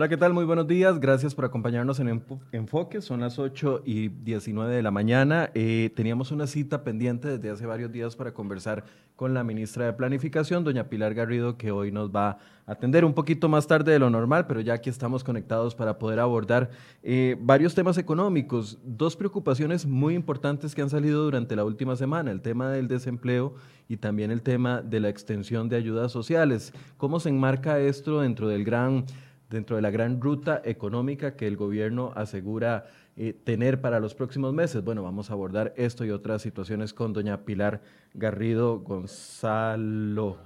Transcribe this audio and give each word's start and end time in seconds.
Hola, 0.00 0.08
¿qué 0.08 0.16
tal? 0.16 0.32
Muy 0.32 0.46
buenos 0.46 0.66
días. 0.66 0.98
Gracias 0.98 1.34
por 1.34 1.44
acompañarnos 1.44 2.00
en 2.00 2.22
Enfoque. 2.52 3.02
Son 3.02 3.20
las 3.20 3.38
8 3.38 3.82
y 3.84 4.08
19 4.08 4.74
de 4.74 4.82
la 4.82 4.90
mañana. 4.90 5.50
Eh, 5.52 5.92
teníamos 5.94 6.32
una 6.32 6.46
cita 6.46 6.84
pendiente 6.84 7.28
desde 7.28 7.50
hace 7.50 7.66
varios 7.66 7.92
días 7.92 8.16
para 8.16 8.32
conversar 8.32 8.82
con 9.14 9.34
la 9.34 9.44
ministra 9.44 9.84
de 9.84 9.92
Planificación, 9.92 10.64
doña 10.64 10.88
Pilar 10.88 11.12
Garrido, 11.12 11.58
que 11.58 11.70
hoy 11.70 11.92
nos 11.92 12.08
va 12.08 12.30
a 12.30 12.38
atender 12.72 13.04
un 13.04 13.12
poquito 13.12 13.50
más 13.50 13.66
tarde 13.66 13.92
de 13.92 13.98
lo 13.98 14.08
normal, 14.08 14.46
pero 14.46 14.62
ya 14.62 14.72
aquí 14.72 14.88
estamos 14.88 15.22
conectados 15.22 15.74
para 15.74 15.98
poder 15.98 16.18
abordar 16.18 16.70
eh, 17.02 17.36
varios 17.38 17.74
temas 17.74 17.98
económicos. 17.98 18.78
Dos 18.82 19.16
preocupaciones 19.16 19.84
muy 19.84 20.14
importantes 20.14 20.74
que 20.74 20.80
han 20.80 20.88
salido 20.88 21.24
durante 21.24 21.56
la 21.56 21.66
última 21.66 21.94
semana, 21.94 22.30
el 22.30 22.40
tema 22.40 22.70
del 22.70 22.88
desempleo 22.88 23.54
y 23.86 23.98
también 23.98 24.30
el 24.30 24.40
tema 24.40 24.80
de 24.80 25.00
la 25.00 25.10
extensión 25.10 25.68
de 25.68 25.76
ayudas 25.76 26.10
sociales. 26.10 26.72
¿Cómo 26.96 27.20
se 27.20 27.28
enmarca 27.28 27.78
esto 27.80 28.22
dentro 28.22 28.48
del 28.48 28.64
gran 28.64 29.04
dentro 29.50 29.76
de 29.76 29.82
la 29.82 29.90
gran 29.90 30.20
ruta 30.20 30.62
económica 30.64 31.34
que 31.34 31.46
el 31.46 31.56
gobierno 31.56 32.12
asegura 32.14 32.86
eh, 33.16 33.34
tener 33.44 33.80
para 33.80 34.00
los 34.00 34.14
próximos 34.14 34.54
meses. 34.54 34.82
Bueno, 34.84 35.02
vamos 35.02 35.30
a 35.30 35.32
abordar 35.34 35.74
esto 35.76 36.04
y 36.04 36.10
otras 36.10 36.40
situaciones 36.40 36.94
con 36.94 37.12
doña 37.12 37.44
Pilar 37.44 37.82
Garrido 38.14 38.78
Gonzalo. 38.80 40.38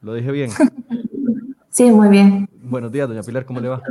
¿Lo 0.00 0.14
dije 0.14 0.32
bien? 0.32 0.50
Sí, 1.74 1.90
muy 1.90 2.08
bien. 2.08 2.48
Buenos 2.62 2.92
días, 2.92 3.08
doña 3.08 3.24
Pilar, 3.24 3.44
¿cómo 3.44 3.58
le 3.58 3.66
va? 3.66 3.82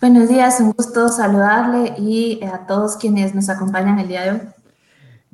Buenos 0.00 0.28
días, 0.28 0.58
un 0.58 0.72
gusto 0.72 1.08
saludarle 1.08 1.94
y 1.98 2.42
a 2.42 2.66
todos 2.66 2.96
quienes 2.96 3.32
nos 3.32 3.48
acompañan 3.48 4.00
el 4.00 4.08
día 4.08 4.22
de 4.22 4.30
hoy. 4.32 4.40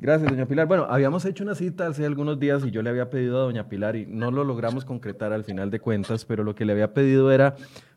Gracias, 0.01 0.31
doña 0.31 0.47
Pilar. 0.47 0.65
Bueno, 0.65 0.87
habíamos 0.89 1.25
hecho 1.25 1.43
una 1.43 1.53
cita 1.53 1.85
hace 1.85 2.07
algunos 2.07 2.39
días 2.39 2.65
y 2.65 2.71
yo 2.71 2.81
le 2.81 2.89
había 2.89 3.11
pedido 3.11 3.37
a 3.37 3.43
doña 3.43 3.69
Pilar 3.69 3.95
y 3.95 4.07
no 4.07 4.31
lo 4.31 4.43
logramos 4.43 4.83
concretar 4.83 5.31
al 5.31 5.43
final 5.43 5.69
de 5.69 5.79
cuentas, 5.79 6.25
pero 6.25 6.43
lo 6.43 6.55
que 6.55 6.65
le 6.65 6.73
había 6.73 6.91
pedido 6.91 7.31
era 7.31 7.53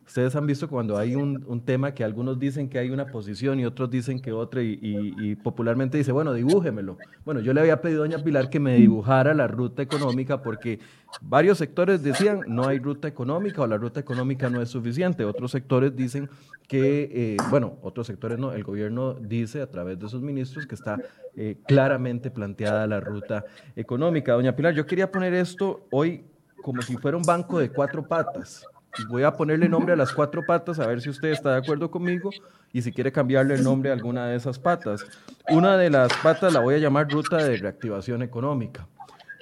Ustedes 0.06 0.36
han 0.36 0.47
visto 0.47 0.69
cuando 0.69 0.98
hay 0.98 1.14
un, 1.14 1.62
tema 1.64 1.94
que 1.94 2.05
algunos 2.05 2.38
dicen 2.38 2.69
que 2.69 2.78
hay 2.78 2.91
una 2.91 3.06
posición 3.06 3.58
y 3.58 3.64
otros 3.64 3.91
dicen 3.91 4.20
que 4.20 4.33
otra 4.33 4.62
y, 4.62 5.34
popularmente 5.36 5.96
dice, 5.96 6.12
bueno, 6.12 6.33
dibújemelo. 6.34 6.98
Bueno, 7.24 7.41
yo 7.41 7.55
le 7.55 7.61
había 7.61 7.80
pedido 7.80 8.02
a 8.02 8.06
doña 8.06 8.22
Pilar 8.22 8.50
que 8.50 8.61
me 8.61 8.77
dibujara 8.77 9.33
la 9.33 9.46
ruta 9.46 9.83
económica 9.83 10.42
porque 10.42 10.78
varios 11.22 11.58
sectores 11.58 12.02
decían 12.02 12.40
no 12.46 12.67
hay 12.67 12.78
ruta 12.78 13.08
económica 13.08 13.62
o 13.62 13.67
la 13.67 13.78
ruta 13.78 13.98
económica 13.98 14.51
no 14.51 14.61
es 14.61 14.68
suficiente. 14.68 15.24
Otros 15.24 15.51
sectores 15.51 15.96
dicen 15.96 16.28
que, 16.68 17.11
eh, 17.12 17.36
bueno, 17.48 17.78
otros 17.83 18.07
sectores 18.07 18.39
no, 18.39 18.52
el 18.52 18.62
gobierno 18.62 19.14
dice 19.14 19.62
a 19.62 19.70
través 19.70 19.98
de 19.98 20.08
sus 20.08 20.20
ministros 20.20 20.67
que 20.67 20.74
está 20.74 20.98
eh, 21.34 21.57
claramente 21.67 22.30
planteada 22.30 22.86
la 22.86 23.01
ruta 23.01 23.45
económica. 23.74 24.34
Doña 24.34 24.55
Pilar, 24.55 24.74
yo 24.74 24.86
quería 24.86 25.11
poner 25.11 25.33
esto 25.33 25.86
hoy 25.90 26.24
como 26.62 26.83
si 26.83 26.96
fuera 26.96 27.17
un 27.17 27.23
banco 27.23 27.58
de 27.58 27.70
cuatro 27.70 28.07
patas 28.07 28.67
voy 29.08 29.22
a 29.22 29.32
ponerle 29.32 29.68
nombre 29.68 29.92
a 29.92 29.96
las 29.96 30.12
cuatro 30.12 30.42
patas 30.46 30.78
a 30.78 30.86
ver 30.86 31.00
si 31.00 31.10
usted 31.10 31.30
está 31.30 31.52
de 31.52 31.58
acuerdo 31.58 31.90
conmigo 31.90 32.30
y 32.72 32.82
si 32.82 32.92
quiere 32.92 33.12
cambiarle 33.12 33.55
el 33.55 33.64
nombre 33.64 33.90
a 33.90 33.92
alguna 33.92 34.27
de 34.27 34.36
esas 34.36 34.58
patas. 34.58 35.05
Una 35.50 35.77
de 35.77 35.90
las 35.90 36.12
patas 36.22 36.52
la 36.52 36.60
voy 36.60 36.74
a 36.74 36.78
llamar 36.78 37.10
ruta 37.10 37.36
de 37.36 37.56
reactivación 37.56 38.22
económica. 38.22 38.86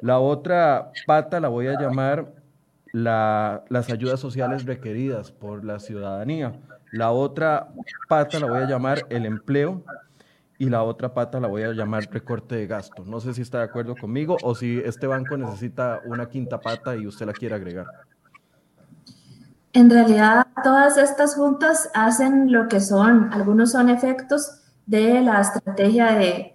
La 0.00 0.18
otra 0.18 0.90
pata 1.06 1.38
la 1.40 1.48
voy 1.48 1.68
a 1.68 1.80
llamar 1.80 2.32
las 2.92 3.90
ayudas 3.90 4.20
sociales 4.20 4.64
requeridas 4.64 5.30
por 5.30 5.64
la 5.64 5.78
ciudadanía. 5.78 6.52
La 6.90 7.10
otra 7.10 7.68
pata 8.08 8.40
la 8.40 8.46
voy 8.46 8.58
a 8.58 8.68
llamar 8.68 9.06
el 9.08 9.24
empleo 9.24 9.84
y 10.58 10.68
la 10.68 10.82
otra 10.82 11.14
pata 11.14 11.40
la 11.40 11.48
voy 11.48 11.62
a 11.62 11.72
llamar 11.72 12.08
recorte 12.10 12.54
de 12.54 12.66
gasto. 12.66 13.04
No 13.04 13.20
sé 13.20 13.32
si 13.34 13.42
está 13.42 13.58
de 13.58 13.64
acuerdo 13.64 13.96
conmigo 13.96 14.36
o 14.42 14.54
si 14.54 14.78
este 14.84 15.06
banco 15.06 15.36
necesita 15.36 16.00
una 16.04 16.28
quinta 16.28 16.60
pata 16.60 16.96
y 16.96 17.06
usted 17.06 17.26
la 17.26 17.32
quiere 17.32 17.54
agregar. 17.54 17.86
En 19.74 19.88
realidad, 19.88 20.46
todas 20.62 20.98
estas 20.98 21.34
juntas 21.34 21.90
hacen 21.94 22.52
lo 22.52 22.68
que 22.68 22.78
son, 22.78 23.32
algunos 23.32 23.72
son 23.72 23.88
efectos 23.88 24.60
de 24.84 25.22
la 25.22 25.40
estrategia 25.40 26.12
de, 26.12 26.48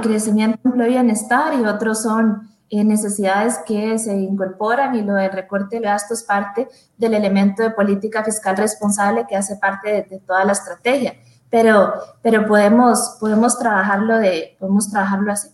crecimiento, 0.00 0.60
empleo 0.64 0.86
y 0.86 0.90
bienestar 0.90 1.52
y 1.54 1.64
otros 1.64 2.02
son 2.02 2.48
eh, 2.68 2.84
necesidades 2.84 3.58
que 3.66 3.98
se 3.98 4.16
incorporan 4.16 4.94
y 4.94 5.02
lo 5.02 5.14
del 5.14 5.32
recorte 5.32 5.76
de 5.76 5.82
gastos 5.82 6.22
parte 6.22 6.68
del 6.96 7.14
elemento 7.14 7.64
de 7.64 7.70
política 7.70 8.22
fiscal 8.22 8.56
responsable 8.56 9.26
que 9.28 9.34
hace 9.34 9.56
parte 9.56 10.06
de, 10.08 10.20
toda 10.24 10.44
la 10.44 10.52
estrategia. 10.52 11.14
Pero, 11.50 11.92
pero 12.22 12.46
podemos, 12.46 13.16
podemos, 13.18 13.58
trabajarlo 13.58 14.16
de, 14.18 14.56
podemos 14.60 14.88
trabajarlo 14.88 15.32
así. 15.32 15.48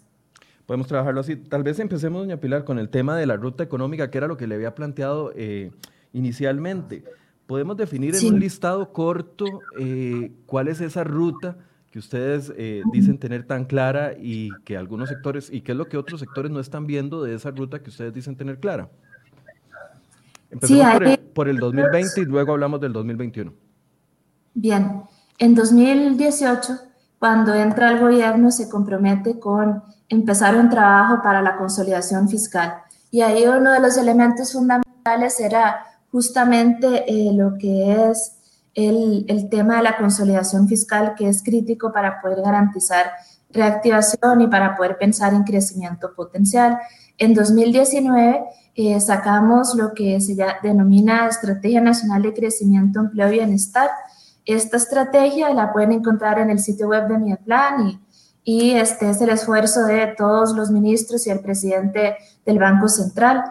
Podemos 0.66 0.87
trabajarlo 0.87 1.21
así. 1.21 1.37
Tal 1.37 1.62
vez 1.62 1.78
empecemos, 1.78 2.21
doña 2.21 2.37
Pilar, 2.37 2.65
con 2.65 2.78
el 2.78 2.91
tema 2.91 3.16
de 3.16 3.25
la 3.25 3.37
ruta 3.37 3.65
económica, 3.65 4.10
que 4.10 4.19
era 4.19 4.27
lo 4.27 4.37
que 4.37 4.47
le 4.47 4.56
había 4.56 4.75
planteado. 4.75 5.33
Eh, 5.34 5.71
inicialmente. 6.12 7.04
¿Podemos 7.46 7.76
definir 7.76 8.14
en 8.16 8.34
un 8.34 8.40
listado 8.40 8.92
corto 8.92 9.44
eh, 9.78 10.32
cuál 10.46 10.68
es 10.68 10.80
esa 10.80 11.04
ruta 11.04 11.56
que 11.90 11.98
ustedes 12.00 12.52
eh, 12.56 12.82
dicen 12.92 13.18
tener 13.18 13.46
tan 13.46 13.64
clara 13.64 14.12
y 14.18 14.50
que 14.64 14.76
algunos 14.76 15.08
sectores, 15.08 15.48
y 15.52 15.60
qué 15.60 15.72
es 15.72 15.78
lo 15.78 15.88
que 15.88 15.96
otros 15.96 16.20
sectores 16.20 16.50
no 16.50 16.60
están 16.60 16.86
viendo 16.86 17.22
de 17.22 17.34
esa 17.34 17.50
ruta 17.52 17.82
que 17.82 17.90
ustedes 17.90 18.12
dicen 18.12 18.36
tener 18.36 18.58
clara? 18.58 18.90
Empecemos 20.50 20.92
por, 20.92 21.04
el, 21.04 21.18
por 21.18 21.48
el 21.48 21.58
2020 21.58 22.20
y 22.20 22.24
luego 22.24 22.52
hablamos 22.52 22.80
del 22.80 22.92
2021. 22.92 23.52
Bien, 24.54 25.02
en 25.38 25.54
2018, 25.54 26.78
cuando 27.18 27.54
entra 27.54 27.90
el 27.90 28.00
gobierno, 28.00 28.50
se 28.50 28.68
compromete 28.68 29.38
con 29.38 29.82
empezar 30.08 30.56
un 30.56 30.70
trabajo 30.70 31.22
para 31.22 31.42
la 31.42 31.56
consolidación 31.56 32.28
fiscal. 32.28 32.74
Y 33.10 33.20
ahí 33.20 33.46
uno 33.46 33.72
de 33.72 33.80
los 33.80 33.96
elementos 33.96 34.52
fundamentales 34.52 35.40
era 35.40 35.84
justamente 36.16 37.04
eh, 37.06 37.31
lo 37.34 37.59
que 37.59 38.09
es 38.09 38.38
el, 38.72 39.27
el, 39.28 39.50
tema 39.50 39.77
de 39.77 39.82
la 39.82 39.99
consolidación 39.99 40.66
fiscal, 40.66 41.15
que 41.15 41.28
es 41.28 41.43
crítico 41.43 41.93
para 41.93 42.22
poder 42.22 42.41
garantizar 42.41 43.04
reactivación 43.50 44.41
y 44.41 44.47
para 44.47 44.78
poder 44.78 44.97
pensar 44.97 45.34
en 45.34 45.43
crecimiento 45.43 46.15
potencial. 46.15 46.78
En 47.19 47.34
2019 47.34 48.47
eh, 48.77 48.99
sacamos 48.99 49.75
lo 49.75 49.93
que 49.93 50.19
se 50.22 50.34
denomina 50.62 51.28
Estrategia 51.28 51.82
Nacional 51.82 52.22
de 52.22 52.33
Crecimiento, 52.33 53.00
Empleo 53.00 53.28
y 53.28 53.33
Bienestar. 53.33 53.91
Esta 54.47 54.78
estrategia 54.78 55.53
la 55.53 55.71
pueden 55.71 55.93
encontrar 55.93 56.38
en 56.38 56.48
el 56.48 56.60
sitio 56.60 56.88
web 56.88 57.09
de 57.09 57.19
mi 57.19 57.34
plan 57.37 57.88
y, 57.88 58.00
y 58.42 58.71
este 58.71 59.10
es 59.10 59.21
el 59.21 59.28
esfuerzo 59.28 59.84
de 59.84 60.15
todos 60.16 60.54
los 60.54 60.71
ministros 60.71 61.27
y 61.27 61.30
el 61.30 61.41
presidente 61.41 62.16
del 62.47 62.59
Banco 62.59 62.89
Central. 62.89 63.45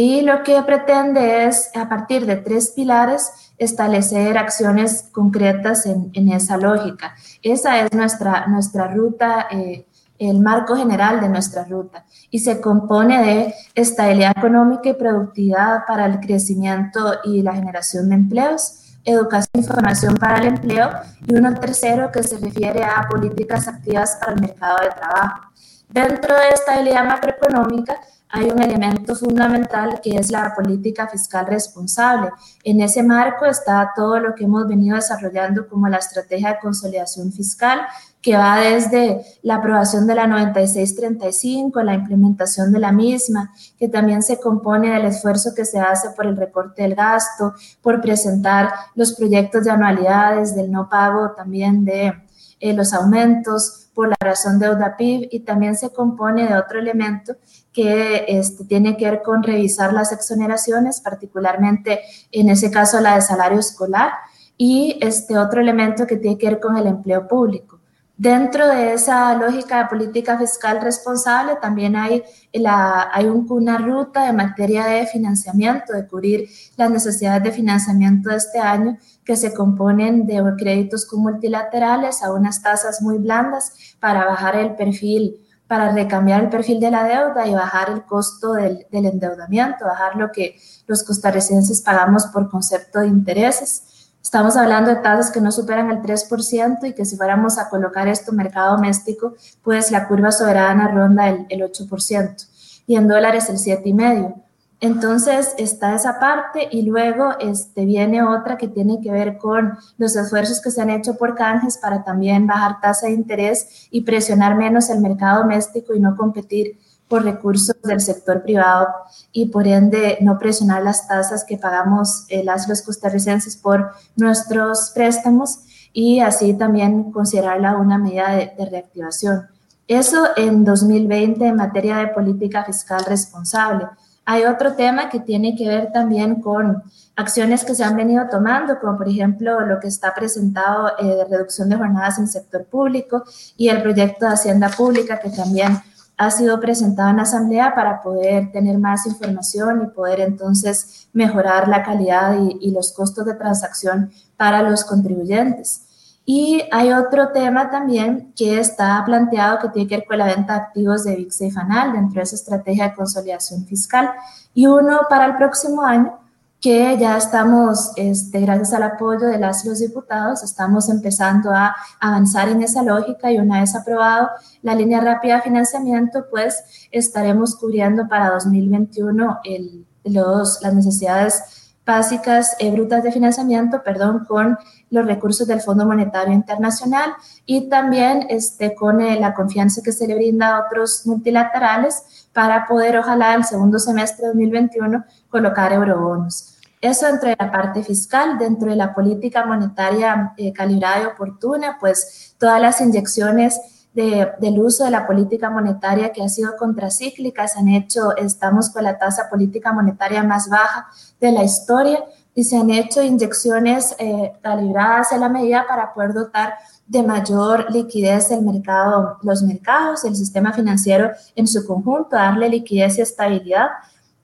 Y 0.00 0.20
lo 0.20 0.44
que 0.44 0.62
pretende 0.62 1.48
es, 1.48 1.72
a 1.74 1.88
partir 1.88 2.24
de 2.24 2.36
tres 2.36 2.70
pilares, 2.70 3.52
establecer 3.58 4.38
acciones 4.38 5.08
concretas 5.10 5.86
en, 5.86 6.28
esa 6.28 6.56
lógica. 6.56 7.16
Esa 7.42 7.80
es 7.80 7.92
nuestra, 7.92 8.46
nuestra 8.46 8.86
ruta, 8.86 9.48
eh, 9.50 9.88
el 10.20 10.38
marco 10.38 10.76
general 10.76 11.20
de 11.20 11.28
nuestra 11.28 11.64
ruta. 11.64 12.04
Y 12.30 12.38
se 12.38 12.60
compone 12.60 13.20
de 13.24 13.54
estabilidad 13.74 14.38
económica 14.38 14.88
y 14.88 14.94
productividad 14.94 15.84
para 15.84 16.06
el 16.06 16.20
crecimiento 16.20 17.14
y 17.24 17.42
la 17.42 17.54
generación 17.54 18.08
de 18.10 18.14
empleos, 18.14 19.00
educación 19.04 19.50
e 19.54 19.58
información 19.58 20.14
para 20.14 20.38
el 20.38 20.46
empleo 20.46 20.90
y 21.26 21.34
uno 21.34 21.54
tercero 21.54 22.12
que 22.12 22.22
se 22.22 22.38
refiere 22.38 22.84
a 22.84 23.08
políticas 23.10 23.66
activas 23.66 24.16
para 24.20 24.34
el 24.34 24.42
mercado 24.42 24.76
de 24.80 24.90
trabajo. 24.90 25.40
Dentro 25.88 26.36
de 26.36 26.50
estabilidad 26.50 27.04
macroeconómica, 27.04 27.98
hay 28.30 28.50
un 28.50 28.62
elemento 28.62 29.14
fundamental 29.14 30.00
que 30.02 30.16
es 30.16 30.30
la 30.30 30.54
política 30.54 31.08
fiscal 31.08 31.46
responsable. 31.46 32.30
En 32.62 32.80
ese 32.80 33.02
marco 33.02 33.46
está 33.46 33.92
todo 33.96 34.20
lo 34.20 34.34
que 34.34 34.44
hemos 34.44 34.68
venido 34.68 34.96
desarrollando 34.96 35.66
como 35.66 35.88
la 35.88 35.96
estrategia 35.96 36.50
de 36.50 36.58
consolidación 36.60 37.32
fiscal, 37.32 37.80
que 38.20 38.36
va 38.36 38.58
desde 38.58 39.22
la 39.42 39.56
aprobación 39.56 40.06
de 40.06 40.14
la 40.14 40.26
9635, 40.26 41.82
la 41.82 41.94
implementación 41.94 42.72
de 42.72 42.80
la 42.80 42.92
misma, 42.92 43.52
que 43.78 43.88
también 43.88 44.22
se 44.22 44.38
compone 44.38 44.90
del 44.90 45.06
esfuerzo 45.06 45.54
que 45.54 45.64
se 45.64 45.78
hace 45.78 46.10
por 46.10 46.26
el 46.26 46.36
recorte 46.36 46.82
del 46.82 46.94
gasto, 46.94 47.54
por 47.80 48.00
presentar 48.00 48.70
los 48.94 49.14
proyectos 49.14 49.64
de 49.64 49.70
anualidades, 49.70 50.54
del 50.54 50.70
no 50.70 50.88
pago 50.88 51.30
también 51.30 51.84
de 51.84 52.12
eh, 52.60 52.74
los 52.74 52.92
aumentos, 52.92 53.88
por 53.98 54.08
la 54.08 54.16
razón 54.20 54.60
deuda 54.60 54.96
PIB 54.96 55.26
y 55.32 55.40
también 55.40 55.74
se 55.74 55.90
compone 55.92 56.46
de 56.46 56.56
otro 56.56 56.78
elemento 56.78 57.34
que 57.78 58.24
este, 58.26 58.64
tiene 58.64 58.96
que 58.96 59.04
ver 59.08 59.22
con 59.22 59.44
revisar 59.44 59.92
las 59.92 60.10
exoneraciones, 60.10 61.00
particularmente 61.00 62.00
en 62.32 62.48
ese 62.48 62.72
caso 62.72 63.00
la 63.00 63.14
de 63.14 63.20
salario 63.20 63.60
escolar, 63.60 64.10
y 64.56 64.98
este 65.00 65.38
otro 65.38 65.60
elemento 65.60 66.04
que 66.04 66.16
tiene 66.16 66.36
que 66.36 66.48
ver 66.48 66.58
con 66.58 66.76
el 66.76 66.88
empleo 66.88 67.28
público. 67.28 67.78
Dentro 68.16 68.66
de 68.66 68.94
esa 68.94 69.32
lógica 69.36 69.78
de 69.78 69.90
política 69.90 70.36
fiscal 70.36 70.80
responsable 70.80 71.54
también 71.62 71.94
hay, 71.94 72.24
la, 72.52 73.10
hay 73.12 73.26
una 73.26 73.78
ruta 73.78 74.26
de 74.26 74.32
materia 74.32 74.84
de 74.84 75.06
financiamiento, 75.06 75.92
de 75.92 76.08
cubrir 76.08 76.48
las 76.76 76.90
necesidades 76.90 77.44
de 77.44 77.52
financiamiento 77.52 78.30
de 78.30 78.38
este 78.38 78.58
año, 78.58 78.98
que 79.24 79.36
se 79.36 79.54
componen 79.54 80.26
de 80.26 80.42
créditos 80.58 81.06
multilaterales 81.12 82.24
a 82.24 82.32
unas 82.32 82.60
tasas 82.60 83.00
muy 83.02 83.18
blandas 83.18 83.72
para 84.00 84.24
bajar 84.24 84.56
el 84.56 84.74
perfil 84.74 85.44
para 85.68 85.92
recambiar 85.92 86.42
el 86.42 86.48
perfil 86.48 86.80
de 86.80 86.90
la 86.90 87.04
deuda 87.04 87.46
y 87.46 87.54
bajar 87.54 87.90
el 87.90 88.04
costo 88.04 88.54
del, 88.54 88.86
endeudamiento, 88.90 89.84
bajar 89.84 90.16
lo 90.16 90.32
que 90.32 90.58
los 90.86 91.04
costarricenses 91.04 91.82
pagamos 91.82 92.26
por 92.26 92.50
concepto 92.50 93.00
de 93.00 93.08
intereses. 93.08 94.10
Estamos 94.22 94.56
hablando 94.56 94.90
de 94.90 94.96
tasas 94.96 95.30
que 95.30 95.40
no 95.40 95.52
superan 95.52 95.90
el 95.90 96.02
3% 96.02 96.88
y 96.88 96.94
que 96.94 97.04
si 97.04 97.16
fuéramos 97.16 97.58
a 97.58 97.68
colocar 97.68 98.08
esto 98.08 98.30
en 98.30 98.38
mercado 98.38 98.76
doméstico, 98.76 99.34
pues 99.62 99.90
la 99.90 100.08
curva 100.08 100.32
soberana 100.32 100.88
ronda 100.88 101.28
el, 101.28 101.46
el 101.50 101.60
8% 101.60 102.48
y 102.86 102.96
en 102.96 103.06
dólares 103.06 103.48
el 103.50 103.58
7,5%. 103.58 104.47
Entonces 104.80 105.54
está 105.58 105.94
esa 105.94 106.20
parte 106.20 106.68
y 106.70 106.82
luego 106.82 107.36
este, 107.40 107.84
viene 107.84 108.22
otra 108.22 108.56
que 108.56 108.68
tiene 108.68 109.00
que 109.00 109.10
ver 109.10 109.36
con 109.36 109.76
los 109.96 110.14
esfuerzos 110.14 110.60
que 110.60 110.70
se 110.70 110.80
han 110.80 110.90
hecho 110.90 111.16
por 111.16 111.34
canjes 111.34 111.78
para 111.78 112.04
también 112.04 112.46
bajar 112.46 112.80
tasa 112.80 113.06
de 113.06 113.12
interés 113.12 113.88
y 113.90 114.02
presionar 114.02 114.54
menos 114.54 114.88
el 114.88 115.00
mercado 115.00 115.42
doméstico 115.42 115.94
y 115.94 116.00
no 116.00 116.16
competir 116.16 116.78
por 117.08 117.24
recursos 117.24 117.74
del 117.82 118.00
sector 118.00 118.42
privado 118.42 118.86
y 119.32 119.46
por 119.46 119.66
ende 119.66 120.18
no 120.20 120.38
presionar 120.38 120.84
las 120.84 121.08
tasas 121.08 121.44
que 121.44 121.58
pagamos 121.58 122.26
eh, 122.28 122.44
las 122.44 122.68
los 122.68 122.82
costarricenses 122.82 123.56
por 123.56 123.92
nuestros 124.14 124.92
préstamos 124.94 125.60
y 125.92 126.20
así 126.20 126.54
también 126.54 127.10
considerarla 127.10 127.76
una 127.76 127.98
medida 127.98 128.30
de, 128.30 128.52
de 128.56 128.66
reactivación. 128.66 129.48
Eso 129.88 130.28
en 130.36 130.64
2020 130.64 131.46
en 131.46 131.56
materia 131.56 131.96
de 131.96 132.08
política 132.08 132.62
fiscal 132.62 133.04
responsable. 133.06 133.86
Hay 134.30 134.44
otro 134.44 134.74
tema 134.74 135.08
que 135.08 135.20
tiene 135.20 135.56
que 135.56 135.66
ver 135.66 135.90
también 135.90 136.42
con 136.42 136.82
acciones 137.16 137.64
que 137.64 137.74
se 137.74 137.82
han 137.82 137.96
venido 137.96 138.28
tomando, 138.30 138.78
como 138.78 138.98
por 138.98 139.08
ejemplo 139.08 139.60
lo 139.60 139.80
que 139.80 139.88
está 139.88 140.14
presentado 140.14 140.92
eh, 140.98 141.06
de 141.06 141.24
reducción 141.24 141.70
de 141.70 141.76
jornadas 141.76 142.18
en 142.18 142.28
sector 142.28 142.66
público 142.66 143.24
y 143.56 143.70
el 143.70 143.80
proyecto 143.80 144.26
de 144.26 144.32
Hacienda 144.34 144.68
Pública 144.68 145.18
que 145.18 145.30
también 145.30 145.78
ha 146.18 146.30
sido 146.30 146.60
presentado 146.60 147.08
en 147.08 147.20
Asamblea 147.20 147.74
para 147.74 148.02
poder 148.02 148.52
tener 148.52 148.76
más 148.76 149.06
información 149.06 149.84
y 149.84 149.94
poder 149.94 150.20
entonces 150.20 151.08
mejorar 151.14 151.66
la 151.66 151.82
calidad 151.82 152.36
y 152.38 152.70
los 152.70 152.92
costos 152.92 153.24
de 153.24 153.32
transacción 153.32 154.10
para 154.36 154.60
los 154.60 154.84
contribuyentes. 154.84 155.87
Y 156.30 156.62
hay 156.70 156.92
otro 156.92 157.28
tema 157.28 157.70
también 157.70 158.34
que 158.36 158.60
está 158.60 159.02
planteado 159.06 159.60
que 159.60 159.70
tiene 159.70 159.88
que 159.88 159.96
ver 159.96 160.06
con 160.06 160.18
la 160.18 160.26
venta 160.26 160.52
de 160.52 160.60
activos 160.60 161.04
de 161.04 161.16
VIX 161.16 161.40
y 161.40 161.50
FANAL 161.50 161.92
dentro 161.94 162.16
de 162.16 162.24
esa 162.24 162.36
estrategia 162.36 162.90
de 162.90 162.94
consolidación 162.94 163.64
fiscal. 163.64 164.10
Y 164.52 164.66
uno 164.66 165.00
para 165.08 165.24
el 165.24 165.36
próximo 165.36 165.80
año, 165.80 166.18
que 166.60 166.98
ya 166.98 167.16
estamos, 167.16 167.92
este, 167.96 168.40
gracias 168.40 168.74
al 168.74 168.82
apoyo 168.82 169.26
de 169.26 169.38
las 169.38 169.64
los 169.64 169.78
diputados, 169.78 170.42
estamos 170.42 170.90
empezando 170.90 171.50
a 171.50 171.74
avanzar 171.98 172.50
en 172.50 172.62
esa 172.62 172.82
lógica 172.82 173.32
y 173.32 173.38
una 173.38 173.60
vez 173.60 173.74
aprobado 173.74 174.28
la 174.60 174.74
línea 174.74 175.00
rápida 175.00 175.36
de 175.36 175.42
financiamiento, 175.44 176.26
pues 176.30 176.88
estaremos 176.90 177.56
cubriendo 177.56 178.06
para 178.06 178.32
2021 178.32 179.38
el, 179.44 179.86
los, 180.04 180.60
las 180.60 180.74
necesidades 180.74 181.57
básicas 181.88 182.54
eh, 182.58 182.70
brutas 182.70 183.02
de 183.02 183.10
financiamiento, 183.10 183.82
perdón, 183.82 184.26
con 184.28 184.58
los 184.90 185.06
recursos 185.06 185.48
del 185.48 185.62
Fondo 185.62 185.86
Monetario 185.86 186.34
Internacional 186.34 187.14
y 187.46 187.70
también 187.70 188.26
este, 188.28 188.74
con 188.74 189.00
eh, 189.00 189.18
la 189.18 189.32
confianza 189.32 189.80
que 189.82 189.90
se 189.90 190.06
le 190.06 190.14
brinda 190.14 190.48
a 190.54 190.66
otros 190.66 191.06
multilaterales 191.06 192.28
para 192.34 192.66
poder, 192.66 192.98
ojalá, 192.98 193.34
el 193.34 193.44
segundo 193.44 193.78
semestre 193.78 194.26
de 194.26 194.34
2021 194.34 195.02
colocar 195.30 195.72
eurobonos. 195.72 196.58
Eso 196.82 197.06
dentro 197.06 197.30
de 197.30 197.36
la 197.38 197.50
parte 197.50 197.82
fiscal, 197.82 198.38
dentro 198.38 198.68
de 198.68 198.76
la 198.76 198.94
política 198.94 199.46
monetaria 199.46 200.34
eh, 200.36 200.52
calibrada 200.52 201.02
y 201.02 201.06
oportuna, 201.06 201.78
pues 201.80 202.34
todas 202.38 202.60
las 202.60 202.82
inyecciones 202.82 203.58
de, 203.94 204.32
del 204.40 204.60
uso 204.60 204.84
de 204.84 204.90
la 204.90 205.06
política 205.06 205.50
monetaria 205.50 206.12
que 206.12 206.22
ha 206.22 206.28
sido 206.28 206.56
contracíclica 206.56 207.48
se 207.48 207.58
han 207.58 207.68
hecho, 207.68 208.16
estamos 208.16 208.70
con 208.70 208.84
la 208.84 208.98
tasa 208.98 209.28
política 209.28 209.72
monetaria 209.72 210.22
más 210.22 210.48
baja 210.48 210.86
de 211.20 211.32
la 211.32 211.42
historia 211.42 212.04
y 212.34 212.44
se 212.44 212.56
han 212.56 212.70
hecho 212.70 213.02
inyecciones 213.02 213.96
eh, 213.98 214.32
calibradas 214.40 215.10
en 215.12 215.20
la 215.20 215.28
medida 215.28 215.66
para 215.66 215.92
poder 215.92 216.12
dotar 216.12 216.54
de 216.86 217.02
mayor 217.02 217.70
liquidez 217.70 218.30
el 218.30 218.42
mercado, 218.42 219.18
los 219.22 219.42
mercados, 219.42 220.04
el 220.04 220.14
sistema 220.14 220.52
financiero 220.52 221.10
en 221.34 221.46
su 221.46 221.66
conjunto, 221.66 222.16
darle 222.16 222.48
liquidez 222.48 222.98
y 222.98 223.00
estabilidad. 223.00 223.68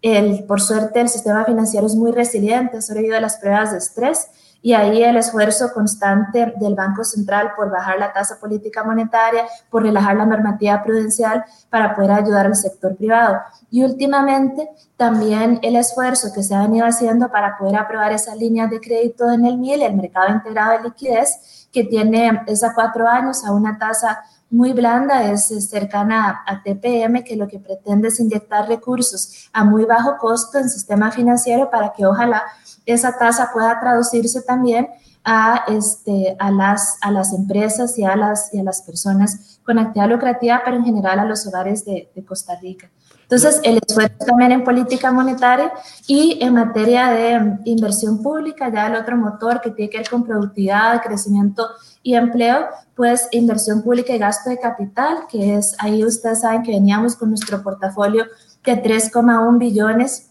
El, 0.00 0.44
por 0.44 0.61
suerte, 0.61 1.00
el 1.00 1.08
sistema 1.08 1.44
financiero 1.44 1.87
es 1.87 1.96
muy 1.96 2.12
resiliente, 2.12 2.76
ha 2.76 2.82
sobrevivido 2.82 3.16
a 3.19 3.20
las 3.20 3.38
pruebas 3.38 3.72
de 3.72 3.78
estrés 3.78 4.28
y 4.64 4.72
ahí 4.72 5.02
el 5.02 5.19
esfuerzo 5.19 5.75
constante 5.75 6.55
del 6.58 6.75
Banco 6.75 7.05
Central 7.05 7.52
por 7.55 7.70
bajar 7.70 7.99
la 7.99 8.14
tasa 8.14 8.40
política 8.40 8.82
monetaria, 8.82 9.44
por 9.69 9.82
relajar 9.82 10.16
la 10.16 10.25
normativa 10.25 10.82
prudencial 10.82 11.44
para 11.69 11.94
poder 11.94 12.12
ayudar 12.12 12.46
al 12.46 12.56
sector 12.56 12.96
privado. 12.96 13.43
Y 13.70 13.84
últimamente 13.84 14.70
también 14.96 15.58
el 15.61 15.76
esfuerzo 15.76 16.32
que 16.34 16.43
se 16.43 16.55
ha 16.55 16.62
venido 16.62 16.87
haciendo 16.87 17.31
para 17.31 17.58
poder 17.58 17.76
aprobar 17.76 18.12
esas 18.12 18.38
líneas 18.38 18.70
de 18.70 18.81
crédito 18.81 19.31
en 19.31 19.44
el 19.44 19.58
MIL, 19.58 19.82
el 19.82 19.96
Mercado 19.96 20.32
Integrado 20.32 20.78
de 20.78 20.84
Liquidez, 20.84 21.69
que 21.70 21.84
tiene 21.84 22.40
esa 22.46 22.72
cuatro 22.72 23.06
años 23.06 23.44
a 23.44 23.52
una 23.52 23.76
tasa 23.76 24.25
muy 24.54 24.72
blanda, 24.72 25.30
es 25.30 25.48
cercana 25.68 26.42
a 26.46 26.62
TPM, 26.62 27.25
que 27.25 27.37
lo 27.37 27.49
que 27.49 27.58
pretende 27.58 28.08
es 28.08 28.20
inyectar 28.20 28.68
recursos 28.68 29.49
a 29.52 29.64
muy 29.64 29.84
bajo 29.84 30.16
costo 30.16 30.58
en 30.58 30.70
sistema 30.70 31.11
financiero 31.11 31.70
para 31.70 31.92
que 31.92 32.06
ojalá 32.06 32.42
esa 32.87 33.18
tasa 33.18 33.50
pueda 33.52 33.80
traducirse 33.80 34.42
también 34.42 34.88
a, 35.25 35.64
este, 35.68 36.37
a, 36.38 36.50
las, 36.50 36.99
a 37.00 37.11
las 37.11 37.32
empresas 37.32 37.99
y 37.99 38.04
a 38.04 38.14
las, 38.14 38.54
y 38.54 38.61
a 38.61 38.62
las 38.62 38.82
personas 38.82 39.58
con 39.64 39.78
actividad 39.78 40.08
lucrativa, 40.08 40.62
pero 40.64 40.76
en 40.76 40.84
general 40.84 41.18
a 41.18 41.25
los 41.25 41.46
hogares 41.46 41.84
de, 41.84 42.11
de 42.14 42.25
Costa 42.25 42.54
Rica. 42.61 42.90
Entonces, 43.35 43.61
el 43.64 43.81
esfuerzo 43.85 44.25
también 44.25 44.53
en 44.53 44.62
política 44.62 45.11
monetaria 45.11 45.73
y 46.07 46.38
en 46.41 46.55
materia 46.55 47.09
de 47.09 47.59
inversión 47.64 48.23
pública, 48.23 48.71
ya 48.73 48.87
el 48.87 48.95
otro 48.95 49.17
motor 49.17 49.61
que 49.61 49.73
tiene 49.73 49.91
que 49.91 49.99
ver 49.99 50.09
con 50.09 50.23
productividad, 50.23 51.03
crecimiento 51.03 51.67
y 52.05 52.14
empleo, 52.14 52.67
pues 52.95 53.26
inversión 53.33 53.83
pública 53.83 54.14
y 54.14 54.19
gasto 54.19 54.50
de 54.50 54.61
capital, 54.61 55.26
que 55.29 55.57
es 55.57 55.75
ahí 55.81 56.05
ustedes 56.05 56.43
saben 56.43 56.62
que 56.62 56.71
veníamos 56.71 57.17
con 57.17 57.31
nuestro 57.31 57.61
portafolio 57.61 58.25
de 58.62 58.81
3,1 58.81 59.59
billones 59.59 60.31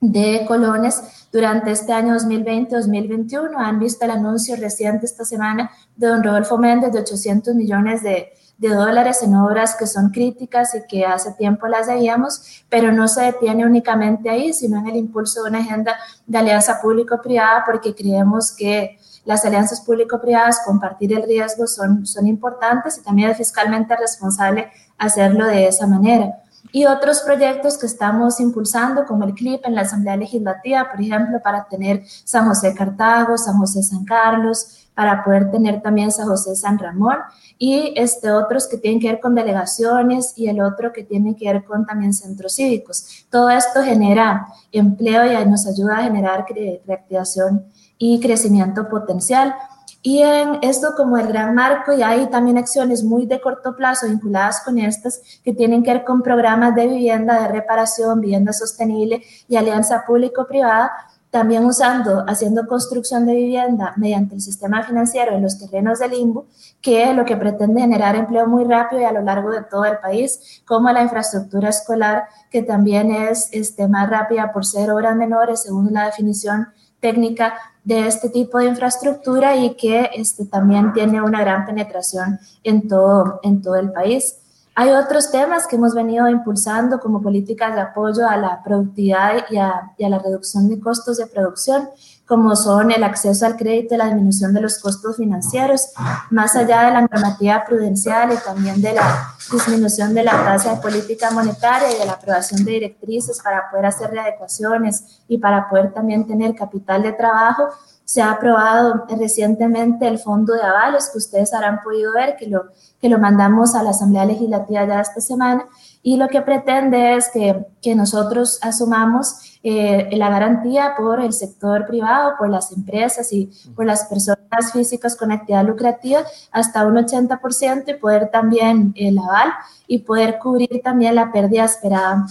de 0.00 0.46
colones 0.48 1.28
durante 1.30 1.70
este 1.72 1.92
año 1.92 2.14
2020-2021. 2.14 3.50
Han 3.58 3.78
visto 3.78 4.06
el 4.06 4.12
anuncio 4.12 4.56
reciente 4.56 5.04
esta 5.04 5.26
semana 5.26 5.70
de 5.96 6.06
don 6.06 6.24
Rodolfo 6.24 6.56
Méndez 6.56 6.92
de 6.92 7.00
800 7.00 7.54
millones 7.54 8.02
de, 8.02 8.32
de 8.58 8.70
dólares 8.70 9.22
en 9.22 9.34
obras 9.36 9.76
que 9.76 9.86
son 9.86 10.10
críticas 10.10 10.74
y 10.74 10.86
que 10.86 11.06
hace 11.06 11.32
tiempo 11.32 11.68
las 11.68 11.86
veíamos, 11.86 12.64
pero 12.68 12.92
no 12.92 13.08
se 13.08 13.22
detiene 13.22 13.64
únicamente 13.64 14.28
ahí, 14.28 14.52
sino 14.52 14.78
en 14.78 14.88
el 14.88 14.96
impulso 14.96 15.42
de 15.42 15.50
una 15.50 15.60
agenda 15.60 15.96
de 16.26 16.38
alianza 16.38 16.80
público-privada, 16.82 17.62
porque 17.64 17.94
creemos 17.94 18.52
que 18.52 18.98
las 19.24 19.44
alianzas 19.44 19.80
público-privadas, 19.80 20.62
compartir 20.64 21.12
el 21.12 21.22
riesgo, 21.22 21.66
son, 21.66 22.04
son 22.04 22.26
importantes 22.26 22.98
y 22.98 23.02
también 23.02 23.30
es 23.30 23.36
fiscalmente 23.36 23.94
responsable 23.96 24.70
hacerlo 24.98 25.46
de 25.46 25.68
esa 25.68 25.86
manera 25.86 26.42
y 26.72 26.84
otros 26.84 27.20
proyectos 27.20 27.78
que 27.78 27.86
estamos 27.86 28.40
impulsando, 28.40 29.04
como 29.06 29.24
el 29.24 29.34
CLIP 29.34 29.64
en 29.64 29.74
la 29.74 29.82
Asamblea 29.82 30.16
Legislativa, 30.16 30.90
por 30.90 31.00
ejemplo, 31.00 31.40
para 31.42 31.64
tener 31.64 32.02
San 32.06 32.46
José 32.46 32.74
Cartago, 32.74 33.38
San 33.38 33.58
José 33.58 33.82
San 33.82 34.04
Carlos, 34.04 34.88
para 34.94 35.22
poder 35.22 35.50
tener 35.50 35.80
también 35.80 36.10
San 36.10 36.26
José 36.26 36.56
San 36.56 36.78
Ramón, 36.78 37.18
y 37.56 37.92
este, 37.96 38.30
otros 38.30 38.66
que 38.66 38.78
tienen 38.78 39.00
que 39.00 39.08
ver 39.08 39.20
con 39.20 39.34
delegaciones 39.34 40.32
y 40.36 40.48
el 40.48 40.60
otro 40.60 40.92
que 40.92 41.04
tiene 41.04 41.36
que 41.36 41.52
ver 41.52 41.64
con 41.64 41.86
también 41.86 42.12
centros 42.12 42.54
cívicos. 42.54 43.26
Todo 43.30 43.50
esto 43.50 43.82
genera 43.82 44.48
empleo 44.72 45.24
y 45.24 45.46
nos 45.46 45.66
ayuda 45.66 45.98
a 45.98 46.02
generar 46.02 46.46
reactivación 46.86 47.64
y 47.96 48.20
crecimiento 48.20 48.88
potencial. 48.88 49.54
Y 50.00 50.22
en 50.22 50.58
esto 50.62 50.94
como 50.96 51.18
el 51.18 51.26
gran 51.26 51.54
marco, 51.54 51.92
y 51.92 52.02
hay 52.02 52.26
también 52.26 52.56
acciones 52.56 53.02
muy 53.02 53.26
de 53.26 53.40
corto 53.40 53.74
plazo 53.74 54.06
vinculadas 54.06 54.60
con 54.64 54.78
estas 54.78 55.20
que 55.42 55.52
tienen 55.52 55.82
que 55.82 55.92
ver 55.92 56.04
con 56.04 56.22
programas 56.22 56.74
de 56.76 56.86
vivienda, 56.86 57.42
de 57.42 57.48
reparación, 57.48 58.20
vivienda 58.20 58.52
sostenible 58.52 59.22
y 59.48 59.56
alianza 59.56 60.04
público-privada, 60.06 60.92
también 61.30 61.66
usando, 61.66 62.24
haciendo 62.26 62.66
construcción 62.66 63.26
de 63.26 63.34
vivienda 63.34 63.92
mediante 63.96 64.34
el 64.34 64.40
sistema 64.40 64.82
financiero 64.82 65.34
en 65.34 65.42
los 65.42 65.58
terrenos 65.58 65.98
del 65.98 66.12
limbo, 66.12 66.46
que 66.80 67.12
lo 67.12 67.24
que 67.24 67.36
pretende 67.36 67.82
generar 67.82 68.16
empleo 68.16 68.46
muy 68.46 68.64
rápido 68.64 69.02
y 69.02 69.04
a 69.04 69.12
lo 69.12 69.20
largo 69.20 69.50
de 69.50 69.62
todo 69.62 69.84
el 69.84 69.98
país, 69.98 70.62
como 70.66 70.90
la 70.90 71.02
infraestructura 71.02 71.68
escolar, 71.68 72.28
que 72.50 72.62
también 72.62 73.10
es 73.10 73.50
este, 73.52 73.88
más 73.88 74.08
rápida 74.08 74.52
por 74.52 74.64
ser 74.64 74.90
horas 74.90 75.16
menores, 75.16 75.62
según 75.62 75.92
la 75.92 76.06
definición 76.06 76.68
técnica 77.00 77.54
de 77.84 78.06
este 78.06 78.28
tipo 78.28 78.58
de 78.58 78.66
infraestructura 78.66 79.56
y 79.56 79.74
que 79.74 80.10
este, 80.14 80.44
también 80.44 80.92
tiene 80.92 81.22
una 81.22 81.40
gran 81.40 81.64
penetración 81.64 82.38
en 82.62 82.86
todo, 82.86 83.40
en 83.42 83.62
todo 83.62 83.76
el 83.76 83.92
país. 83.92 84.36
Hay 84.74 84.90
otros 84.90 85.30
temas 85.30 85.66
que 85.66 85.76
hemos 85.76 85.94
venido 85.94 86.28
impulsando 86.28 87.00
como 87.00 87.20
políticas 87.20 87.74
de 87.74 87.80
apoyo 87.80 88.28
a 88.28 88.36
la 88.36 88.62
productividad 88.62 89.44
y 89.50 89.56
a, 89.56 89.92
y 89.96 90.04
a 90.04 90.08
la 90.08 90.18
reducción 90.18 90.68
de 90.68 90.78
costos 90.78 91.16
de 91.16 91.26
producción, 91.26 91.88
como 92.28 92.54
son 92.54 92.90
el 92.90 93.02
acceso 93.02 93.46
al 93.46 93.56
crédito 93.56 93.94
y 93.94 93.98
la 93.98 94.04
disminución 94.04 94.52
de 94.52 94.60
los 94.60 94.78
costos 94.78 95.16
financieros, 95.16 95.88
más 96.30 96.54
allá 96.54 96.82
de 96.82 96.92
la 96.92 97.00
normativa 97.00 97.64
prudencial 97.66 98.30
y 98.32 98.36
también 98.36 98.82
de 98.82 98.92
la 98.92 99.34
disminución 99.50 100.12
de 100.12 100.24
la 100.24 100.32
tasa 100.32 100.74
de 100.74 100.82
política 100.82 101.30
monetaria 101.30 101.90
y 101.90 101.98
de 101.98 102.04
la 102.04 102.12
aprobación 102.12 102.66
de 102.66 102.72
directrices 102.72 103.40
para 103.42 103.70
poder 103.70 103.86
hacer 103.86 104.10
readecuaciones 104.10 105.22
y 105.26 105.38
para 105.38 105.70
poder 105.70 105.94
también 105.94 106.26
tener 106.26 106.54
capital 106.54 107.02
de 107.02 107.12
trabajo, 107.12 107.68
se 108.04 108.20
ha 108.20 108.32
aprobado 108.32 109.06
recientemente 109.18 110.06
el 110.06 110.18
fondo 110.18 110.52
de 110.52 110.62
avales 110.62 111.10
que 111.10 111.18
ustedes 111.18 111.52
habrán 111.54 111.82
podido 111.82 112.12
ver, 112.12 112.36
que 112.36 112.46
lo, 112.46 112.64
que 113.00 113.08
lo 113.08 113.18
mandamos 113.18 113.74
a 113.74 113.82
la 113.82 113.90
Asamblea 113.90 114.26
Legislativa 114.26 114.86
ya 114.86 115.00
esta 115.00 115.20
semana, 115.20 115.64
y 116.08 116.16
lo 116.16 116.28
que 116.28 116.40
pretende 116.40 117.16
es 117.16 117.28
que, 117.28 117.66
que 117.82 117.94
nosotros 117.94 118.58
asumamos 118.62 119.58
eh, 119.62 120.08
la 120.12 120.30
garantía 120.30 120.94
por 120.96 121.20
el 121.20 121.34
sector 121.34 121.86
privado, 121.86 122.32
por 122.38 122.48
las 122.48 122.72
empresas 122.72 123.30
y 123.30 123.50
por 123.76 123.84
las 123.84 124.06
personas 124.06 124.72
físicas 124.72 125.14
con 125.16 125.32
actividad 125.32 125.66
lucrativa 125.66 126.20
hasta 126.50 126.86
un 126.86 126.94
80% 126.94 127.84
y 127.88 127.94
poder 128.00 128.30
también 128.30 128.94
el 128.96 129.18
aval 129.18 129.50
y 129.86 129.98
poder 129.98 130.38
cubrir 130.38 130.80
también 130.82 131.14
la 131.14 131.30
pérdida 131.30 131.66
esperada 131.66 132.24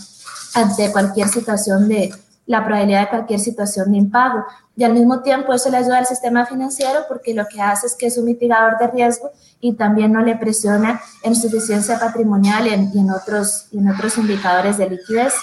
ante 0.56 0.92
cualquier 0.92 1.28
situación 1.28 1.88
de, 1.88 2.12
la 2.48 2.66
probabilidad 2.66 3.02
de 3.02 3.10
cualquier 3.10 3.40
situación 3.40 3.92
de 3.92 3.98
impago. 3.98 4.44
Y 4.76 4.84
al 4.84 4.94
mismo 4.94 5.22
tiempo 5.22 5.54
eso 5.54 5.70
le 5.70 5.78
ayuda 5.78 6.00
al 6.00 6.06
sistema 6.06 6.46
financiero 6.46 7.02
porque 7.08 7.34
lo 7.34 7.46
que 7.46 7.62
hace 7.62 7.88
es 7.88 7.96
que 7.96 8.08
es 8.08 8.18
un 8.18 8.26
mitigador 8.26 8.78
de 8.80 8.88
riesgo 8.88 9.32
y 9.60 9.74
también 9.74 10.14
no 10.14 10.22
le 10.22 10.36
presiona 10.36 11.02
en 11.24 11.36
suficiencia 11.36 12.00
patrimonial 12.00 12.68
y 12.68 13.00
en, 13.00 13.12
otros, 13.12 13.68
en 13.74 13.90
otros 13.90 14.18
indicadores 14.18 14.78
de 14.78 14.90
liquidez. 14.90 15.34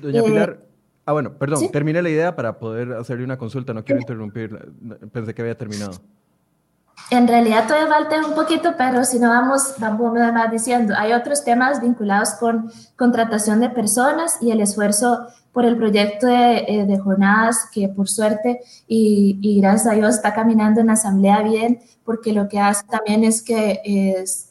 Doña 0.00 0.22
Pilar, 0.22 0.58
eh, 0.60 0.66
ah 1.04 1.12
bueno, 1.12 1.34
perdón, 1.34 1.70
terminé 1.70 2.02
la 2.02 2.10
idea 2.10 2.34
para 2.34 2.58
poder 2.58 2.92
hacerle 2.94 3.24
una 3.24 3.38
consulta, 3.38 3.74
no 3.74 3.84
quiero 3.84 4.00
interrumpir, 4.00 4.72
pensé 5.12 5.34
que 5.34 5.42
había 5.42 5.56
terminado. 5.56 5.92
En 7.10 7.26
realidad 7.26 7.66
todavía 7.66 7.88
falta 7.88 8.26
un 8.26 8.34
poquito, 8.34 8.74
pero 8.76 9.04
si 9.04 9.18
no 9.18 9.30
vamos, 9.30 9.74
vamos 9.78 10.12
más 10.12 10.50
diciendo, 10.50 10.94
hay 10.96 11.12
otros 11.12 11.42
temas 11.42 11.80
vinculados 11.80 12.30
con 12.34 12.70
contratación 12.96 13.60
de 13.60 13.70
personas 13.70 14.36
y 14.40 14.50
el 14.50 14.60
esfuerzo 14.60 15.26
por 15.52 15.64
el 15.64 15.76
proyecto 15.76 16.28
de, 16.28 16.64
eh, 16.68 16.86
de 16.86 16.98
jornadas 16.98 17.68
que 17.72 17.88
por 17.88 18.08
suerte 18.08 18.60
y, 18.86 19.38
y, 19.42 19.60
gracias 19.60 19.92
a 19.92 19.96
Dios 19.96 20.14
está 20.14 20.32
caminando 20.32 20.80
en 20.80 20.86
la 20.86 20.92
asamblea 20.92 21.42
bien, 21.42 21.80
porque 22.04 22.32
lo 22.32 22.48
que 22.48 22.60
hace 22.60 22.86
también 22.86 23.24
es 23.24 23.42
que 23.42 23.80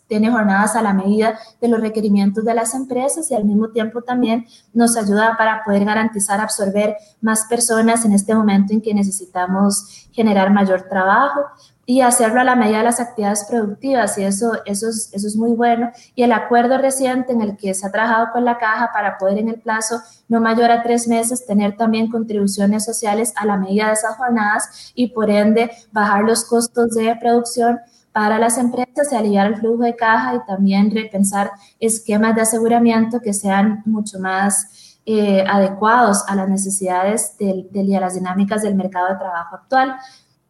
tiene 0.10 0.32
jornadas 0.32 0.76
a 0.76 0.82
la 0.82 0.92
medida 0.92 1.40
de 1.62 1.68
los 1.70 1.80
requerimientos 1.80 2.44
de 2.44 2.56
las 2.56 2.74
empresas 2.74 3.30
y 3.32 3.36
al 3.36 3.46
mismo 3.46 3.70
tiempo 3.70 4.02
también 4.02 4.48
nos 4.74 4.98
ayuda 4.98 5.38
para 5.38 5.64
poder 5.64 5.86
garantizar 5.86 6.42
absorber 6.42 6.98
más 7.22 7.46
personas 7.46 8.04
en 8.04 8.14
este 8.14 8.34
momento 8.34 8.74
en 8.74 8.82
que 8.82 8.94
necesitamos 8.94 10.08
generar 10.12 10.52
mayor 10.52 10.82
trabajo 10.90 11.42
y 11.90 12.02
hacerlo 12.02 12.40
a 12.40 12.44
la 12.44 12.56
medida 12.56 12.78
de 12.78 12.84
las 12.84 13.00
actividades 13.00 13.46
productivas 13.50 14.16
y 14.20 14.24
eso, 14.24 14.52
eso, 14.66 14.90
es, 14.90 15.10
eso 15.12 15.28
es 15.28 15.36
muy 15.36 15.54
bueno. 15.54 15.90
Y 16.14 16.22
el 16.22 16.32
acuerdo 16.34 16.78
reciente 16.78 17.34
en 17.34 17.42
el 17.42 17.58
que 17.58 17.74
se 17.74 17.88
ha 17.88 17.92
trabajado 17.92 18.28
con 18.32 18.46
la 18.46 18.60
caja 18.60 18.92
para 18.94 19.18
poder 19.18 19.40
en 19.40 19.50
el 19.50 19.60
plazo 19.60 20.00
no 20.28 20.40
mayor 20.40 20.70
a 20.70 20.84
tres 20.84 21.08
meses 21.08 21.48
tener 21.48 21.76
también 21.78 22.12
contribuciones 22.12 22.86
sociales 22.86 23.34
a 23.36 23.48
la 23.48 23.58
medida 23.58 23.88
de 23.88 23.94
esas 23.94 24.18
jornadas 24.18 24.92
y 24.94 25.08
por 25.08 25.32
ende 25.32 25.72
bajar 25.92 26.26
los 26.26 26.46
costos 26.46 26.92
de 26.92 27.16
producción 27.16 27.80
para 28.12 28.38
las 28.38 28.60
empresas 28.60 29.12
y 29.12 29.16
aliviar 29.16 29.48
el 29.48 29.58
flujo 29.58 29.82
de 29.82 29.96
caja 29.96 30.36
y 30.36 30.46
también 30.46 30.92
repensar 30.92 31.50
esquemas 31.80 32.36
de 32.36 32.42
aseguramiento 32.42 33.20
que 33.20 33.34
sean 33.34 33.82
mucho 33.88 34.20
más 34.20 34.90
eh, 35.12 35.44
adecuados 35.48 36.24
a 36.28 36.36
las 36.36 36.48
necesidades 36.48 37.36
del, 37.40 37.68
y 37.74 37.96
a 37.96 38.00
las 38.00 38.14
dinámicas 38.14 38.62
del 38.62 38.76
mercado 38.76 39.08
de 39.08 39.16
trabajo 39.16 39.56
actual 39.56 39.96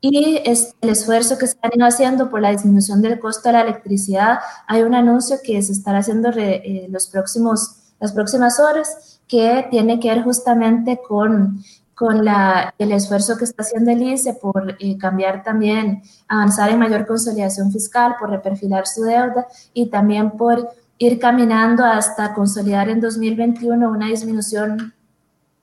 y 0.02 0.42
es 0.46 0.76
el 0.82 0.90
esfuerzo 0.90 1.38
que 1.38 1.48
se 1.48 1.58
han 1.62 1.72
ido 1.74 1.86
haciendo 1.86 2.30
por 2.30 2.42
la 2.42 2.52
disminución 2.52 3.02
del 3.02 3.20
costo 3.20 3.50
de 3.50 3.54
la 3.54 3.62
electricidad. 3.62 4.40
Hay 4.68 4.84
un 4.84 4.96
anuncio 4.96 5.38
que 5.44 5.62
se 5.62 5.74
estará 5.74 6.00
haciendo 6.00 6.30
eh, 6.36 6.88
los 6.90 7.08
próximos, 7.08 7.76
las 8.00 8.14
próximas 8.14 8.60
horas 8.60 9.20
que 9.28 9.68
tiene 9.70 10.00
que 10.00 10.10
ver 10.10 10.24
justamente 10.24 11.00
con, 11.06 11.62
con 11.94 12.24
la, 12.24 12.74
el 12.78 12.94
esfuerzo 12.94 13.38
que 13.38 13.44
está 13.44 13.64
haciendo 13.64 13.92
el 13.92 14.02
ICE 14.02 14.34
por 14.36 14.78
eh, 14.80 14.98
cambiar 14.98 15.44
también, 15.44 16.02
avanzar 16.28 16.70
en 16.70 16.80
mayor 16.80 17.06
consolidación 17.06 17.72
fiscal, 17.72 18.16
por 18.20 18.30
reperfilar 18.30 18.88
su 18.88 19.04
deuda 19.04 19.48
y 19.74 19.90
también 19.90 20.32
por 20.32 20.70
ir 20.98 21.20
caminando 21.20 21.84
hasta 21.84 22.34
consolidar 22.34 22.90
en 22.90 23.02
2021 23.02 23.90
una 23.90 24.08
disminución 24.08 24.94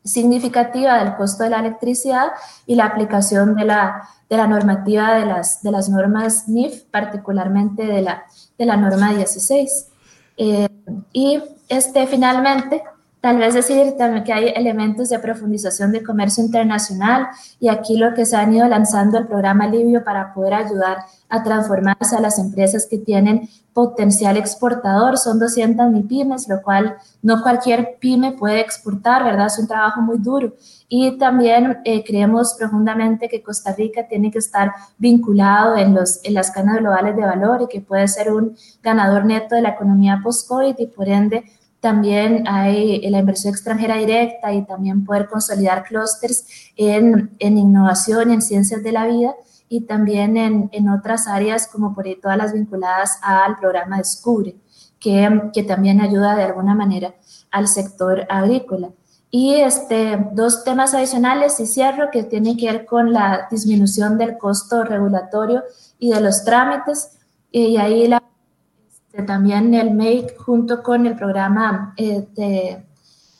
significativa 0.06 1.02
del 1.02 1.16
costo 1.16 1.44
de 1.44 1.50
la 1.50 1.60
electricidad 1.60 2.28
y 2.66 2.74
la 2.74 2.86
aplicación 2.86 3.54
de 3.54 3.64
la, 3.64 4.08
de 4.30 4.36
la 4.36 4.46
normativa 4.46 5.14
de 5.14 5.26
las, 5.26 5.62
de 5.62 5.70
las 5.70 5.88
normas 5.88 6.48
NIF, 6.48 6.84
particularmente 6.90 7.84
de 7.84 8.02
la, 8.02 8.24
de 8.58 8.66
la 8.66 8.76
norma 8.76 9.12
16. 9.12 9.88
Eh, 10.38 10.68
y 11.12 11.42
este, 11.68 12.06
finalmente, 12.06 12.82
Tal 13.20 13.38
vez 13.38 13.54
decir 13.54 13.96
también 13.96 14.24
que 14.24 14.32
hay 14.32 14.52
elementos 14.54 15.08
de 15.08 15.18
profundización 15.18 15.90
de 15.90 16.02
comercio 16.02 16.44
internacional 16.44 17.28
y 17.58 17.68
aquí 17.68 17.96
lo 17.96 18.14
que 18.14 18.24
se 18.24 18.36
han 18.36 18.52
ido 18.52 18.68
lanzando 18.68 19.18
el 19.18 19.26
programa 19.26 19.66
Libio 19.66 20.04
para 20.04 20.32
poder 20.32 20.54
ayudar 20.54 20.98
a 21.28 21.42
transformarse 21.42 22.14
a 22.14 22.20
las 22.20 22.38
empresas 22.38 22.86
que 22.88 22.98
tienen 22.98 23.48
potencial 23.72 24.36
exportador. 24.36 25.18
Son 25.18 25.38
200 25.38 25.90
mil 25.90 26.04
pymes, 26.04 26.48
lo 26.48 26.62
cual 26.62 26.96
no 27.20 27.42
cualquier 27.42 27.98
pyme 28.00 28.32
puede 28.32 28.60
exportar, 28.60 29.24
¿verdad? 29.24 29.46
Es 29.46 29.58
un 29.58 29.66
trabajo 29.66 30.00
muy 30.00 30.18
duro. 30.18 30.54
Y 30.88 31.18
también 31.18 31.78
eh, 31.84 32.04
creemos 32.04 32.54
profundamente 32.54 33.28
que 33.28 33.42
Costa 33.42 33.74
Rica 33.74 34.06
tiene 34.08 34.30
que 34.30 34.38
estar 34.38 34.72
vinculado 34.98 35.76
en, 35.76 35.94
los, 35.94 36.20
en 36.22 36.34
las 36.34 36.50
cadenas 36.50 36.78
globales 36.78 37.16
de 37.16 37.22
valor 37.22 37.62
y 37.62 37.66
que 37.66 37.80
puede 37.80 38.06
ser 38.08 38.32
un 38.32 38.56
ganador 38.82 39.24
neto 39.24 39.56
de 39.56 39.62
la 39.62 39.70
economía 39.70 40.20
post-COVID 40.22 40.76
y 40.78 40.86
por 40.86 41.08
ende 41.08 41.44
también 41.86 42.48
hay 42.48 43.00
la 43.08 43.20
inversión 43.20 43.54
extranjera 43.54 43.94
directa 43.96 44.52
y 44.52 44.64
también 44.64 45.04
poder 45.04 45.28
consolidar 45.28 45.84
clústeres 45.84 46.72
en, 46.74 47.30
en, 47.38 47.58
innovación 47.58 48.32
en 48.32 48.42
ciencias 48.42 48.82
de 48.82 48.90
la 48.90 49.06
vida 49.06 49.36
y 49.68 49.82
también 49.82 50.36
en, 50.36 50.68
en 50.72 50.88
otras 50.88 51.28
áreas 51.28 51.68
como 51.68 51.94
por 51.94 52.06
ahí 52.06 52.16
todas 52.20 52.38
las 52.38 52.52
vinculadas 52.52 53.20
al 53.22 53.56
programa 53.56 53.98
Descubre, 53.98 54.56
que, 54.98 55.42
que 55.54 55.62
también 55.62 56.00
ayuda 56.00 56.34
de 56.34 56.42
alguna 56.42 56.74
manera 56.74 57.14
al 57.52 57.68
sector 57.68 58.26
agrícola. 58.28 58.90
Y 59.30 59.54
este, 59.54 60.18
dos 60.32 60.64
temas 60.64 60.92
adicionales 60.92 61.60
y 61.60 61.66
cierro 61.66 62.10
que 62.10 62.24
tienen 62.24 62.56
que 62.56 62.66
ver 62.66 62.84
con 62.84 63.12
la 63.12 63.46
disminución 63.48 64.18
del 64.18 64.38
costo 64.38 64.82
regulatorio 64.82 65.62
y 66.00 66.10
de 66.10 66.20
los 66.20 66.44
trámites. 66.44 67.12
Y 67.52 67.76
ahí 67.76 68.08
la 68.08 68.24
también 69.24 69.74
el 69.74 69.94
MAKE 69.94 70.36
junto 70.38 70.82
con 70.82 71.06
el 71.06 71.16
programa, 71.16 71.94
eh, 71.96 72.82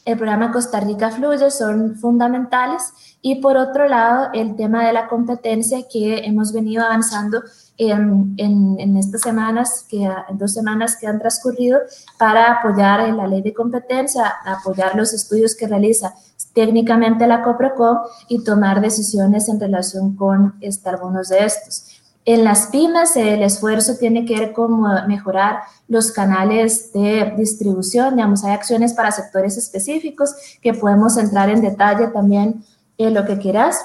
el 0.04 0.16
programa 0.16 0.52
Costa 0.52 0.78
Rica 0.80 1.10
Fluye 1.10 1.50
son 1.50 1.96
fundamentales 1.96 2.92
y 3.20 3.40
por 3.40 3.56
otro 3.56 3.88
lado 3.88 4.28
el 4.32 4.54
tema 4.54 4.86
de 4.86 4.92
la 4.92 5.08
competencia 5.08 5.78
que 5.92 6.18
hemos 6.18 6.52
venido 6.52 6.84
avanzando 6.84 7.42
en, 7.76 8.34
en, 8.38 8.96
estas 8.96 9.20
semanas, 9.20 9.84
que 9.88 10.04
en 10.04 10.38
dos 10.38 10.54
semanas 10.54 10.96
que 10.96 11.06
han 11.06 11.18
transcurrido 11.18 11.80
para 12.18 12.52
apoyar 12.52 13.00
en 13.00 13.16
la 13.16 13.26
ley 13.26 13.42
de 13.42 13.52
competencia, 13.52 14.32
apoyar 14.44 14.94
los 14.94 15.12
estudios 15.12 15.54
que 15.54 15.66
realiza 15.66 16.14
técnicamente 16.54 17.26
la 17.26 17.42
COPROCOM 17.42 17.98
y 18.28 18.44
tomar 18.44 18.80
decisiones 18.80 19.48
en 19.48 19.60
relación 19.60 20.16
con 20.16 20.54
este, 20.60 20.88
algunos 20.88 21.28
de 21.28 21.44
estos. 21.44 21.95
En 22.26 22.42
las 22.42 22.66
pymes 22.66 23.14
el 23.16 23.40
esfuerzo 23.44 23.96
tiene 23.98 24.24
que 24.24 24.38
ver 24.38 24.52
con 24.52 24.82
mejorar 25.06 25.60
los 25.86 26.10
canales 26.10 26.92
de 26.92 27.32
distribución, 27.36 28.16
digamos, 28.16 28.42
hay 28.42 28.52
acciones 28.52 28.94
para 28.94 29.12
sectores 29.12 29.56
específicos 29.56 30.34
que 30.60 30.74
podemos 30.74 31.16
entrar 31.16 31.48
en 31.50 31.60
detalle 31.60 32.08
también 32.08 32.64
en 32.98 33.14
lo 33.14 33.24
que 33.24 33.38
quieras 33.38 33.80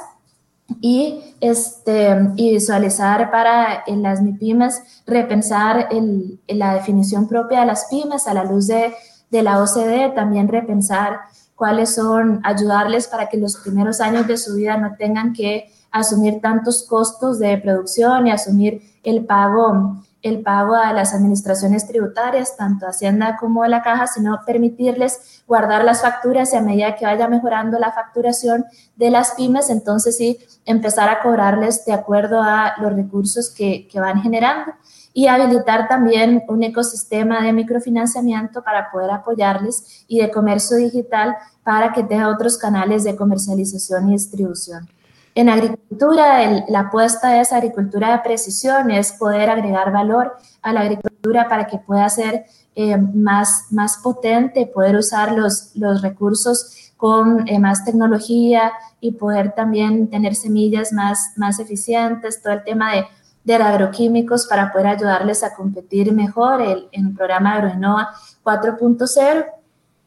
y, 0.80 1.36
este, 1.40 2.18
y 2.36 2.54
visualizar 2.54 3.30
para 3.30 3.84
las 3.86 4.22
MIPYMES, 4.24 5.04
repensar 5.06 5.90
en 5.92 6.40
la 6.48 6.74
definición 6.74 7.28
propia 7.28 7.60
de 7.60 7.68
las 7.68 7.86
pymes 7.92 8.28
a 8.28 8.34
la 8.34 8.44
luz 8.44 8.66
de, 8.66 8.92
de 9.30 9.44
la 9.44 9.62
OCDE, 9.62 10.14
también 10.16 10.48
repensar 10.48 11.20
cuáles 11.56 11.94
son, 11.94 12.42
ayudarles 12.44 13.08
para 13.08 13.30
que 13.30 13.38
los 13.38 13.58
primeros 13.58 14.02
años 14.02 14.26
de 14.26 14.38
su 14.38 14.56
vida 14.56 14.78
no 14.78 14.96
tengan 14.98 15.32
que 15.32 15.72
asumir 15.92 16.42
tantos 16.42 16.84
costos 16.84 17.40
de 17.40 17.58
producción 17.58 18.28
y 18.28 18.32
asumir 18.32 18.82
el 19.04 19.26
pago, 19.26 20.02
el 20.22 20.42
pago 20.42 20.76
a 20.76 20.94
las 20.94 21.14
administraciones 21.14 21.88
tributarias, 21.88 22.56
tanto 22.56 22.88
Hacienda 22.88 23.38
como 23.38 23.66
la 23.66 23.82
Caja, 23.82 24.08
sino 24.08 24.40
permitirles 24.46 25.44
guardar 25.48 25.84
las 25.84 26.02
facturas 26.02 26.54
y 26.54 26.58
a 26.58 26.62
medida 26.62 26.96
que 26.96 27.06
vaya 27.06 27.28
mejorando 27.28 27.78
la 27.80 27.92
facturación 27.92 28.66
de 28.96 29.10
las 29.10 29.32
pymes, 29.32 29.70
entonces 29.70 30.18
sí 30.18 30.40
empezar 30.66 31.10
a 31.10 31.22
cobrarles 31.22 31.84
de 31.86 31.94
acuerdo 31.94 32.42
a 32.42 32.76
los 32.80 32.94
recursos 32.94 33.50
que, 33.50 33.88
que 33.88 34.00
van 34.00 34.22
generando 34.22 34.74
y 35.14 35.28
habilitar 35.28 35.90
también 35.90 36.44
un 36.48 36.64
ecosistema 36.64 37.42
de 37.42 37.52
microfinanciamiento 37.52 38.64
para 38.64 38.92
poder 38.92 39.12
apoyarles 39.12 40.06
y 40.08 40.22
de 40.22 40.32
comercio 40.32 40.78
digital 40.78 41.36
para 41.64 41.92
que 41.92 42.04
tenga 42.04 42.30
otros 42.30 42.58
canales 42.58 43.04
de 43.04 43.16
comercialización 43.16 44.10
y 44.10 44.14
distribución. 44.14 44.88
En 45.34 45.48
agricultura, 45.48 46.64
la 46.68 46.80
apuesta 46.82 47.40
esa 47.40 47.58
agricultura 47.58 48.12
de 48.12 48.20
precisión, 48.20 48.92
es 48.92 49.14
poder 49.14 49.50
agregar 49.50 49.92
valor 49.92 50.36
a 50.62 50.74
la 50.74 50.82
agricultura 50.82 51.48
para 51.48 51.68
que 51.68 51.78
pueda 51.78 52.08
ser 52.10 52.46
eh, 52.76 52.98
más, 52.98 53.68
más 53.72 53.98
potente, 53.98 54.66
poder 54.66 54.96
usar 54.98 55.32
los, 55.32 55.76
los 55.76 56.02
recursos 56.02 56.94
con 56.98 57.48
eh, 57.48 57.60
más 57.60 57.86
tecnología 57.86 58.74
y 59.00 59.14
poder 59.14 59.54
también 59.54 60.10
tener 60.10 60.36
semillas 60.36 60.92
más, 60.92 61.34
más 61.38 61.60
eficientes, 61.60 62.42
todo 62.42 62.54
el 62.54 62.64
tema 62.64 62.94
de, 62.94 63.06
de 63.44 63.56
agroquímicos 63.56 64.48
para 64.48 64.72
poder 64.72 64.88
ayudarles 64.88 65.44
a 65.44 65.56
competir 65.56 66.14
mejor. 66.14 66.62
El, 66.62 66.90
en 66.92 67.08
el 67.08 67.14
programa 67.14 67.56
Agroinova 67.56 68.10
4.0 68.44 69.46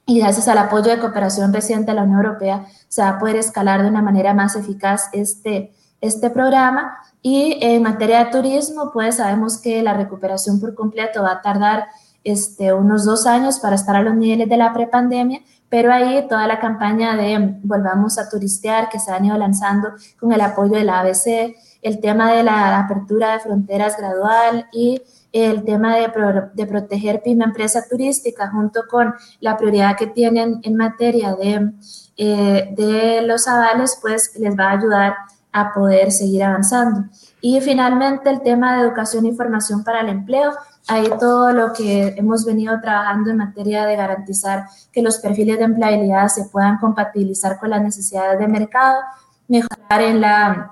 y 0.06 0.18
gracias 0.18 0.48
al 0.48 0.58
apoyo 0.58 0.90
de 0.90 0.98
cooperación 0.98 1.52
reciente 1.52 1.90
de 1.90 1.94
la 1.94 2.02
Unión 2.02 2.24
Europea 2.24 2.66
se 2.88 3.02
va 3.02 3.10
a 3.10 3.18
poder 3.18 3.36
escalar 3.36 3.82
de 3.82 3.88
una 3.88 4.02
manera 4.02 4.34
más 4.34 4.54
eficaz 4.54 5.08
este, 5.12 5.72
este 6.00 6.30
programa. 6.30 6.98
Y 7.22 7.58
en 7.62 7.82
materia 7.82 8.24
de 8.24 8.30
turismo, 8.30 8.90
pues 8.92 9.16
sabemos 9.16 9.58
que 9.58 9.82
la 9.82 9.94
recuperación 9.94 10.60
por 10.60 10.74
completo 10.74 11.22
va 11.22 11.32
a 11.32 11.42
tardar 11.42 11.86
este, 12.22 12.74
unos 12.74 13.04
dos 13.04 13.26
años 13.26 13.58
para 13.60 13.76
estar 13.76 13.96
a 13.96 14.02
los 14.02 14.14
niveles 14.14 14.48
de 14.48 14.58
la 14.58 14.72
prepandemia, 14.74 15.40
pero 15.70 15.92
ahí 15.92 16.26
toda 16.28 16.46
la 16.46 16.58
campaña 16.58 17.16
de 17.16 17.58
Volvamos 17.62 18.18
a 18.18 18.28
Turistear 18.28 18.90
que 18.90 19.00
se 19.00 19.10
han 19.10 19.24
ido 19.24 19.38
lanzando 19.38 19.88
con 20.20 20.32
el 20.32 20.40
apoyo 20.40 20.72
de 20.72 20.84
la 20.84 21.00
ABC, 21.00 21.56
el 21.82 22.00
tema 22.00 22.32
de 22.32 22.42
la 22.42 22.78
apertura 22.78 23.32
de 23.32 23.40
fronteras 23.40 23.96
gradual 23.96 24.68
y 24.72 25.02
el 25.34 25.64
tema 25.64 25.96
de, 25.96 26.12
de 26.54 26.66
proteger 26.66 27.20
pyme 27.22 27.44
empresa 27.44 27.84
turística 27.90 28.48
junto 28.50 28.82
con 28.88 29.12
la 29.40 29.56
prioridad 29.56 29.96
que 29.96 30.06
tienen 30.06 30.60
en 30.62 30.76
materia 30.76 31.34
de, 31.34 31.72
eh, 32.16 32.72
de 32.76 33.22
los 33.22 33.48
avales, 33.48 33.98
pues 34.00 34.32
les 34.38 34.56
va 34.56 34.70
a 34.70 34.78
ayudar 34.78 35.16
a 35.52 35.72
poder 35.72 36.12
seguir 36.12 36.44
avanzando. 36.44 37.08
Y 37.40 37.60
finalmente 37.60 38.30
el 38.30 38.42
tema 38.42 38.76
de 38.76 38.82
educación 38.82 39.26
e 39.26 39.34
formación 39.34 39.82
para 39.82 40.00
el 40.00 40.08
empleo, 40.08 40.52
ahí 40.86 41.08
todo 41.18 41.52
lo 41.52 41.72
que 41.72 42.14
hemos 42.16 42.44
venido 42.44 42.80
trabajando 42.80 43.30
en 43.30 43.38
materia 43.38 43.86
de 43.86 43.96
garantizar 43.96 44.66
que 44.92 45.02
los 45.02 45.18
perfiles 45.18 45.58
de 45.58 45.64
empleabilidad 45.64 46.28
se 46.28 46.44
puedan 46.44 46.78
compatibilizar 46.78 47.58
con 47.58 47.70
las 47.70 47.82
necesidades 47.82 48.38
de 48.38 48.46
mercado, 48.46 49.00
mejorar 49.48 50.00
en 50.00 50.20
la 50.20 50.70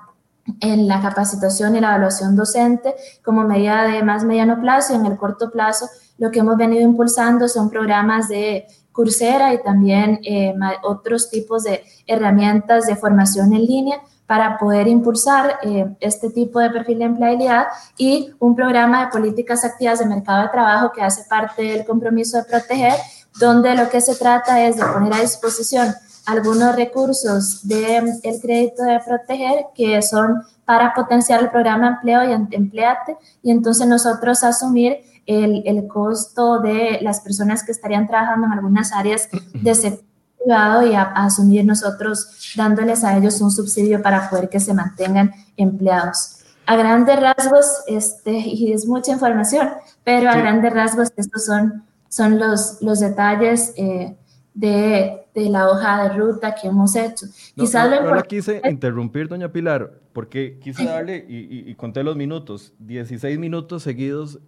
en 0.59 0.87
la 0.87 1.01
capacitación 1.01 1.75
y 1.75 1.79
la 1.79 1.89
evaluación 1.89 2.35
docente 2.35 2.95
como 3.23 3.43
medida 3.43 3.83
de 3.83 4.03
más 4.03 4.23
mediano 4.23 4.59
plazo 4.59 4.93
y 4.93 4.97
en 4.97 5.05
el 5.05 5.17
corto 5.17 5.49
plazo 5.49 5.87
lo 6.17 6.31
que 6.31 6.39
hemos 6.39 6.57
venido 6.57 6.83
impulsando 6.83 7.47
son 7.47 7.69
programas 7.69 8.27
de 8.27 8.67
Coursera 8.91 9.53
y 9.53 9.63
también 9.63 10.19
eh, 10.23 10.53
otros 10.83 11.29
tipos 11.29 11.63
de 11.63 11.83
herramientas 12.05 12.85
de 12.85 12.95
formación 12.95 13.53
en 13.53 13.65
línea 13.65 14.01
para 14.27 14.57
poder 14.57 14.87
impulsar 14.87 15.59
eh, 15.63 15.95
este 15.99 16.29
tipo 16.29 16.59
de 16.59 16.69
perfil 16.69 16.99
de 16.99 17.05
empleabilidad 17.05 17.67
y 17.97 18.31
un 18.39 18.55
programa 18.55 19.05
de 19.05 19.11
políticas 19.11 19.65
activas 19.65 19.99
de 19.99 20.05
mercado 20.05 20.43
de 20.43 20.49
trabajo 20.49 20.91
que 20.91 21.01
hace 21.01 21.23
parte 21.27 21.63
del 21.63 21.85
compromiso 21.85 22.37
de 22.37 22.43
proteger, 22.43 22.93
donde 23.39 23.75
lo 23.75 23.89
que 23.89 23.99
se 23.99 24.15
trata 24.15 24.63
es 24.63 24.77
de 24.77 24.85
poner 24.85 25.13
a 25.13 25.21
disposición 25.21 25.93
algunos 26.25 26.75
recursos 26.75 27.67
del 27.67 28.13
el 28.23 28.41
crédito 28.41 28.83
de 28.83 28.99
proteger 29.05 29.65
que 29.75 30.01
son 30.01 30.43
para 30.65 30.93
potenciar 30.93 31.41
el 31.41 31.49
programa 31.49 31.87
empleo 31.87 32.23
y 32.29 32.55
empleate 32.55 33.17
y 33.41 33.51
entonces 33.51 33.87
nosotros 33.87 34.43
asumir 34.43 34.97
el, 35.25 35.63
el, 35.65 35.87
costo 35.87 36.59
de 36.59 36.99
las 37.01 37.21
personas 37.21 37.63
que 37.63 37.71
estarían 37.71 38.07
trabajando 38.07 38.47
en 38.47 38.53
algunas 38.53 38.91
áreas 38.91 39.29
de 39.53 39.75
sector 39.75 40.05
privado 40.43 40.85
y 40.85 40.93
asumir 40.95 41.65
nosotros 41.65 42.53
dándoles 42.55 43.03
a 43.03 43.17
ellos 43.17 43.39
un 43.41 43.51
subsidio 43.51 44.01
para 44.01 44.29
poder 44.29 44.49
que 44.49 44.59
se 44.59 44.73
mantengan 44.73 45.31
empleados. 45.57 46.39
A 46.65 46.75
grandes 46.75 47.19
rasgos, 47.19 47.65
este, 47.87 48.31
y 48.31 48.71
es 48.71 48.85
mucha 48.85 49.11
información, 49.11 49.69
pero 50.03 50.29
a 50.29 50.35
grandes 50.35 50.73
rasgos 50.73 51.11
estos 51.15 51.45
son, 51.45 51.83
son 52.07 52.39
los, 52.39 52.81
los 52.81 52.99
detalles 52.99 53.73
eh, 53.75 54.15
de, 54.53 55.22
de, 55.33 55.49
la 55.49 55.69
hoja 55.69 56.03
de 56.03 56.17
ruta 56.17 56.55
que 56.55 56.67
hemos 56.67 56.95
hecho. 56.95 57.25
No, 57.55 57.63
Quizás 57.63 57.89
no, 57.89 58.15
no 58.15 58.23
quise 58.23 58.61
interrumpir, 58.69 59.27
doña 59.27 59.51
Pilar, 59.51 59.99
porque 60.13 60.59
quise 60.61 60.85
darle, 60.85 61.25
y, 61.27 61.69
y, 61.69 61.75
conté 61.75 62.03
los 62.03 62.15
minutos, 62.15 62.73
16 62.79 63.39
minutos 63.39 63.83
seguidos 63.83 64.39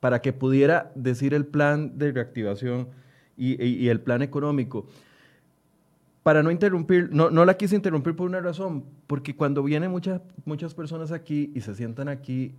para 0.00 0.20
que 0.20 0.32
pudiera 0.32 0.92
decir 0.94 1.34
el 1.34 1.46
plan 1.46 1.98
de 1.98 2.12
reactivación 2.12 2.88
y, 3.36 3.62
y 3.62 3.88
el 3.88 4.00
plan 4.00 4.22
económico. 4.22 4.86
Para 6.22 6.42
no 6.42 6.50
interrumpir, 6.50 7.10
no, 7.12 7.30
no 7.30 7.44
la 7.44 7.56
quise 7.56 7.76
interrumpir 7.76 8.14
por 8.14 8.26
una 8.26 8.40
razón, 8.40 8.84
porque 9.06 9.34
cuando 9.34 9.62
vienen 9.62 9.90
muchas, 9.90 10.20
muchas 10.44 10.74
personas 10.74 11.12
aquí 11.12 11.50
y 11.54 11.60
se 11.62 11.74
sientan 11.74 12.08
aquí 12.08 12.54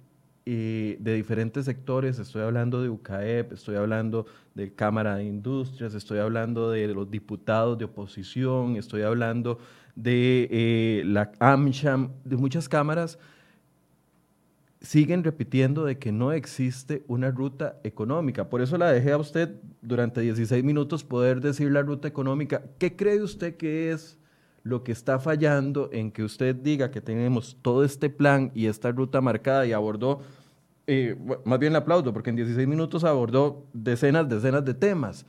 de 0.45 1.13
diferentes 1.15 1.65
sectores, 1.65 2.19
estoy 2.19 2.41
hablando 2.41 2.81
de 2.81 2.89
UCAEP, 2.89 3.53
estoy 3.53 3.75
hablando 3.75 4.25
de 4.55 4.73
Cámara 4.73 5.15
de 5.15 5.25
Industrias, 5.25 5.93
estoy 5.93 6.19
hablando 6.19 6.71
de 6.71 6.87
los 6.87 7.09
diputados 7.09 7.77
de 7.77 7.85
oposición, 7.85 8.75
estoy 8.75 9.03
hablando 9.03 9.59
de 9.95 10.47
eh, 10.51 11.03
la 11.05 11.31
AmSham, 11.39 12.11
de 12.23 12.37
muchas 12.37 12.67
cámaras, 12.67 13.19
siguen 14.81 15.23
repitiendo 15.23 15.85
de 15.85 15.99
que 15.99 16.11
no 16.11 16.31
existe 16.31 17.03
una 17.07 17.29
ruta 17.29 17.79
económica. 17.83 18.49
Por 18.49 18.61
eso 18.61 18.77
la 18.77 18.91
dejé 18.91 19.11
a 19.11 19.17
usted 19.17 19.55
durante 19.81 20.21
16 20.21 20.63
minutos 20.63 21.03
poder 21.03 21.39
decir 21.39 21.71
la 21.71 21.83
ruta 21.83 22.07
económica. 22.07 22.63
¿Qué 22.79 22.95
cree 22.95 23.21
usted 23.21 23.57
que 23.57 23.91
es 23.91 24.17
lo 24.63 24.83
que 24.83 24.91
está 24.91 25.19
fallando 25.19 25.89
en 25.91 26.11
que 26.11 26.23
usted 26.23 26.55
diga 26.55 26.91
que 26.91 27.01
tenemos 27.01 27.57
todo 27.61 27.83
este 27.83 28.09
plan 28.09 28.51
y 28.53 28.67
esta 28.67 28.91
ruta 28.91 29.21
marcada 29.21 29.65
y 29.65 29.73
abordó, 29.73 30.21
eh, 30.87 31.15
más 31.45 31.59
bien 31.59 31.73
le 31.73 31.79
aplaudo, 31.79 32.13
porque 32.13 32.29
en 32.29 32.35
16 32.35 32.67
minutos 32.67 33.03
abordó 33.03 33.65
decenas, 33.73 34.27
decenas 34.29 34.63
de 34.65 34.73
temas. 34.73 35.25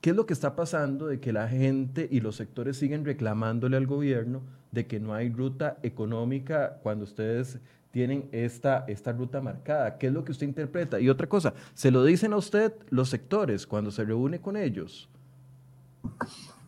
¿Qué 0.00 0.10
es 0.10 0.16
lo 0.16 0.26
que 0.26 0.34
está 0.34 0.54
pasando 0.54 1.06
de 1.06 1.18
que 1.18 1.32
la 1.32 1.48
gente 1.48 2.06
y 2.10 2.20
los 2.20 2.36
sectores 2.36 2.76
siguen 2.76 3.06
reclamándole 3.06 3.78
al 3.78 3.86
gobierno 3.86 4.42
de 4.70 4.86
que 4.86 5.00
no 5.00 5.14
hay 5.14 5.30
ruta 5.30 5.78
económica 5.82 6.78
cuando 6.82 7.04
ustedes 7.04 7.58
tienen 7.90 8.28
esta, 8.32 8.84
esta 8.86 9.12
ruta 9.12 9.40
marcada? 9.40 9.96
¿Qué 9.96 10.08
es 10.08 10.12
lo 10.12 10.22
que 10.22 10.32
usted 10.32 10.46
interpreta? 10.46 11.00
Y 11.00 11.08
otra 11.08 11.26
cosa, 11.26 11.54
¿se 11.72 11.90
lo 11.90 12.04
dicen 12.04 12.34
a 12.34 12.36
usted 12.36 12.74
los 12.90 13.08
sectores 13.08 13.66
cuando 13.66 13.90
se 13.90 14.04
reúne 14.04 14.42
con 14.42 14.58
ellos? 14.58 15.08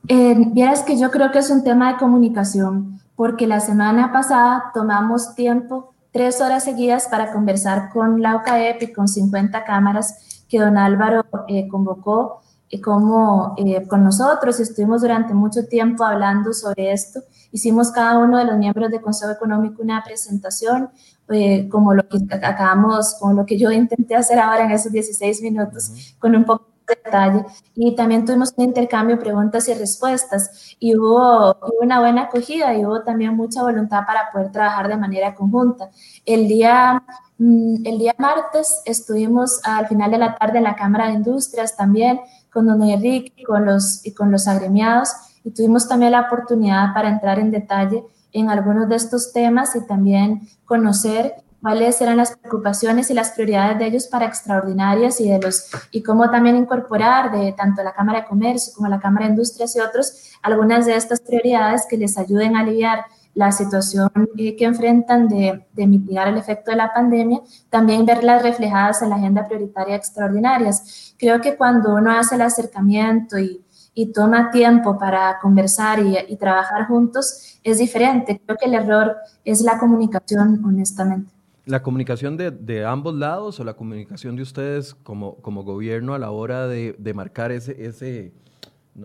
Eh, 0.09 0.37
vieras 0.53 0.83
que 0.83 0.99
yo 0.99 1.11
creo 1.11 1.31
que 1.31 1.39
es 1.39 1.51
un 1.51 1.65
tema 1.65 1.93
de 1.93 1.99
comunicación, 1.99 3.01
porque 3.15 3.47
la 3.47 3.61
semana 3.61 4.13
pasada 4.13 4.71
tomamos 4.75 5.35
tiempo, 5.35 5.95
tres 6.13 6.41
horas 6.41 6.65
seguidas, 6.65 7.09
para 7.09 7.33
conversar 7.33 7.91
con 7.93 8.23
la 8.23 8.37
OCAEP 8.37 8.83
y 8.83 8.93
con 8.93 9.09
50 9.09 9.65
cámaras 9.65 10.45
que 10.49 10.61
don 10.61 10.79
Álvaro 10.79 11.25
eh, 11.49 11.67
convocó 11.69 12.41
eh, 12.69 12.81
como 12.81 13.55
eh, 13.59 13.87
con 13.87 14.03
nosotros. 14.03 14.59
Estuvimos 14.59 15.03
durante 15.03 15.35
mucho 15.35 15.67
tiempo 15.67 16.05
hablando 16.05 16.53
sobre 16.53 16.93
esto. 16.93 17.21
Hicimos 17.53 17.93
cada 17.93 18.19
uno 18.19 18.39
de 18.39 18.45
los 18.45 18.59
miembros 18.59 18.91
del 18.91 19.01
Consejo 19.01 19.31
Económico 19.33 19.83
una 19.83 20.03
presentación, 20.03 20.91
eh, 21.29 21.69
como 21.69 21.95
lo 21.95 22.09
que 22.09 22.19
acabamos, 22.33 23.17
como 23.21 23.35
lo 23.35 23.47
que 23.47 23.57
yo 23.57 23.71
intenté 23.71 24.17
hacer 24.17 24.41
ahora 24.41 24.65
en 24.65 24.73
esos 24.73 24.91
16 24.91 25.43
minutos, 25.43 26.17
con 26.19 26.35
un 26.35 26.45
poco 26.45 26.67
detalle. 26.87 27.45
Y 27.75 27.95
también 27.95 28.25
tuvimos 28.25 28.53
un 28.57 28.65
intercambio 28.65 29.17
de 29.17 29.23
preguntas 29.23 29.69
y 29.69 29.75
respuestas 29.75 30.77
y 30.79 30.97
hubo, 30.97 31.57
una 31.81 32.01
buena 32.01 32.23
acogida 32.23 32.75
y 32.75 32.85
hubo 32.85 33.03
también 33.03 33.37
mucha 33.37 33.63
voluntad 33.63 34.07
para 34.07 34.31
poder 34.33 34.53
trabajar 34.53 34.89
de 34.89 34.97
manera 34.97 35.35
conjunta. 35.35 35.91
El 36.25 36.49
día, 36.49 37.03
mm, 37.39 37.87
el 37.87 37.99
día 37.99 38.15
martes 38.19 38.83
estuvimos 38.85 39.61
al 39.65 39.87
final 39.89 40.11
de 40.11 40.19
la 40.19 40.37
tarde 40.37 40.59
en 40.59 40.65
la 40.65 40.77
Cámara 40.77 41.09
de 41.09 41.15
Industrias 41.15 41.77
también 41.77 42.21
con 42.53 42.67
don 42.67 42.83
Enrique 42.83 43.45
con 43.45 43.67
los, 43.67 44.05
y 44.07 44.15
con 44.15 44.31
los 44.31 44.49
agremiados 44.49 45.11
y 45.45 45.51
tuvimos 45.51 45.87
también 45.87 46.13
la 46.13 46.23
oportunidad 46.23 46.93
para 46.93 47.09
entrar 47.09 47.39
en 47.39 47.53
detalle 47.53 48.05
en 48.33 48.51
algunos 48.51 48.89
de 48.89 48.97
estos 48.97 49.33
temas 49.33 49.77
y 49.77 49.87
también 49.87 50.49
conocer 50.65 51.35
cuáles 51.67 52.01
eran 52.01 52.19
las 52.19 52.37
preocupaciones 52.37 53.11
y 53.11 53.15
las 53.15 53.33
prioridades 53.33 53.77
de 53.81 53.87
ellos 53.87 54.07
para 54.07 54.27
extraordinarias 54.27 55.21
y 55.21 55.29
de 55.29 55.41
los 55.41 55.69
y 55.91 56.01
cómo 56.01 56.31
también 56.31 56.55
incorporar 56.55 57.33
de 57.33 57.53
tanto 57.55 57.83
la 57.83 57.93
Cámara 57.93 58.21
de 58.21 58.27
Comercio 58.27 58.73
como 58.77 58.87
la 58.87 59.01
Cámara 59.01 59.27
de 59.27 59.33
Industrias 59.33 59.75
y 59.75 59.81
otros 59.81 60.31
algunas 60.43 60.87
de 60.87 60.95
estas 60.95 61.21
prioridades 61.21 61.85
que 61.91 61.97
les 61.97 62.17
ayuden 62.19 62.55
a 62.55 62.61
aliviar 62.61 63.07
la 63.35 63.51
situación 63.51 64.09
que 64.37 64.65
enfrentan 64.65 65.27
de, 65.27 65.67
de, 65.73 65.87
mitigar 65.89 66.29
el 66.29 66.39
efecto 66.39 66.71
de 66.71 66.77
la 66.77 66.95
pandemia, 66.95 67.41
también 67.69 68.07
verlas 68.07 68.45
reflejadas 68.45 69.03
en 69.03 69.11
la 69.11 69.17
agenda 69.17 69.49
prioritaria 69.49 69.97
extraordinarias. 69.97 71.15
Creo 71.19 71.41
que 71.41 71.57
cuando 71.57 71.97
uno 71.97 72.13
hace 72.13 72.37
el 72.37 72.43
acercamiento 72.43 73.39
y, 73.39 73.61
y 73.93 74.13
toma 74.13 74.53
tiempo 74.53 74.97
para 74.97 75.41
conversar 75.41 75.99
y, 75.99 76.17
y 76.29 76.37
trabajar 76.37 76.87
juntos, 76.87 77.59
es 77.65 77.79
diferente. 77.79 78.41
Creo 78.47 78.57
que 78.57 78.67
el 78.67 78.75
error 78.75 79.17
es 79.45 79.63
la 79.63 79.79
comunicación, 79.79 80.65
honestamente 80.65 81.36
la 81.67 81.83
comunicación 81.83 82.37
de, 82.37 82.53
de, 82.53 82.85
ambos 82.85 83.15
lados 83.15 83.61
o 83.61 83.65
la 83.65 83.75
comunicación 83.75 84.37
de 84.37 84.43
ustedes 84.43 84.95
como, 84.95 85.37
como 85.43 85.65
gobierno 85.65 86.15
a 86.15 86.19
la 86.19 86.31
hora 86.31 86.69
de, 86.69 86.95
de 86.99 87.13
marcar 87.13 87.51
ese, 87.51 87.85
ese 87.85 88.33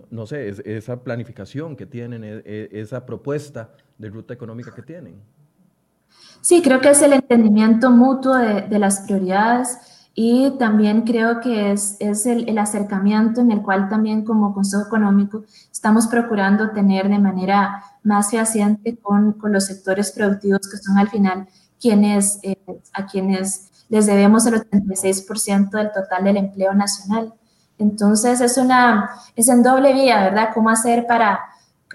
no, 0.09 0.25
sé, 0.25 0.49
esa 0.65 1.03
planificación 1.03 1.75
que 1.75 1.85
tienen, 1.85 2.23
e, 2.23 2.41
e, 2.45 2.69
esa 2.71 3.05
propuesta 3.05 3.71
ruta 3.99 4.33
económica 4.33 4.73
que 4.73 4.81
tienen. 4.81 5.15
Sí, 6.39 6.61
creo 6.61 6.79
que 6.79 6.89
es 6.89 7.01
el 7.01 7.13
entendimiento 7.13 7.91
mutuo 7.91 8.35
de, 8.35 8.61
de 8.61 8.79
las 8.79 9.01
prioridades 9.01 10.07
y 10.13 10.51
también 10.57 11.01
creo 11.01 11.39
que 11.39 11.71
es, 11.71 11.97
es 11.99 12.25
el, 12.25 12.47
el, 12.49 12.57
acercamiento 12.57 13.41
en 13.41 13.51
el 13.51 13.61
cual 13.61 13.89
también 13.89 14.23
como 14.23 14.53
Consejo 14.53 14.85
Económico 14.85 15.43
estamos 15.71 16.07
procurando 16.07 16.71
tener 16.71 17.07
de 17.09 17.19
manera 17.19 17.83
más 18.03 18.31
fehaciente 18.31 18.97
con, 18.97 19.33
con 19.33 19.53
los 19.53 19.65
sectores 19.65 20.11
productivos 20.11 20.67
que 20.69 20.77
son 20.77 20.97
al 20.97 21.09
final 21.09 21.47
quienes, 21.81 22.39
eh, 22.43 22.55
a 22.93 23.05
quienes 23.05 23.71
les 23.89 24.05
debemos 24.05 24.45
el 24.45 24.55
86% 24.55 25.71
del 25.71 25.91
total 25.91 26.23
del 26.23 26.37
empleo 26.37 26.73
nacional. 26.73 27.33
Entonces 27.77 28.39
es, 28.39 28.57
una, 28.57 29.09
es 29.35 29.49
en 29.49 29.63
doble 29.63 29.93
vía, 29.93 30.21
¿verdad? 30.21 30.49
¿Cómo 30.53 30.69
hacer 30.69 31.07
para 31.07 31.39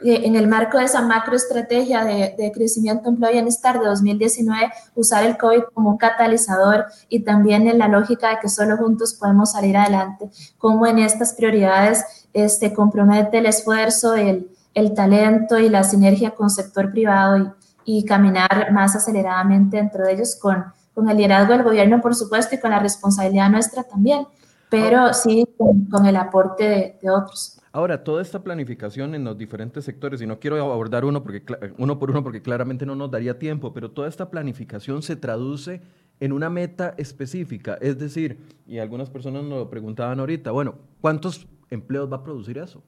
en 0.04 0.36
el 0.36 0.46
marco 0.46 0.78
de 0.78 0.84
esa 0.84 1.00
macroestrategia 1.00 2.04
de, 2.04 2.34
de 2.36 2.52
crecimiento, 2.52 3.08
empleo 3.08 3.30
y 3.30 3.34
bienestar 3.34 3.80
de 3.80 3.86
2019, 3.86 4.70
usar 4.94 5.24
el 5.24 5.38
COVID 5.38 5.62
como 5.72 5.90
un 5.90 5.96
catalizador 5.96 6.84
y 7.08 7.20
también 7.20 7.66
en 7.66 7.78
la 7.78 7.88
lógica 7.88 8.30
de 8.30 8.38
que 8.40 8.48
solo 8.50 8.76
juntos 8.76 9.14
podemos 9.14 9.52
salir 9.52 9.76
adelante, 9.76 10.28
como 10.58 10.86
en 10.86 10.98
estas 10.98 11.32
prioridades 11.32 12.28
este, 12.34 12.74
compromete 12.74 13.38
el 13.38 13.46
esfuerzo, 13.46 14.14
el, 14.14 14.50
el 14.74 14.92
talento 14.92 15.58
y 15.58 15.70
la 15.70 15.82
sinergia 15.82 16.32
con 16.32 16.50
sector 16.50 16.92
privado 16.92 17.38
y, 17.38 17.65
y, 17.86 18.04
caminar 18.04 18.72
más 18.72 18.94
aceleradamente 18.96 19.76
dentro 19.76 20.04
de 20.04 20.12
ellos 20.12 20.36
con, 20.36 20.64
con 20.92 21.08
el 21.08 21.16
liderazgo 21.16 21.52
del 21.52 21.62
gobierno, 21.62 22.00
por 22.00 22.14
supuesto, 22.14 22.54
y 22.54 22.58
con 22.58 22.72
la 22.72 22.80
responsabilidad 22.80 23.48
nuestra 23.48 23.84
también, 23.84 24.26
pero 24.68 25.14
sí 25.14 25.46
con, 25.56 25.84
con 25.86 26.04
el 26.04 26.16
aporte 26.16 26.64
de, 26.64 26.98
de 27.00 27.10
otros. 27.10 27.56
Ahora, 27.76 28.02
toda 28.02 28.22
esta 28.22 28.42
planificación 28.42 29.14
en 29.14 29.22
los 29.22 29.36
diferentes 29.36 29.84
sectores, 29.84 30.22
y 30.22 30.26
no 30.26 30.40
quiero 30.40 30.56
abordar 30.72 31.04
uno, 31.04 31.22
porque, 31.22 31.42
uno 31.76 31.98
por 31.98 32.10
uno 32.10 32.22
porque 32.22 32.40
claramente 32.40 32.86
no 32.86 32.94
nos 32.94 33.10
daría 33.10 33.38
tiempo, 33.38 33.74
pero 33.74 33.90
toda 33.90 34.08
esta 34.08 34.30
planificación 34.30 35.02
se 35.02 35.14
traduce 35.14 35.82
en 36.18 36.32
una 36.32 36.48
meta 36.48 36.94
específica. 36.96 37.76
Es 37.82 37.98
decir, 37.98 38.38
y 38.66 38.78
algunas 38.78 39.10
personas 39.10 39.42
nos 39.44 39.58
lo 39.58 39.68
preguntaban 39.68 40.18
ahorita, 40.20 40.52
bueno, 40.52 40.76
¿cuántos 41.02 41.46
empleos 41.68 42.10
va 42.10 42.16
a 42.16 42.24
producir 42.24 42.56
eso? 42.56 42.82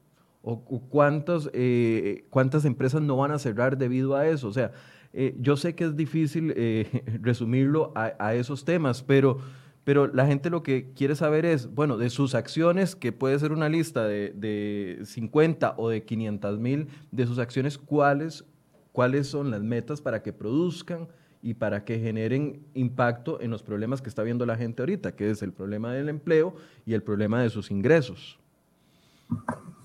¿O 0.51 0.63
cuántos, 0.89 1.51
eh, 1.53 2.25
cuántas 2.31 2.65
empresas 2.65 3.03
no 3.03 3.19
van 3.19 3.33
a 3.33 3.39
cerrar 3.39 3.77
debido 3.77 4.17
a 4.17 4.27
eso? 4.27 4.49
O 4.49 4.53
sea, 4.55 4.73
eh, 5.13 5.37
yo 5.39 5.59
sé 5.59 5.75
que 5.75 5.85
es 5.85 5.95
difícil 5.95 6.55
eh, 6.57 7.05
resumirlo 7.21 7.93
a, 7.95 8.15
a 8.19 8.35
esos 8.35 8.65
temas, 8.65 9.03
pero 9.03 9.39
pero 9.85 10.07
la 10.07 10.27
gente 10.27 10.51
lo 10.51 10.63
que 10.63 10.93
quiere 10.93 11.15
saber 11.15 11.47
es, 11.47 11.75
bueno, 11.75 11.97
de 11.97 12.11
sus 12.11 12.35
acciones, 12.35 12.95
que 12.95 13.11
puede 13.11 13.39
ser 13.39 13.53
una 13.53 13.71
lista 13.71 14.07
de, 14.07 14.35
de 14.35 15.01
50 15.05 15.75
o 15.79 15.89
de 15.89 16.05
500 16.05 16.59
mil, 16.59 16.89
de 17.11 17.27
sus 17.27 17.39
acciones, 17.39 17.79
¿cuáles, 17.79 18.45
cuáles 18.93 19.29
son 19.29 19.51
las 19.51 19.63
metas 19.63 20.03
para 20.03 20.23
que 20.23 20.35
produzcan 20.35 21.09
y 21.43 21.55
para 21.55 21.87
que 21.87 21.99
generen 22.01 22.67
impacto 22.75 23.41
en 23.41 23.51
los 23.51 23.63
problemas 23.63 24.03
que 24.03 24.11
está 24.11 24.23
viendo 24.23 24.45
la 24.45 24.59
gente 24.59 24.83
ahorita, 24.83 25.13
que 25.17 25.31
es 25.31 25.43
el 25.43 25.55
problema 25.55 25.93
del 25.95 26.11
empleo 26.11 26.55
y 26.85 26.93
el 26.93 27.03
problema 27.03 27.43
de 27.43 27.49
sus 27.49 27.71
ingresos. 27.71 28.39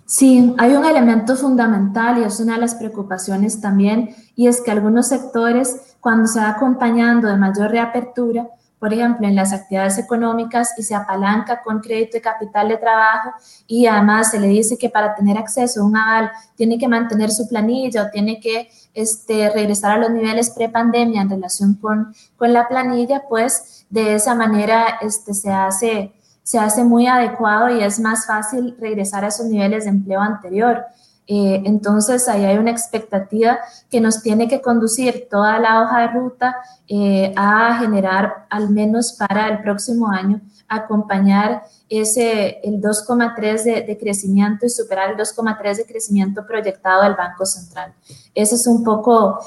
Sí, 0.05 0.53
hay 0.57 0.73
un 0.73 0.85
elemento 0.85 1.35
fundamental 1.35 2.17
y 2.17 2.23
es 2.23 2.39
una 2.39 2.55
de 2.55 2.61
las 2.61 2.75
preocupaciones 2.75 3.61
también, 3.61 4.15
y 4.35 4.47
es 4.47 4.61
que 4.61 4.71
algunos 4.71 5.07
sectores, 5.07 5.95
cuando 5.99 6.27
se 6.27 6.39
va 6.39 6.49
acompañando 6.49 7.27
de 7.27 7.37
mayor 7.37 7.71
reapertura, 7.71 8.47
por 8.83 8.93
ejemplo, 8.93 9.25
en 9.25 9.35
las 9.37 9.53
actividades 9.53 9.97
económicas 9.97 10.73
y 10.77 10.83
se 10.83 10.93
apalanca 10.93 11.61
con 11.63 11.79
crédito 11.79 12.17
y 12.17 12.19
capital 12.19 12.67
de 12.67 12.75
trabajo 12.75 13.29
y 13.65 13.85
además 13.85 14.31
se 14.31 14.41
le 14.41 14.47
dice 14.47 14.77
que 14.77 14.89
para 14.89 15.15
tener 15.15 15.37
acceso 15.37 15.79
a 15.79 15.85
un 15.85 15.95
aval 15.95 16.29
tiene 16.57 16.77
que 16.77 16.89
mantener 16.89 17.31
su 17.31 17.47
planilla 17.47 18.03
o 18.03 18.09
tiene 18.11 18.41
que 18.41 18.69
este, 18.93 19.49
regresar 19.51 19.91
a 19.91 19.97
los 19.99 20.11
niveles 20.11 20.49
pre-pandemia 20.49 21.21
en 21.21 21.29
relación 21.29 21.75
con, 21.75 22.13
con 22.35 22.51
la 22.51 22.67
planilla, 22.67 23.23
pues 23.29 23.85
de 23.89 24.15
esa 24.15 24.35
manera 24.35 24.99
este, 25.01 25.33
se, 25.33 25.49
hace, 25.49 26.13
se 26.43 26.60
hace 26.60 26.84
muy 26.84 27.08
adecuado 27.08 27.69
y 27.69 27.82
es 27.82 27.99
más 27.99 28.25
fácil 28.25 28.75
regresar 28.79 29.23
a 29.23 29.29
esos 29.29 29.45
niveles 29.45 29.86
de 29.86 29.91
empleo 29.91 30.19
anterior. 30.19 30.86
Eh, 31.25 31.62
entonces, 31.65 32.27
ahí 32.27 32.43
hay 32.43 32.58
una 32.58 32.71
expectativa 32.71 33.60
que 33.89 34.01
nos 34.01 34.21
tiene 34.21 34.49
que 34.49 34.62
conducir 34.62 35.27
toda 35.32 35.58
la 35.58 35.82
hoja 35.82 36.01
de 36.01 36.08
ruta 36.08 36.58
eh, 36.88 37.34
a 37.38 37.77
generar, 37.79 38.45
al 38.49 38.69
menos 38.69 39.13
para 39.13 39.47
el 39.47 39.62
próximo 39.62 40.10
año, 40.10 40.41
acompañar 40.67 41.63
ese, 41.88 42.60
el 42.63 42.82
2,3 42.82 43.63
de, 43.63 43.82
de, 43.84 43.97
crecimiento 43.97 44.65
y 44.65 44.69
superar 44.69 45.12
el 45.12 45.17
2,3 45.17 45.77
de 45.77 45.86
crecimiento 45.86 46.45
proyectado 46.45 47.03
del 47.03 47.15
Banco 47.15 47.45
Central. 47.45 47.93
Ese 48.36 48.56
es 48.56 48.67
un 48.67 48.84
poco, 48.84 49.39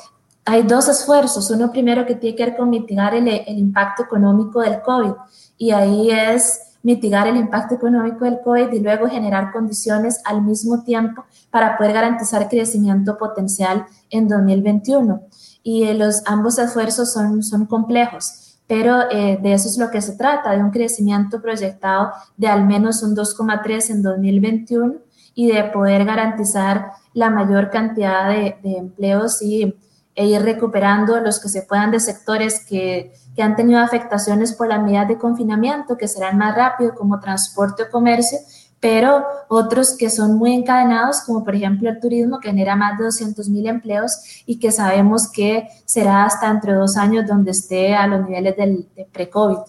hay 0.47 0.63
dos 0.63 0.89
esfuerzos. 0.89 1.51
Uno 1.51 1.71
primero 1.71 2.07
que 2.07 2.15
tiene 2.15 2.37
que 2.37 2.45
ver 2.47 2.57
con 2.57 2.71
mitigar 2.71 3.15
el, 3.15 3.29
el 3.29 3.59
impacto 3.59 4.05
económico 4.05 4.61
del 4.61 4.81
COVID 4.81 5.13
y 5.59 5.73
ahí 5.73 6.11
es 6.11 6.76
mitigar 6.87 7.27
el 7.27 7.37
impacto 7.37 7.75
económico 7.75 8.25
del 8.25 8.39
COVID 8.45 8.73
y 8.73 8.79
luego 8.79 9.09
generar 9.09 9.51
condiciones 9.51 10.21
al 10.25 10.43
mismo 10.43 10.85
tiempo 10.85 11.25
para 11.51 11.77
poder 11.77 11.93
garantizar 11.93 12.49
crecimiento 12.49 13.19
potencial 13.19 13.87
en 14.09 14.29
2021. 14.29 15.21
Y 15.65 15.83
eh, 15.83 15.95
los 15.95 16.23
ambos 16.27 16.61
esfuerzos 16.61 17.13
son, 17.13 17.43
son 17.43 17.67
complejos, 17.67 18.61
pero 18.69 19.11
eh, 19.11 19.37
de 19.43 19.53
eso 19.53 19.69
es 19.69 19.79
lo 19.79 19.91
que 19.91 20.01
se 20.01 20.13
trata, 20.13 20.53
de 20.53 20.63
un 20.63 20.71
crecimiento 20.71 21.43
proyectado 21.43 22.13
de 22.37 22.47
al 22.47 22.65
menos 22.65 23.03
un 23.03 23.17
2,3 23.17 23.91
en 23.91 24.03
2021 24.05 24.95
y 25.35 25.51
de 25.51 25.65
poder 25.65 26.05
garantizar 26.05 26.93
la 27.15 27.31
mayor 27.31 27.69
cantidad 27.69 28.29
de, 28.29 28.59
empleos 28.63 29.43
y 29.43 29.75
e 30.15 30.25
ir 30.25 30.41
recuperando 30.41 31.21
los 31.21 31.41
que 31.41 31.49
se 31.49 31.63
puedan 31.63 31.91
de 31.91 31.99
sectores 31.99 32.65
que, 32.65 33.13
que, 33.37 33.43
han 33.43 33.55
tenido 33.55 33.81
afectaciones 33.81 34.55
por 34.55 34.69
las 34.69 34.83
medidas 34.83 35.09
de 35.09 35.19
confinamiento, 35.19 35.97
que 35.97 36.09
serán 36.09 36.39
más 36.39 36.57
rápido, 36.57 36.95
como 36.95 37.21
transporte 37.21 37.85
o 37.85 37.91
comercio, 37.91 38.39
pero 38.81 39.25
otros 39.49 39.97
que 39.97 40.11
son 40.11 40.37
muy 40.37 40.55
encadenados, 40.55 41.21
como 41.21 41.45
por 41.45 41.55
ejemplo 41.55 41.89
el 41.89 42.01
turismo, 42.01 42.41
que 42.41 42.49
genera 42.49 42.77
más 42.77 42.99
de 42.99 43.05
200 43.05 43.49
mil 43.49 43.67
empleos 43.67 44.43
y 44.47 44.59
que 44.59 44.71
sabemos 44.71 45.31
que 45.31 45.69
será 45.85 46.25
hasta 46.25 46.51
entre 46.51 46.73
dos 46.73 46.97
años 46.97 47.27
donde 47.27 47.51
esté 47.51 47.95
a 47.95 48.07
los 48.07 48.25
niveles 48.27 48.57
del, 48.57 48.89
de 48.97 49.07
pre-COVID. 49.13 49.57
Uh 49.57 49.63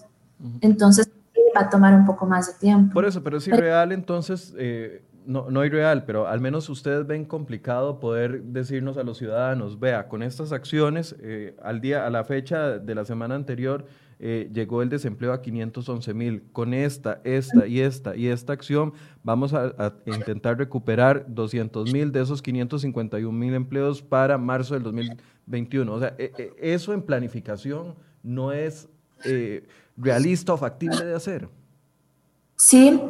-huh. 0.44 0.58
Entonces, 0.60 1.10
va 1.56 1.62
a 1.62 1.70
tomar 1.70 1.94
un 1.94 2.04
poco 2.04 2.26
más 2.26 2.46
de 2.46 2.54
tiempo. 2.54 2.94
Por 2.94 3.04
eso, 3.04 3.22
pero 3.22 3.38
es 3.38 3.46
irreal 3.48 3.92
entonces... 3.92 4.54
Eh 4.56 5.02
no, 5.28 5.50
no 5.50 5.62
irreal, 5.62 6.04
pero 6.06 6.26
al 6.26 6.40
menos 6.40 6.70
ustedes 6.70 7.06
ven 7.06 7.26
complicado 7.26 8.00
poder 8.00 8.44
decirnos 8.44 8.96
a 8.96 9.02
los 9.02 9.18
ciudadanos, 9.18 9.78
vea, 9.78 10.08
con 10.08 10.22
estas 10.22 10.52
acciones, 10.52 11.14
eh, 11.20 11.54
al 11.62 11.82
día, 11.82 12.06
a 12.06 12.10
la 12.10 12.24
fecha 12.24 12.78
de 12.78 12.94
la 12.94 13.04
semana 13.04 13.34
anterior, 13.34 13.84
eh, 14.20 14.48
llegó 14.54 14.80
el 14.80 14.88
desempleo 14.88 15.34
a 15.34 15.42
511 15.42 16.14
mil. 16.14 16.42
Con 16.50 16.72
esta, 16.72 17.20
esta 17.24 17.66
y 17.66 17.80
esta 17.80 18.16
y 18.16 18.28
esta 18.28 18.54
acción, 18.54 18.94
vamos 19.22 19.52
a, 19.52 19.94
intentar 20.06 20.56
recuperar 20.56 21.26
200 21.28 21.92
mil 21.92 22.10
de 22.10 22.22
esos 22.22 22.40
551 22.40 23.30
mil 23.30 23.52
empleos 23.52 24.00
para 24.00 24.38
marzo 24.38 24.72
del 24.72 24.82
2021. 24.82 25.92
O 25.92 26.00
sea, 26.00 26.14
eh, 26.16 26.54
eso 26.58 26.94
en 26.94 27.02
planificación 27.02 27.96
no 28.22 28.52
es 28.52 28.88
realista 29.98 30.54
o 30.54 30.56
factible 30.56 31.04
de 31.04 31.14
hacer. 31.14 31.48
Sí, 32.58 33.00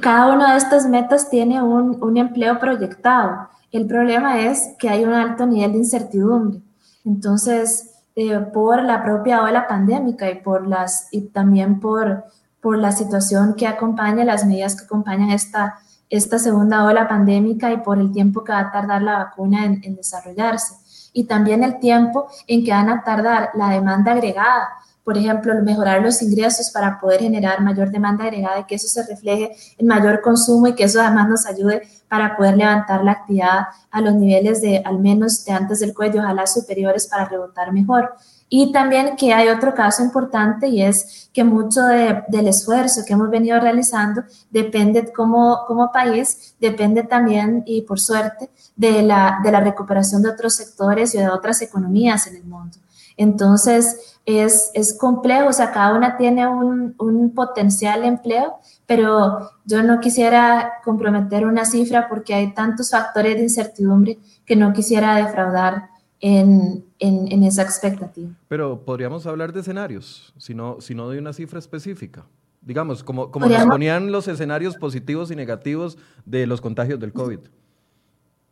cada 0.00 0.32
una 0.32 0.52
de 0.52 0.58
estas 0.58 0.88
metas 0.88 1.28
tiene 1.28 1.62
un, 1.62 2.02
un, 2.02 2.16
empleo 2.16 2.58
proyectado. 2.58 3.48
El 3.70 3.86
problema 3.86 4.40
es 4.40 4.74
que 4.78 4.88
hay 4.88 5.04
un 5.04 5.12
alto 5.12 5.44
nivel 5.44 5.72
de 5.72 5.78
incertidumbre. 5.78 6.62
Entonces, 7.04 7.90
eh, 8.16 8.38
por 8.38 8.82
la 8.82 9.04
propia 9.04 9.42
ola 9.42 9.68
pandémica 9.68 10.30
y, 10.30 10.40
por 10.40 10.66
las, 10.66 11.08
y 11.10 11.20
también 11.28 11.80
por, 11.80 12.24
por 12.62 12.78
la 12.78 12.92
situación 12.92 13.54
que 13.54 13.66
acompaña, 13.66 14.24
las 14.24 14.46
medidas 14.46 14.74
que 14.74 14.86
acompañan 14.86 15.30
esta, 15.30 15.78
esta 16.08 16.38
segunda 16.38 16.84
ola 16.84 17.06
pandémica 17.06 17.70
y 17.72 17.78
por 17.78 17.98
el 17.98 18.10
tiempo 18.10 18.42
que 18.42 18.52
va 18.52 18.60
a 18.60 18.72
tardar 18.72 19.02
la 19.02 19.18
vacuna 19.18 19.66
en, 19.66 19.80
en 19.84 19.96
desarrollarse. 19.96 20.76
Y 21.12 21.24
también 21.24 21.62
el 21.62 21.78
tiempo 21.78 22.26
en 22.46 22.64
que 22.64 22.70
van 22.70 22.88
a 22.88 23.04
tardar 23.04 23.50
la 23.54 23.68
demanda 23.68 24.12
agregada 24.12 24.68
por 25.04 25.18
ejemplo, 25.18 25.54
mejorar 25.62 26.02
los 26.02 26.22
ingresos 26.22 26.70
para 26.70 26.98
poder 26.98 27.20
generar 27.20 27.60
mayor 27.60 27.90
demanda 27.90 28.24
agregada 28.24 28.60
y 28.60 28.64
que 28.64 28.76
eso 28.76 28.88
se 28.88 29.06
refleje 29.06 29.54
en 29.76 29.86
mayor 29.86 30.22
consumo 30.22 30.66
y 30.66 30.74
que 30.74 30.84
eso 30.84 31.00
además 31.00 31.28
nos 31.28 31.46
ayude 31.46 31.82
para 32.08 32.36
poder 32.36 32.56
levantar 32.56 33.04
la 33.04 33.12
actividad 33.12 33.66
a 33.90 34.00
los 34.00 34.14
niveles 34.14 34.62
de 34.62 34.82
al 34.84 34.98
menos 34.98 35.44
de 35.44 35.52
antes 35.52 35.80
del 35.80 35.94
cuello, 35.94 36.20
ojalá 36.20 36.46
superiores 36.46 37.06
para 37.06 37.26
rebotar 37.26 37.72
mejor. 37.72 38.14
Y 38.48 38.72
también 38.72 39.16
que 39.16 39.34
hay 39.34 39.48
otro 39.48 39.74
caso 39.74 40.02
importante 40.02 40.68
y 40.68 40.82
es 40.82 41.28
que 41.32 41.44
mucho 41.44 41.82
de, 41.82 42.22
del 42.28 42.48
esfuerzo 42.48 43.02
que 43.06 43.14
hemos 43.14 43.28
venido 43.28 43.58
realizando 43.58 44.22
depende 44.50 45.12
como, 45.12 45.64
como 45.66 45.90
país, 45.90 46.54
depende 46.60 47.02
también 47.02 47.62
y 47.66 47.82
por 47.82 47.98
suerte 47.98 48.50
de 48.76 49.02
la, 49.02 49.40
de 49.42 49.50
la 49.50 49.60
recuperación 49.60 50.22
de 50.22 50.30
otros 50.30 50.54
sectores 50.54 51.14
y 51.14 51.18
de 51.18 51.28
otras 51.28 51.60
economías 51.62 52.26
en 52.26 52.36
el 52.36 52.44
mundo. 52.44 52.78
Entonces, 53.16 54.13
es, 54.26 54.70
es 54.74 54.96
complejo, 54.98 55.48
o 55.48 55.52
sea, 55.52 55.70
cada 55.70 55.94
una 55.96 56.16
tiene 56.16 56.46
un, 56.46 56.94
un, 56.98 57.34
potencial 57.34 58.04
empleo, 58.04 58.58
pero 58.86 59.50
yo 59.64 59.82
no 59.82 60.00
quisiera 60.00 60.74
comprometer 60.82 61.46
una 61.46 61.64
cifra 61.64 62.08
porque 62.08 62.32
hay 62.32 62.54
tantos 62.54 62.90
factores 62.90 63.36
de 63.36 63.42
incertidumbre 63.42 64.18
que 64.46 64.56
no 64.56 64.72
quisiera 64.72 65.16
defraudar 65.16 65.90
en, 66.20 66.84
en, 66.98 67.42
esa 67.42 67.62
expectativa. 67.62 68.30
Pero 68.48 68.82
podríamos 68.82 69.26
hablar 69.26 69.52
de 69.52 69.60
escenarios, 69.60 70.32
si 70.38 70.54
no, 70.54 70.80
si 70.80 70.94
no 70.94 71.10
de 71.10 71.18
una 71.18 71.34
cifra 71.34 71.58
específica. 71.58 72.24
Digamos, 72.62 73.04
como, 73.04 73.30
como 73.30 73.44
nos 73.44 73.66
ponían 73.66 74.10
los 74.10 74.26
escenarios 74.26 74.74
positivos 74.76 75.30
y 75.30 75.36
negativos 75.36 75.98
de 76.24 76.46
los 76.46 76.62
contagios 76.62 76.98
del 76.98 77.12
COVID, 77.12 77.40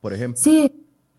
por 0.02 0.12
ejemplo. 0.12 0.38
Sí, 0.38 0.70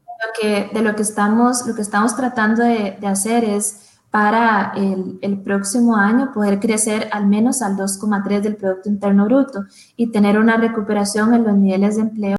lo 0.05 0.31
que, 0.39 0.69
de 0.71 0.81
lo 0.83 0.95
que 0.95 1.01
estamos, 1.01 1.65
lo 1.65 1.73
que 1.73 1.81
estamos 1.81 2.15
tratando 2.15 2.63
de, 2.63 2.97
de 3.01 3.07
hacer 3.07 3.43
es 3.43 3.92
para 4.13 4.73
el, 4.75 5.41
próximo 5.41 5.95
año 5.95 6.31
poder 6.31 6.59
crecer 6.59 7.09
al 7.11 7.25
menos 7.25 7.63
al 7.63 7.75
2,3 7.75 8.41
del 8.41 8.57
Producto 8.57 8.87
Interno 8.87 9.25
Bruto 9.25 9.63
y 9.97 10.11
tener 10.11 10.37
una 10.37 10.55
recuperación 10.55 11.33
en 11.33 11.43
los 11.43 11.55
niveles 11.55 11.95
de 11.95 12.03
empleo 12.03 12.37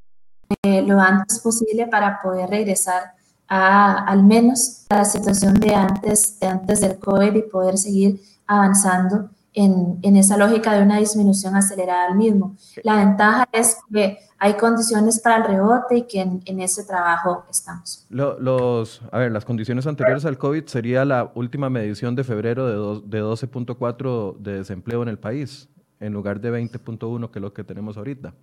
eh, 0.62 0.82
lo 0.82 1.00
antes 1.00 1.40
posible 1.40 1.88
para 1.88 2.22
poder 2.22 2.48
regresar 2.48 3.14
a 3.48 4.04
al 4.04 4.22
menos 4.22 4.86
a 4.88 4.98
la 4.98 5.04
situación 5.04 5.54
de 5.54 5.74
antes, 5.74 6.38
de 6.38 6.46
antes 6.46 6.80
del 6.80 6.96
COVID 7.00 7.34
y 7.34 7.42
poder 7.42 7.76
seguir 7.76 8.20
avanzando 8.46 9.30
en, 9.54 9.98
en, 10.02 10.16
esa 10.16 10.36
lógica 10.36 10.74
de 10.74 10.82
una 10.82 10.98
disminución 10.98 11.54
acelerada 11.54 12.06
al 12.06 12.16
mismo. 12.16 12.56
La 12.82 12.96
ventaja 12.96 13.48
es 13.52 13.78
que 13.92 14.18
hay 14.38 14.54
condiciones 14.54 15.20
para 15.20 15.36
el 15.36 15.44
rebote 15.44 15.98
y 15.98 16.02
que 16.02 16.20
en, 16.20 16.42
en 16.44 16.60
ese 16.60 16.84
trabajo 16.84 17.44
estamos. 17.50 18.06
los, 18.10 19.00
a 19.10 19.18
ver, 19.18 19.32
las 19.32 19.44
condiciones 19.44 19.86
anteriores 19.86 20.24
al 20.24 20.36
COVID 20.36 20.66
sería 20.66 21.04
la 21.04 21.30
última 21.34 21.70
medición 21.70 22.14
de 22.14 22.24
febrero 22.24 23.00
de, 23.00 23.16
de 23.16 23.24
12.4 23.24 24.36
de 24.38 24.58
desempleo 24.58 25.02
en 25.02 25.08
el 25.08 25.18
país, 25.18 25.68
en 26.00 26.12
lugar 26.12 26.40
de 26.40 26.52
20.1 26.52 27.30
que 27.30 27.38
es 27.38 27.42
lo 27.42 27.52
que 27.54 27.64
tenemos 27.64 27.96
ahorita. 27.96 28.34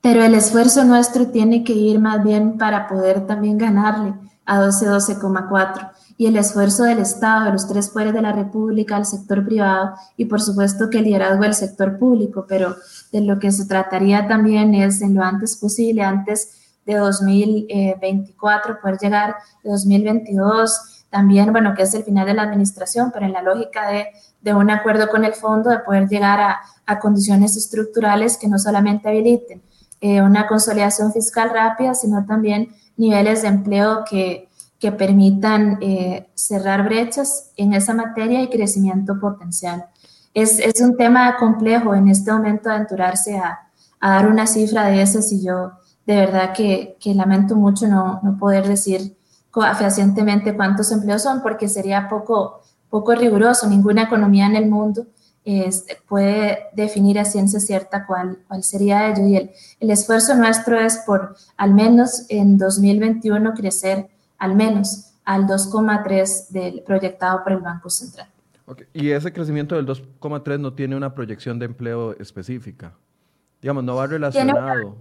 Pero 0.00 0.24
el 0.24 0.34
esfuerzo 0.34 0.84
nuestro 0.84 1.28
tiene 1.28 1.62
que 1.62 1.74
ir 1.74 2.00
más 2.00 2.24
bien 2.24 2.58
para 2.58 2.88
poder 2.88 3.26
también 3.26 3.58
ganarle 3.58 4.14
a 4.44 4.58
12, 4.58 4.86
12,4 4.86 5.90
y 6.22 6.26
el 6.26 6.36
esfuerzo 6.36 6.84
del 6.84 7.00
Estado, 7.00 7.46
de 7.46 7.50
los 7.50 7.66
tres 7.66 7.88
poderes 7.88 8.14
de 8.14 8.22
la 8.22 8.30
República, 8.30 8.96
el 8.96 9.04
sector 9.04 9.44
privado 9.44 9.94
y 10.16 10.26
por 10.26 10.40
supuesto 10.40 10.88
que 10.88 10.98
el 10.98 11.04
liderazgo 11.06 11.42
del 11.42 11.52
sector 11.52 11.98
público, 11.98 12.46
pero 12.48 12.76
de 13.10 13.22
lo 13.22 13.40
que 13.40 13.50
se 13.50 13.66
trataría 13.66 14.28
también 14.28 14.72
es 14.72 15.02
en 15.02 15.16
lo 15.16 15.24
antes 15.24 15.56
posible, 15.56 16.04
antes 16.04 16.76
de 16.86 16.94
2024, 16.94 18.80
poder 18.80 18.98
llegar 18.98 19.34
de 19.64 19.70
2022, 19.72 21.06
también, 21.10 21.50
bueno, 21.50 21.74
que 21.74 21.82
es 21.82 21.92
el 21.94 22.04
final 22.04 22.24
de 22.24 22.34
la 22.34 22.42
administración, 22.42 23.10
pero 23.12 23.26
en 23.26 23.32
la 23.32 23.42
lógica 23.42 23.88
de, 23.90 24.54
un 24.54 24.70
acuerdo 24.70 25.08
con 25.08 25.24
el 25.24 25.34
fondo, 25.34 25.70
de 25.70 25.80
poder 25.80 26.08
llegar 26.08 26.38
a, 26.38 26.60
a 26.86 27.00
condiciones 27.00 27.56
estructurales 27.56 28.38
que 28.38 28.46
no 28.46 28.60
solamente 28.60 29.08
habiliten 29.08 29.60
eh, 30.00 30.22
una 30.22 30.46
consolidación 30.46 31.12
fiscal 31.12 31.50
rápida, 31.50 31.96
sino 31.96 32.24
también 32.24 32.68
niveles 32.96 33.42
de 33.42 33.48
empleo 33.48 34.04
que, 34.08 34.51
que 34.82 34.90
permitan 34.90 35.78
eh, 35.80 36.28
cerrar 36.34 36.82
brechas 36.82 37.52
en 37.56 37.72
esa 37.72 37.94
materia 37.94 38.42
y 38.42 38.50
crecimiento 38.50 39.20
potencial. 39.20 39.86
Es, 40.34 40.58
es, 40.58 40.80
un 40.80 40.96
tema 40.96 41.36
complejo 41.36 41.94
en 41.94 42.08
este 42.08 42.32
momento 42.32 42.68
aventurarse 42.68 43.38
a, 43.38 43.60
a, 44.00 44.10
dar 44.10 44.26
una 44.26 44.44
cifra 44.48 44.86
de 44.86 45.00
esas 45.00 45.30
y 45.30 45.44
yo 45.46 45.70
de 46.04 46.16
verdad 46.16 46.52
que, 46.52 46.96
lamento 47.14 47.54
mucho 47.54 47.86
no, 47.86 48.18
no, 48.24 48.36
poder 48.36 48.66
decir 48.66 49.16
fehacientemente 49.52 50.56
cuántos 50.56 50.90
empleos 50.90 51.22
son 51.22 51.42
porque 51.42 51.68
sería 51.68 52.08
poco, 52.08 52.62
poco 52.90 53.14
riguroso. 53.14 53.68
Ninguna 53.68 54.02
economía 54.02 54.46
en 54.46 54.56
el 54.56 54.68
mundo 54.68 55.06
puede 56.08 56.58
definir 56.74 57.20
a 57.20 57.24
ciencia 57.24 57.60
cierta 57.60 58.04
cuál, 58.04 58.40
cuál 58.48 58.64
sería 58.64 59.08
ello. 59.10 59.28
Y 59.28 59.36
el, 59.36 59.50
el 59.78 59.90
esfuerzo 59.92 60.34
nuestro 60.34 60.80
es 60.80 60.96
por 61.06 61.36
al 61.56 61.72
menos 61.72 62.26
en 62.30 62.58
2021 62.58 63.54
crecer 63.54 64.08
al 64.42 64.56
menos 64.56 65.12
al 65.24 65.46
2,3 65.46 66.48
del 66.48 66.82
proyectado 66.82 67.44
por 67.44 67.52
el 67.52 67.58
Banco 67.58 67.88
Central. 67.88 68.26
Y 68.92 69.10
ese 69.10 69.32
crecimiento 69.32 69.76
del 69.76 69.86
2,3 69.86 70.58
no 70.58 70.72
tiene 70.72 70.96
una 70.96 71.14
proyección 71.14 71.60
de 71.60 71.66
empleo 71.66 72.16
específica. 72.18 72.92
Digamos, 73.60 73.84
no 73.84 73.94
va 73.94 74.08
relacionado. 74.08 74.96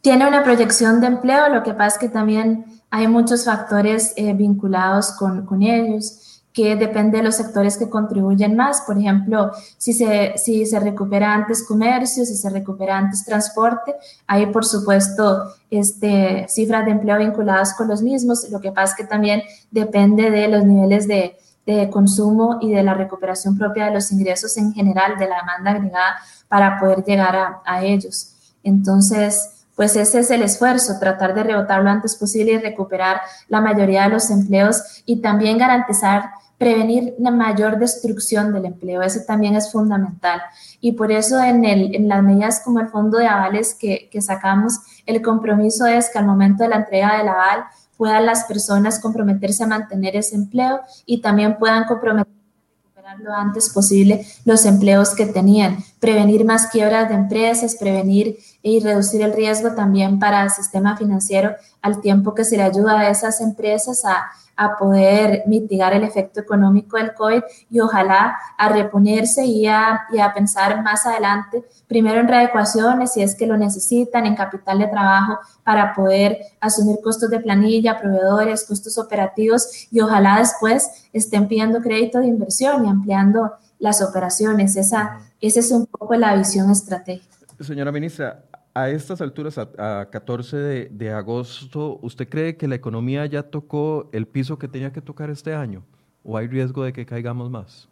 Tiene 0.00 0.26
una, 0.26 0.42
proyección 0.42 1.00
de 1.00 1.06
empleo, 1.06 1.48
lo 1.50 1.62
que 1.62 1.72
pasa 1.72 1.96
es 1.96 1.98
que 1.98 2.08
también 2.08 2.64
hay 2.90 3.06
muchos 3.06 3.44
factores 3.44 4.12
eh, 4.16 4.34
vinculados 4.34 5.12
con, 5.12 5.46
con 5.46 5.62
ellos 5.62 6.23
que 6.54 6.76
depende 6.76 7.18
de 7.18 7.24
los 7.24 7.34
sectores 7.34 7.76
que 7.76 7.90
contribuyen 7.90 8.54
más. 8.54 8.82
Por 8.82 8.96
ejemplo, 8.96 9.50
si 9.76 9.92
se, 9.92 10.34
si 10.38 10.64
se 10.64 10.78
recupera 10.78 11.34
antes 11.34 11.66
comercio, 11.66 12.24
si 12.24 12.36
se 12.36 12.48
recupera 12.48 12.96
antes 12.96 13.24
transporte, 13.24 13.96
hay 14.28 14.46
por 14.46 14.64
supuesto 14.64 15.52
este, 15.68 16.46
cifras 16.48 16.84
de 16.84 16.92
empleo 16.92 17.18
vinculadas 17.18 17.74
con 17.74 17.88
los 17.88 18.02
mismos. 18.02 18.48
Lo 18.50 18.60
que 18.60 18.70
pasa 18.70 18.92
es 18.92 18.96
que 18.96 19.04
también 19.04 19.42
depende 19.72 20.30
de 20.30 20.46
los 20.46 20.64
niveles 20.64 21.08
de, 21.08 21.36
de 21.66 21.90
consumo 21.90 22.58
y 22.60 22.70
de 22.70 22.84
la 22.84 22.94
recuperación 22.94 23.58
propia 23.58 23.86
de 23.86 23.90
los 23.90 24.12
ingresos 24.12 24.56
en 24.56 24.72
general, 24.72 25.18
de 25.18 25.28
la 25.28 25.38
demanda 25.38 25.72
agregada, 25.72 26.14
para 26.46 26.78
poder 26.78 27.02
llegar 27.02 27.34
a, 27.34 27.62
a 27.66 27.82
ellos. 27.82 28.30
Entonces, 28.62 29.50
pues 29.74 29.96
ese 29.96 30.20
es 30.20 30.30
el 30.30 30.42
esfuerzo, 30.42 31.00
tratar 31.00 31.34
de 31.34 31.42
rebotar 31.42 31.82
lo 31.82 31.90
antes 31.90 32.14
posible 32.14 32.52
y 32.52 32.58
recuperar 32.58 33.20
la 33.48 33.60
mayoría 33.60 34.04
de 34.04 34.10
los 34.10 34.30
empleos 34.30 35.02
y 35.04 35.20
también 35.20 35.58
garantizar 35.58 36.30
prevenir 36.58 37.14
la 37.18 37.30
mayor 37.30 37.78
destrucción 37.78 38.52
del 38.52 38.66
empleo. 38.66 39.02
Eso 39.02 39.20
también 39.26 39.56
es 39.56 39.70
fundamental. 39.72 40.40
Y 40.80 40.92
por 40.92 41.10
eso 41.10 41.42
en, 41.42 41.64
el, 41.64 41.94
en 41.94 42.08
las 42.08 42.22
medidas 42.22 42.62
como 42.64 42.80
el 42.80 42.88
fondo 42.88 43.18
de 43.18 43.26
avales 43.26 43.74
que, 43.74 44.08
que 44.10 44.22
sacamos, 44.22 44.78
el 45.06 45.20
compromiso 45.22 45.86
es 45.86 46.10
que 46.10 46.18
al 46.18 46.26
momento 46.26 46.62
de 46.62 46.70
la 46.70 46.76
entrega 46.76 47.18
del 47.18 47.28
aval 47.28 47.64
puedan 47.96 48.26
las 48.26 48.44
personas 48.44 48.98
comprometerse 48.98 49.64
a 49.64 49.68
mantener 49.68 50.16
ese 50.16 50.34
empleo 50.34 50.80
y 51.06 51.20
también 51.20 51.58
puedan 51.58 51.84
comprometerse 51.84 52.32
a 52.32 52.82
recuperar 52.82 53.20
lo 53.20 53.32
antes 53.32 53.70
posible 53.70 54.26
los 54.44 54.64
empleos 54.64 55.14
que 55.14 55.26
tenían, 55.26 55.78
prevenir 56.04 56.44
más 56.44 56.66
quiebras 56.66 57.08
de 57.08 57.14
empresas, 57.14 57.76
prevenir 57.76 58.36
y 58.60 58.78
reducir 58.80 59.22
el 59.22 59.32
riesgo 59.32 59.74
también 59.74 60.18
para 60.18 60.42
el 60.42 60.50
sistema 60.50 60.98
financiero 60.98 61.52
al 61.80 62.02
tiempo 62.02 62.34
que 62.34 62.44
se 62.44 62.58
le 62.58 62.62
ayuda 62.62 63.00
a 63.00 63.08
esas 63.08 63.40
empresas 63.40 64.04
a 64.04 64.26
a 64.56 64.76
poder 64.76 65.42
mitigar 65.46 65.92
el 65.94 66.04
efecto 66.04 66.40
económico 66.40 66.96
del 66.96 67.14
COVID 67.14 67.42
y 67.70 67.80
ojalá 67.80 68.36
a 68.56 68.68
reponerse 68.68 69.44
y 69.44 69.66
a, 69.66 70.02
y 70.12 70.18
a 70.18 70.32
pensar 70.32 70.82
más 70.82 71.06
adelante, 71.06 71.64
primero 71.86 72.20
en 72.20 72.28
readecuaciones, 72.28 73.12
si 73.12 73.22
es 73.22 73.34
que 73.34 73.46
lo 73.46 73.56
necesitan, 73.56 74.26
en 74.26 74.36
capital 74.36 74.78
de 74.78 74.86
trabajo 74.86 75.38
para 75.62 75.94
poder 75.94 76.38
asumir 76.60 76.98
costos 77.02 77.30
de 77.30 77.40
planilla, 77.40 77.98
proveedores, 77.98 78.64
costos 78.64 78.96
operativos 78.98 79.88
y 79.90 80.00
ojalá 80.00 80.38
después 80.38 81.08
estén 81.12 81.48
pidiendo 81.48 81.80
crédito 81.80 82.20
de 82.20 82.26
inversión 82.26 82.86
y 82.86 82.88
ampliando 82.88 83.52
las 83.78 84.02
operaciones. 84.02 84.76
Esa, 84.76 85.20
esa 85.40 85.60
es 85.60 85.70
un 85.70 85.86
poco 85.86 86.14
la 86.14 86.34
visión 86.36 86.70
estratégica. 86.70 87.34
Señora 87.60 87.92
ministra, 87.92 88.44
a 88.74 88.90
estas 88.90 89.20
alturas, 89.20 89.56
a, 89.58 90.08
14 90.10 90.56
de, 90.90 91.12
agosto, 91.12 91.98
¿usted 92.02 92.28
cree 92.28 92.56
que 92.56 92.66
la 92.66 92.74
economía 92.74 93.24
ya 93.26 93.44
tocó 93.44 94.10
el 94.12 94.26
piso 94.26 94.58
que 94.58 94.66
tenía 94.66 94.92
que 94.92 95.00
tocar 95.00 95.30
este 95.30 95.54
año? 95.54 95.84
¿O 96.24 96.36
hay 96.36 96.48
riesgo 96.48 96.82
de 96.82 96.92
que 96.92 97.06
caigamos 97.06 97.50
más? 97.50 97.88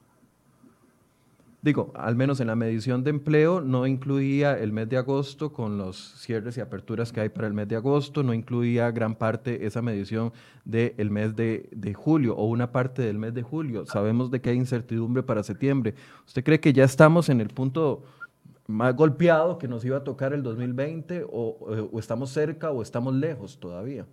Digo, 1.62 1.92
al 1.94 2.16
menos 2.16 2.40
en 2.40 2.48
la 2.48 2.56
medición 2.56 3.04
de 3.04 3.10
empleo 3.10 3.60
no 3.60 3.86
incluía 3.86 4.58
el 4.58 4.72
mes 4.72 4.88
de 4.88 4.96
agosto 4.96 5.52
con 5.52 5.78
los 5.78 6.16
cierres 6.18 6.56
y 6.56 6.60
aperturas 6.60 7.12
que 7.12 7.20
hay 7.20 7.28
para 7.28 7.46
el 7.46 7.54
mes 7.54 7.68
de 7.68 7.76
agosto, 7.76 8.24
no 8.24 8.34
incluía 8.34 8.90
gran 8.90 9.14
parte 9.14 9.64
esa 9.64 9.80
medición 9.80 10.32
del 10.64 11.10
mes 11.12 11.36
de, 11.36 11.94
julio 11.94 12.34
o 12.34 12.46
una 12.46 12.72
parte 12.72 13.02
del 13.02 13.16
mes 13.16 13.32
de 13.32 13.42
julio. 13.42 13.86
Sabemos 13.86 14.32
de 14.32 14.40
que 14.40 14.50
hay 14.50 14.56
incertidumbre 14.56 15.22
para 15.22 15.44
septiembre. 15.44 15.94
¿Usted 16.26 16.42
cree 16.42 16.58
que 16.58 16.72
ya 16.72 16.82
estamos 16.82 17.28
en 17.28 17.40
el 17.40 17.48
punto 17.48 18.02
más 18.66 18.96
golpeado 18.96 19.56
que 19.58 19.68
nos 19.68 19.84
iba 19.84 19.98
a 19.98 20.02
tocar 20.02 20.32
el 20.32 20.42
2020 20.42 21.26
o, 21.30 21.96
estamos 21.96 22.30
cerca 22.30 22.72
o 22.72 22.82
estamos 22.82 23.14
lejos 23.14 23.60
todavía? 23.60 24.04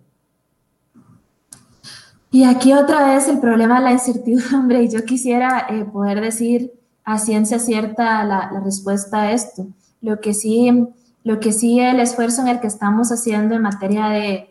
Y 2.30 2.44
aquí 2.44 2.72
otra 2.72 3.12
vez 3.12 3.26
el 3.26 3.40
problema 3.40 3.80
de 3.80 3.86
la 3.86 3.90
incertidumbre 3.90 4.88
yo 4.88 5.04
quisiera 5.04 5.66
eh, 5.68 5.84
poder 5.84 6.20
decir 6.20 6.79
a 7.04 7.18
ciencia 7.18 7.58
cierta 7.58 8.24
la, 8.24 8.60
respuesta 8.64 9.22
a 9.22 9.32
esto. 9.32 9.66
Lo 10.00 10.20
que, 10.20 10.34
sí, 10.34 10.88
lo 11.24 11.40
que 11.40 11.52
sí 11.52 11.80
el 11.80 12.00
esfuerzo 12.00 12.42
en 12.42 12.48
el 12.48 12.60
que 12.60 12.66
estamos 12.66 13.10
haciendo 13.10 13.54
en 13.54 13.62
materia 13.62 14.08
de, 14.08 14.46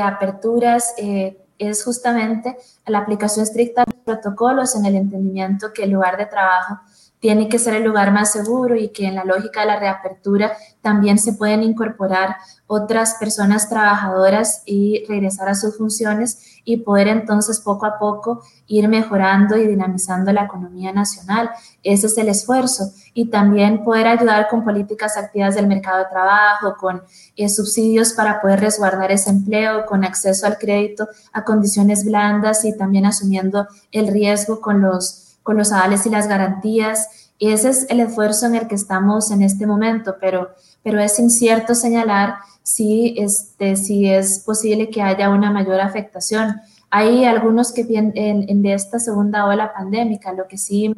aperturas 0.00 0.94
eh, 0.96 1.38
es 1.58 1.84
justamente 1.84 2.56
la 2.86 2.98
aplicación 2.98 3.44
estricta 3.44 3.84
de 3.84 3.92
los 3.94 4.04
protocolos 4.04 4.74
en 4.74 4.86
el 4.86 4.96
entendimiento 4.96 5.72
que 5.72 5.84
el 5.84 5.90
lugar 5.90 6.16
de 6.16 6.26
trabajo 6.26 6.80
tiene 7.24 7.48
que 7.48 7.58
ser 7.58 7.72
el 7.72 7.84
lugar 7.84 8.12
más 8.12 8.32
seguro 8.32 8.76
y 8.76 8.90
que 8.90 9.06
en 9.06 9.14
la 9.14 9.24
lógica 9.24 9.60
de 9.60 9.68
la 9.68 9.80
reapertura 9.80 10.52
también 10.82 11.16
se 11.16 11.32
pueden 11.32 11.62
incorporar 11.62 12.36
otras 12.66 13.14
personas 13.14 13.70
trabajadoras 13.70 14.62
y 14.66 15.06
regresar 15.08 15.48
a 15.48 15.54
sus 15.54 15.78
funciones 15.78 16.60
y 16.66 16.76
poder 16.76 17.08
entonces 17.08 17.60
poco 17.60 17.86
a 17.86 17.98
poco 17.98 18.42
ir 18.66 18.88
mejorando 18.88 19.56
y 19.56 19.66
dinamizando 19.66 20.32
la 20.34 20.44
economía 20.44 20.92
nacional. 20.92 21.48
Ese 21.82 22.08
es 22.08 22.18
el 22.18 22.28
esfuerzo. 22.28 22.90
Y 23.14 23.30
también 23.30 23.84
poder 23.84 24.06
ayudar 24.06 24.48
con 24.48 24.62
políticas 24.62 25.16
activas 25.16 25.54
del 25.54 25.66
mercado 25.66 26.00
de 26.00 26.10
trabajo, 26.10 26.76
con 26.78 27.02
eh, 27.36 27.48
subsidios 27.48 28.12
para 28.12 28.42
poder 28.42 28.60
resguardar 28.60 29.12
ese 29.12 29.30
empleo, 29.30 29.86
con 29.86 30.04
acceso 30.04 30.46
al 30.46 30.58
crédito 30.58 31.08
a 31.32 31.42
condiciones 31.42 32.04
blandas 32.04 32.66
y 32.66 32.76
también 32.76 33.06
asumiendo 33.06 33.66
el 33.92 34.08
riesgo 34.08 34.60
con 34.60 34.82
los, 34.82 35.23
con 35.44 35.56
los 35.56 35.70
avales 35.70 36.04
y 36.06 36.10
las 36.10 36.26
garantías. 36.26 37.30
Ese 37.38 37.68
es 37.68 37.86
el 37.90 38.00
esfuerzo 38.00 38.46
en 38.46 38.56
el 38.56 38.66
que 38.66 38.74
estamos 38.74 39.30
en 39.30 39.42
este 39.42 39.66
momento, 39.66 40.16
pero, 40.20 40.48
pero 40.82 40.98
es 40.98 41.20
incierto 41.20 41.76
señalar 41.76 42.36
si, 42.64 43.14
este, 43.18 43.76
si 43.76 44.08
es 44.08 44.40
posible 44.40 44.90
que 44.90 45.02
haya 45.02 45.30
una 45.30 45.52
mayor 45.52 45.80
afectación. 45.80 46.60
Hay 46.90 47.24
algunos 47.24 47.72
que 47.72 47.82
en, 47.82 48.12
en, 48.16 48.62
de 48.62 48.72
esta 48.72 48.98
segunda 48.98 49.46
ola 49.46 49.72
pandémica, 49.72 50.32
lo 50.32 50.48
que 50.48 50.56
sí, 50.56 50.92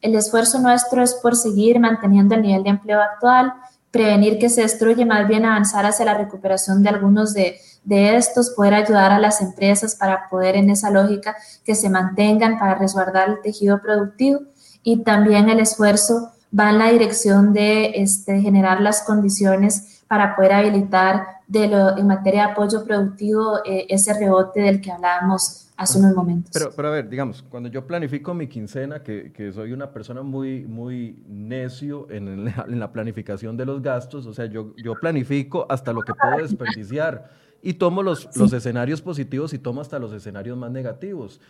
el 0.00 0.14
esfuerzo 0.14 0.58
nuestro 0.60 1.02
es 1.02 1.14
por 1.14 1.36
seguir 1.36 1.78
manteniendo 1.78 2.34
el 2.34 2.42
nivel 2.42 2.62
de 2.62 2.70
empleo 2.70 3.00
actual, 3.00 3.52
prevenir 3.90 4.38
que 4.38 4.48
se 4.48 4.62
destruye, 4.62 5.04
más 5.04 5.26
bien 5.26 5.44
avanzar 5.44 5.84
hacia 5.84 6.04
la 6.04 6.14
recuperación 6.14 6.82
de 6.82 6.88
algunos 6.88 7.34
de, 7.34 7.58
de 7.84 8.16
estos, 8.16 8.50
poder 8.50 8.74
ayudar 8.74 9.10
a 9.12 9.18
las 9.18 9.40
empresas 9.40 9.94
para 9.96 10.28
poder 10.28 10.56
en 10.56 10.70
esa 10.70 10.90
lógica 10.90 11.36
que 11.64 11.74
se 11.74 11.90
mantengan 11.90 12.58
para 12.58 12.76
resguardar 12.76 13.28
el 13.28 13.40
tejido 13.42 13.80
productivo. 13.80 14.40
Y 14.82 15.02
también 15.02 15.48
el 15.48 15.60
esfuerzo 15.60 16.32
va 16.56 16.70
en 16.70 16.78
la 16.78 16.90
dirección 16.90 17.52
de 17.52 17.92
este, 17.96 18.40
generar 18.40 18.80
las 18.80 19.02
condiciones 19.02 20.02
para 20.08 20.34
poder 20.34 20.52
habilitar 20.52 21.39
de 21.50 21.66
lo, 21.66 21.98
en 21.98 22.06
materia 22.06 22.46
de 22.46 22.52
apoyo 22.52 22.84
productivo 22.84 23.58
eh, 23.64 23.84
ese 23.88 24.14
rebote 24.16 24.60
del 24.60 24.80
que 24.80 24.92
hablábamos 24.92 25.68
hace 25.76 25.98
unos 25.98 26.14
momentos. 26.14 26.52
Pero, 26.52 26.70
pero 26.76 26.88
a 26.88 26.90
ver, 26.92 27.08
digamos, 27.08 27.42
cuando 27.42 27.68
yo 27.68 27.84
planifico 27.86 28.32
mi 28.34 28.46
quincena, 28.46 29.02
que, 29.02 29.32
que 29.32 29.50
soy 29.50 29.72
una 29.72 29.90
persona 29.90 30.22
muy, 30.22 30.64
muy 30.64 31.24
necio 31.26 32.08
en, 32.08 32.44
la, 32.44 32.64
en, 32.68 32.78
la, 32.78 32.92
planificación 32.92 33.56
de 33.56 33.66
los 33.66 33.82
gastos, 33.82 34.26
o 34.26 34.32
sea, 34.32 34.46
yo, 34.46 34.74
yo 34.76 34.94
planifico 34.94 35.66
hasta 35.68 35.92
lo 35.92 36.02
que 36.02 36.12
puedo 36.14 36.36
desperdiciar 36.40 37.30
y 37.62 37.74
tomo 37.74 38.04
los, 38.04 38.28
sí. 38.30 38.38
los 38.38 38.52
escenarios 38.52 39.02
positivos 39.02 39.52
y 39.52 39.58
tomo 39.58 39.80
hasta 39.80 39.98
los 39.98 40.12
escenarios 40.12 40.56
más 40.56 40.70
negativos. 40.70 41.40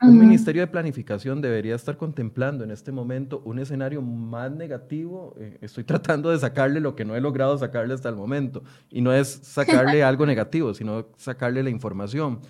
Un 0.00 0.16
ministerio 0.16 0.62
de 0.62 0.68
planificación 0.68 1.40
debería 1.40 1.74
estar 1.74 1.96
contemplando 1.96 2.62
en 2.62 2.70
este 2.70 2.92
momento 2.92 3.42
un 3.44 3.58
escenario 3.58 4.00
más 4.00 4.50
negativo. 4.52 5.34
Eh, 5.38 5.58
estoy 5.60 5.82
tratando 5.84 6.30
de 6.30 6.38
sacarle 6.38 6.80
lo 6.80 6.94
que 6.94 7.04
no 7.04 7.16
he 7.16 7.20
logrado 7.20 7.58
sacarle 7.58 7.94
hasta 7.94 8.08
el 8.08 8.14
momento. 8.14 8.62
Y 8.90 9.00
no 9.00 9.12
es 9.12 9.28
sacarle 9.28 10.02
algo 10.04 10.24
negativo, 10.24 10.72
sino 10.72 11.06
sacarle 11.16 11.64
la 11.64 11.70
información. 11.70 12.40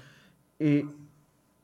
Eh, 0.58 0.86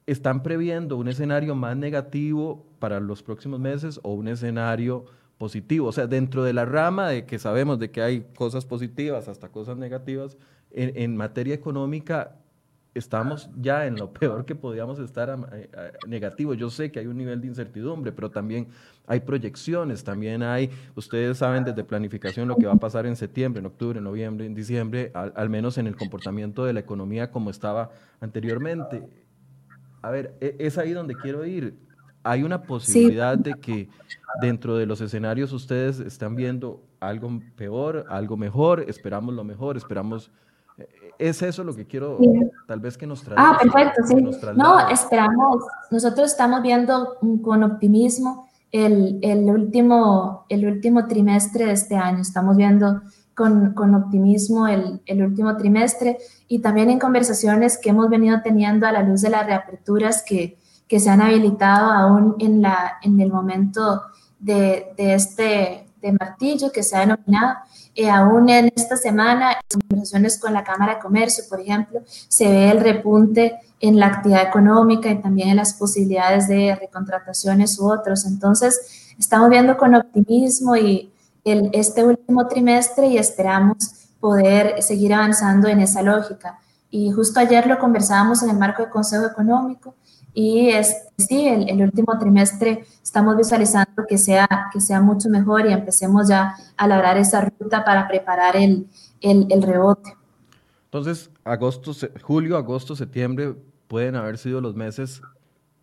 ¿Están 0.07 0.43
previendo 0.43 0.97
un 0.97 1.09
escenario 1.09 1.55
más 1.55 1.77
negativo 1.77 2.67
para 2.79 3.01
los 3.01 3.23
próximos 3.23 3.61
meses 3.61 4.01
o 4.03 4.15
un 4.15 4.29
escenario 4.29 5.05
positivo? 5.37 5.89
O 5.89 5.93
sea, 5.93 6.07
dentro 6.07 6.45
de 6.45 6.55
la 6.55 6.65
rama 6.65 7.09
de 7.09 7.27
que 7.27 7.39
sabemos 7.39 7.79
de 7.79 7.91
que 7.91 8.01
hay 8.01 8.27
cosas 8.37 8.65
positivas 8.65 9.29
hasta 9.29 9.49
cosas 9.51 9.77
negativas, 9.77 10.39
en, 10.71 10.93
en 10.97 11.17
materia 11.17 11.55
económica, 11.55 12.37
estamos 12.95 13.51
ya 13.57 13.87
en 13.87 13.97
lo 13.97 14.13
peor 14.13 14.45
que 14.45 14.55
podíamos 14.55 14.99
estar 14.99 15.31
a, 15.31 15.35
a, 15.35 15.37
a, 15.37 16.07
negativo. 16.07 16.55
Yo 16.55 16.71
sé 16.71 16.91
que 16.91 17.01
hay 17.01 17.07
un 17.07 17.17
nivel 17.17 17.41
de 17.41 17.49
incertidumbre, 17.49 18.13
pero 18.13 18.31
también 18.31 18.69
hay 19.07 19.21
proyecciones, 19.21 20.05
también 20.05 20.43
hay, 20.43 20.71
ustedes 20.95 21.39
saben 21.39 21.65
desde 21.65 21.85
planificación 21.85 22.49
lo 22.49 22.57
que 22.57 22.67
va 22.67 22.73
a 22.73 22.77
pasar 22.77 23.07
en 23.07 23.17
septiembre, 23.17 23.61
en 23.61 23.67
octubre, 23.67 23.99
en 23.99 24.05
noviembre, 24.05 24.47
en 24.47 24.55
diciembre, 24.55 25.11
al, 25.15 25.33
al 25.37 25.51
menos 25.51 25.77
en 25.79 25.87
el 25.87 25.97
comportamiento 25.97 26.65
de 26.65 26.73
la 26.73 26.81
economía 26.81 27.31
como 27.31 27.51
estaba 27.51 27.91
anteriormente. 28.21 29.03
A 30.01 30.11
ver, 30.11 30.37
e, 30.41 30.57
es 30.59 30.79
ahí 30.79 30.93
donde 30.93 31.15
quiero 31.15 31.45
ir. 31.45 31.77
Hay 32.23 32.43
una 32.43 32.63
posibilidad 32.63 33.37
sí. 33.37 33.43
de 33.43 33.55
que 33.61 33.89
dentro 34.41 34.77
de 34.77 34.87
los 34.87 35.01
escenarios 35.01 35.53
ustedes 35.53 36.01
están 36.01 36.37
viendo 36.37 36.83
algo 37.01 37.41
peor, 37.57 38.07
algo 38.09 38.37
mejor, 38.37 38.85
esperamos 38.89 39.35
lo 39.35 39.45
mejor, 39.45 39.77
esperamos 39.77 40.31
es 41.19 41.43
eso 41.43 41.65
lo 41.65 41.75
que 41.75 41.87
quiero, 41.87 42.19
sí. 42.19 42.29
tal 42.67 42.81
vez 42.81 42.97
que 42.97 43.07
nos 43.07 43.23
traslade. 43.23 43.49
Ah, 43.49 43.59
perfecto, 43.61 44.03
sí. 44.07 44.15
No, 44.57 44.89
esperamos, 44.89 45.65
nosotros 45.91 46.31
estamos 46.31 46.63
viendo 46.63 47.17
con 47.43 47.63
optimismo 47.63 48.49
el, 48.73 49.19
el, 49.23 49.45
último, 49.51 50.47
el 50.49 50.67
último 50.67 51.07
trimestre 51.07 51.67
de 51.67 51.73
este 51.73 51.97
año, 51.97 52.21
estamos 52.21 52.57
viendo 52.57 53.03
con, 53.35 53.75
con 53.75 53.95
optimismo 53.95 54.67
el, 54.67 55.01
el, 55.07 55.23
último 55.23 55.57
trimestre 55.57 56.19
y 56.49 56.61
también 56.61 56.91
en 56.91 56.99
conversaciones 56.99 57.79
que 57.79 57.91
hemos 57.91 58.09
venido 58.09 58.41
teniendo 58.43 58.87
a 58.87 58.93
la 58.93 59.03
luz 59.03 59.23
de 59.23 59.31
las 59.31 59.47
reaperturas 59.47 60.25
que, 60.27 60.59
que 60.89 61.01
se 61.01 61.11
han 61.11 61.21
habilitado 61.21 61.91
aún 61.91 62.37
en, 62.39 62.63
la, 62.63 62.99
en 63.03 63.21
el 63.21 63.31
momento 63.31 64.03
de, 64.39 64.93
de 64.97 65.15
este 65.15 65.85
de 66.05 66.13
martillo 66.13 66.71
que 66.71 66.83
se 66.83 66.97
ha 66.97 67.01
denominado, 67.01 67.57
eh, 67.95 68.11
aún 68.11 68.49
en 68.49 68.73
esta 68.75 68.97
semana, 68.97 69.53
en 69.53 69.81
conversaciones 69.81 70.39
con 70.39 70.53
la 70.53 70.65
Cámara 70.65 70.95
de 70.95 71.01
Comercio, 71.01 71.45
por 71.49 71.61
ejemplo, 71.61 72.01
se 72.07 72.49
ve 72.49 72.71
el 72.71 72.81
repunte 72.81 73.61
en 73.81 74.01
la 74.01 74.07
actividad 74.07 74.43
económica 74.43 75.11
y 75.11 75.21
también 75.21 75.51
en 75.51 75.57
las 75.57 75.75
posibilidades 75.75 76.49
de 76.49 76.75
recontrataciones 76.75 77.79
u 77.79 77.91
otros. 77.91 78.25
Entonces, 78.25 79.15
estamos 79.19 79.49
viendo 79.49 79.77
con 79.77 79.95
optimismo 79.95 80.77
y 80.77 81.13
el, 81.45 81.71
este 81.73 82.05
último 82.05 82.49
trimestre 82.49 83.07
y 83.07 83.19
esperamos 83.19 83.77
poder 84.19 84.83
seguir 84.83 85.15
avanzando 85.15 85.69
en 85.69 85.81
esa 85.81 86.03
lógica. 86.03 86.59
Y 86.91 87.13
justo 87.13 87.39
ayer 87.41 87.67
lo 87.67 87.79
conversábamos 87.79 88.43
en 88.43 88.51
el 88.51 88.57
marco 88.57 88.83
del 88.83 88.91
Consejo 88.91 89.27
Económico 89.27 89.95
y 90.35 90.71
es, 90.71 90.97
sí, 91.17 91.47
el, 91.47 91.69
el, 91.71 91.81
último 91.81 92.19
trimestre 92.19 92.85
estamos 93.01 93.37
visualizando 93.37 94.05
que 94.09 94.19
sea, 94.19 94.49
que 94.73 94.81
sea 94.81 95.01
mucho 95.01 95.31
mejor 95.31 95.65
y 95.67 95.73
empecemos 95.73 96.29
ya 96.29 96.57
a 96.77 96.89
lograr 96.89 97.17
esa 97.17 97.41
ruta 97.41 97.85
para 97.85 98.09
preparar 98.09 98.57
el, 98.57 98.89
el, 99.21 99.47
el 99.49 99.63
rebote. 99.63 100.17
Entonces, 100.87 101.31
agosto, 101.45 101.93
julio, 102.21 102.57
agosto, 102.57 102.97
septiembre 102.97 103.55
pueden 103.87 104.17
haber 104.17 104.37
sido 104.37 104.61
los 104.61 104.75
meses 104.75 105.23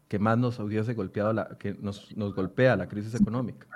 que 0.09 0.19
más 0.19 0.37
nos 0.37 0.59
hubiese 0.59 0.93
golpeado, 0.93 1.31
la, 1.31 1.57
que 1.57 1.73
nos, 1.79 2.15
nos 2.17 2.35
golpea 2.35 2.75
la 2.75 2.89
crisis 2.89 3.15
económica. 3.15 3.67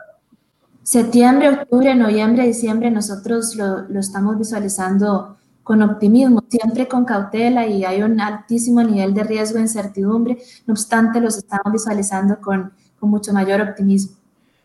Septiembre, 0.83 1.49
octubre, 1.49 1.95
noviembre, 1.95 2.45
diciembre, 2.45 2.91
nosotros 2.91 3.55
lo, 3.55 3.83
lo 3.83 3.99
estamos 4.01 4.37
visualizando 4.37 5.37
con 5.65 5.81
optimismo, 5.81 6.43
siempre 6.47 6.87
con 6.87 7.05
cautela 7.05 7.65
y 7.65 7.83
hay 7.83 8.03
un 8.03 8.21
altísimo 8.21 8.83
nivel 8.83 9.15
de 9.15 9.23
riesgo 9.23 9.57
e 9.57 9.61
incertidumbre, 9.61 10.37
no 10.67 10.73
obstante 10.73 11.19
los 11.19 11.37
estamos 11.37 11.73
visualizando 11.73 12.39
con, 12.39 12.71
con 12.99 13.09
mucho 13.09 13.33
mayor 13.33 13.61
optimismo. 13.61 14.15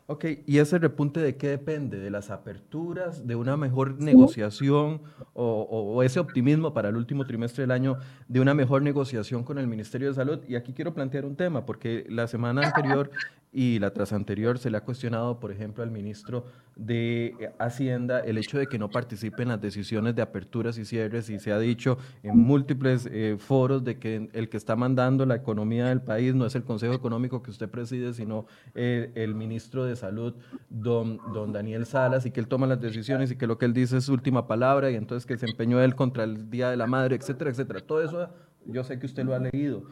Ok, 0.09 0.27
¿y 0.45 0.59
ese 0.59 0.79
repunte 0.79 1.21
de 1.21 1.37
qué 1.37 1.49
depende? 1.49 1.99
¿De 1.99 2.11
las 2.11 2.31
aperturas, 2.31 3.27
de 3.27 3.35
una 3.35 3.57
mejor 3.57 3.99
negociación 3.99 5.01
o, 5.33 5.45
o, 5.45 5.95
o, 5.95 6.03
ese 6.03 6.21
optimismo 6.21 6.75
para 6.75 6.91
el 6.91 6.97
último 6.97 7.25
trimestre 7.25 7.63
del 7.63 7.71
año 7.71 7.97
de 8.29 8.41
una 8.41 8.53
mejor 8.53 8.83
negociación 8.83 9.43
con 9.43 9.57
el 9.57 9.69
Ministerio 9.69 10.09
de 10.09 10.15
Salud? 10.15 10.41
Y 10.49 10.57
aquí 10.57 10.75
quiero 10.75 10.93
plantear 10.93 11.25
un 11.25 11.37
tema, 11.37 11.65
porque 11.65 12.05
la 12.11 12.27
semana 12.27 12.67
anterior 12.67 13.11
y 13.53 13.81
la 13.81 13.93
tras 13.93 14.13
anterior 14.13 14.59
se 14.59 14.71
le 14.71 14.77
ha 14.77 14.85
cuestionado, 14.85 15.41
por 15.41 15.51
ejemplo, 15.51 15.83
al 15.83 15.91
ministro 15.91 16.45
de 16.77 17.53
Hacienda 17.59 18.21
el 18.21 18.39
hecho 18.39 18.59
de 18.59 18.69
que 18.69 18.79
no 18.79 18.89
participe 18.89 19.43
en 19.43 19.49
las 19.49 19.61
decisiones 19.61 20.15
de 20.15 20.23
aperturas 20.23 20.79
y 20.79 20.85
cierres 20.85 21.29
y 21.29 21.39
se 21.41 21.53
ha 21.53 21.59
dicho 21.59 21.99
en 22.23 22.39
múltiples 22.39 23.09
eh, 23.11 23.37
foros 23.39 23.83
de 23.85 23.99
que 23.99 24.31
el 24.33 24.49
que 24.49 24.57
está 24.57 24.77
mandando 24.77 25.27
la 25.27 25.35
economía 25.35 25.87
del 25.87 26.01
país 26.01 26.35
no 26.35 26.47
es 26.47 26.55
el 26.55 26.63
Consejo 26.63 26.95
Económico 26.95 27.43
que 27.43 27.51
usted 27.51 27.69
preside, 27.69 28.15
sino 28.15 28.47
eh, 28.75 29.11
el 29.17 29.35
ministro 29.35 29.85
de 29.85 29.97
Salud, 29.97 30.35
don, 30.69 31.19
don 31.35 31.53
Daniel 31.53 31.87
Salas, 31.87 32.27
y 32.27 32.31
que 32.31 32.41
él 32.41 32.47
toma 32.47 32.67
las 32.67 32.81
decisiones 32.81 33.33
y 33.33 33.37
que 33.37 33.49
lo 33.49 33.59
que 33.59 33.67
él 33.67 33.75
dice 33.75 33.97
es 33.97 34.09
última 34.09 34.47
palabra 34.47 34.91
y 34.91 34.95
entonces 34.95 35.27
que 35.27 35.37
se 35.37 35.47
empeñó 35.47 35.83
él 35.83 35.97
contra 35.97 36.23
el 36.23 36.51
Día 36.51 36.71
de 36.71 36.77
la 36.77 36.87
Madre, 36.87 37.17
etcétera, 37.17 37.51
etcétera. 37.51 37.81
Todo 37.81 38.03
eso 38.03 38.29
yo 38.67 38.85
sé 38.85 38.99
que 38.99 39.07
usted 39.07 39.25
lo 39.25 39.35
ha 39.35 39.39
leído 39.39 39.83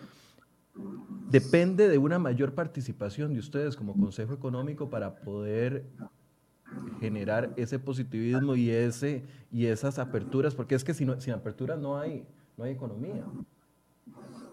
depende 1.31 1.89
de 1.89 1.99
una 1.99 2.19
mayor 2.19 2.55
participación 2.55 3.33
de 3.35 3.41
ustedes 3.41 3.77
como 3.77 3.95
Consejo 3.95 4.33
Económico 4.33 4.89
para 4.89 5.17
poder 5.17 5.85
generar 7.01 7.53
ese 7.57 7.79
positivismo 7.79 8.55
y, 8.55 8.71
ese, 8.71 9.25
y 9.51 9.67
esas 9.67 9.99
aperturas, 9.99 10.55
porque 10.55 10.75
es 10.75 10.85
que 10.85 10.95
sin, 10.95 11.11
aperturas 11.11 11.79
no 11.79 11.99
hay, 11.99 12.27
no 12.57 12.65
hay 12.65 12.73
economía. 12.73 13.25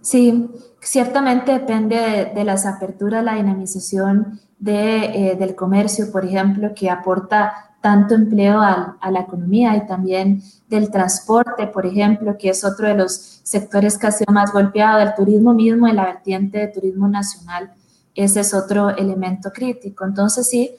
Sí, 0.02 0.50
ciertamente 0.82 1.52
depende 1.52 1.96
de, 1.96 2.26
de 2.34 2.44
las 2.44 2.66
aperturas, 2.66 3.24
la 3.24 3.36
dinamización 3.36 4.40
de, 4.60 5.32
eh, 5.32 5.36
del 5.36 5.56
comercio, 5.56 6.12
por 6.12 6.26
ejemplo, 6.26 6.74
que 6.76 6.90
aporta 6.90 7.65
tanto 7.86 8.16
empleo 8.16 8.60
a, 8.62 8.98
a, 9.00 9.12
la 9.12 9.20
economía 9.20 9.76
y 9.76 9.86
también 9.86 10.42
del 10.68 10.90
transporte, 10.90 11.68
por 11.68 11.86
ejemplo, 11.86 12.36
que 12.36 12.50
es 12.50 12.64
otro 12.64 12.88
de 12.88 12.96
los 12.96 13.42
sectores 13.44 14.00
que 14.00 14.08
ha 14.08 14.12
sido 14.12 14.34
más 14.34 14.52
golpeado, 14.52 14.98
del 14.98 15.14
turismo 15.14 15.54
mismo, 15.54 15.88
en 15.88 15.98
la 15.98 16.06
vertiente 16.06 16.58
de 16.58 16.68
turismo 16.70 17.08
nacional, 17.08 17.72
ese 18.16 18.40
es 18.40 18.56
otro 18.56 18.90
elemento 18.90 19.52
crítico. 19.54 20.04
Entonces 20.04 20.50
sí, 20.50 20.72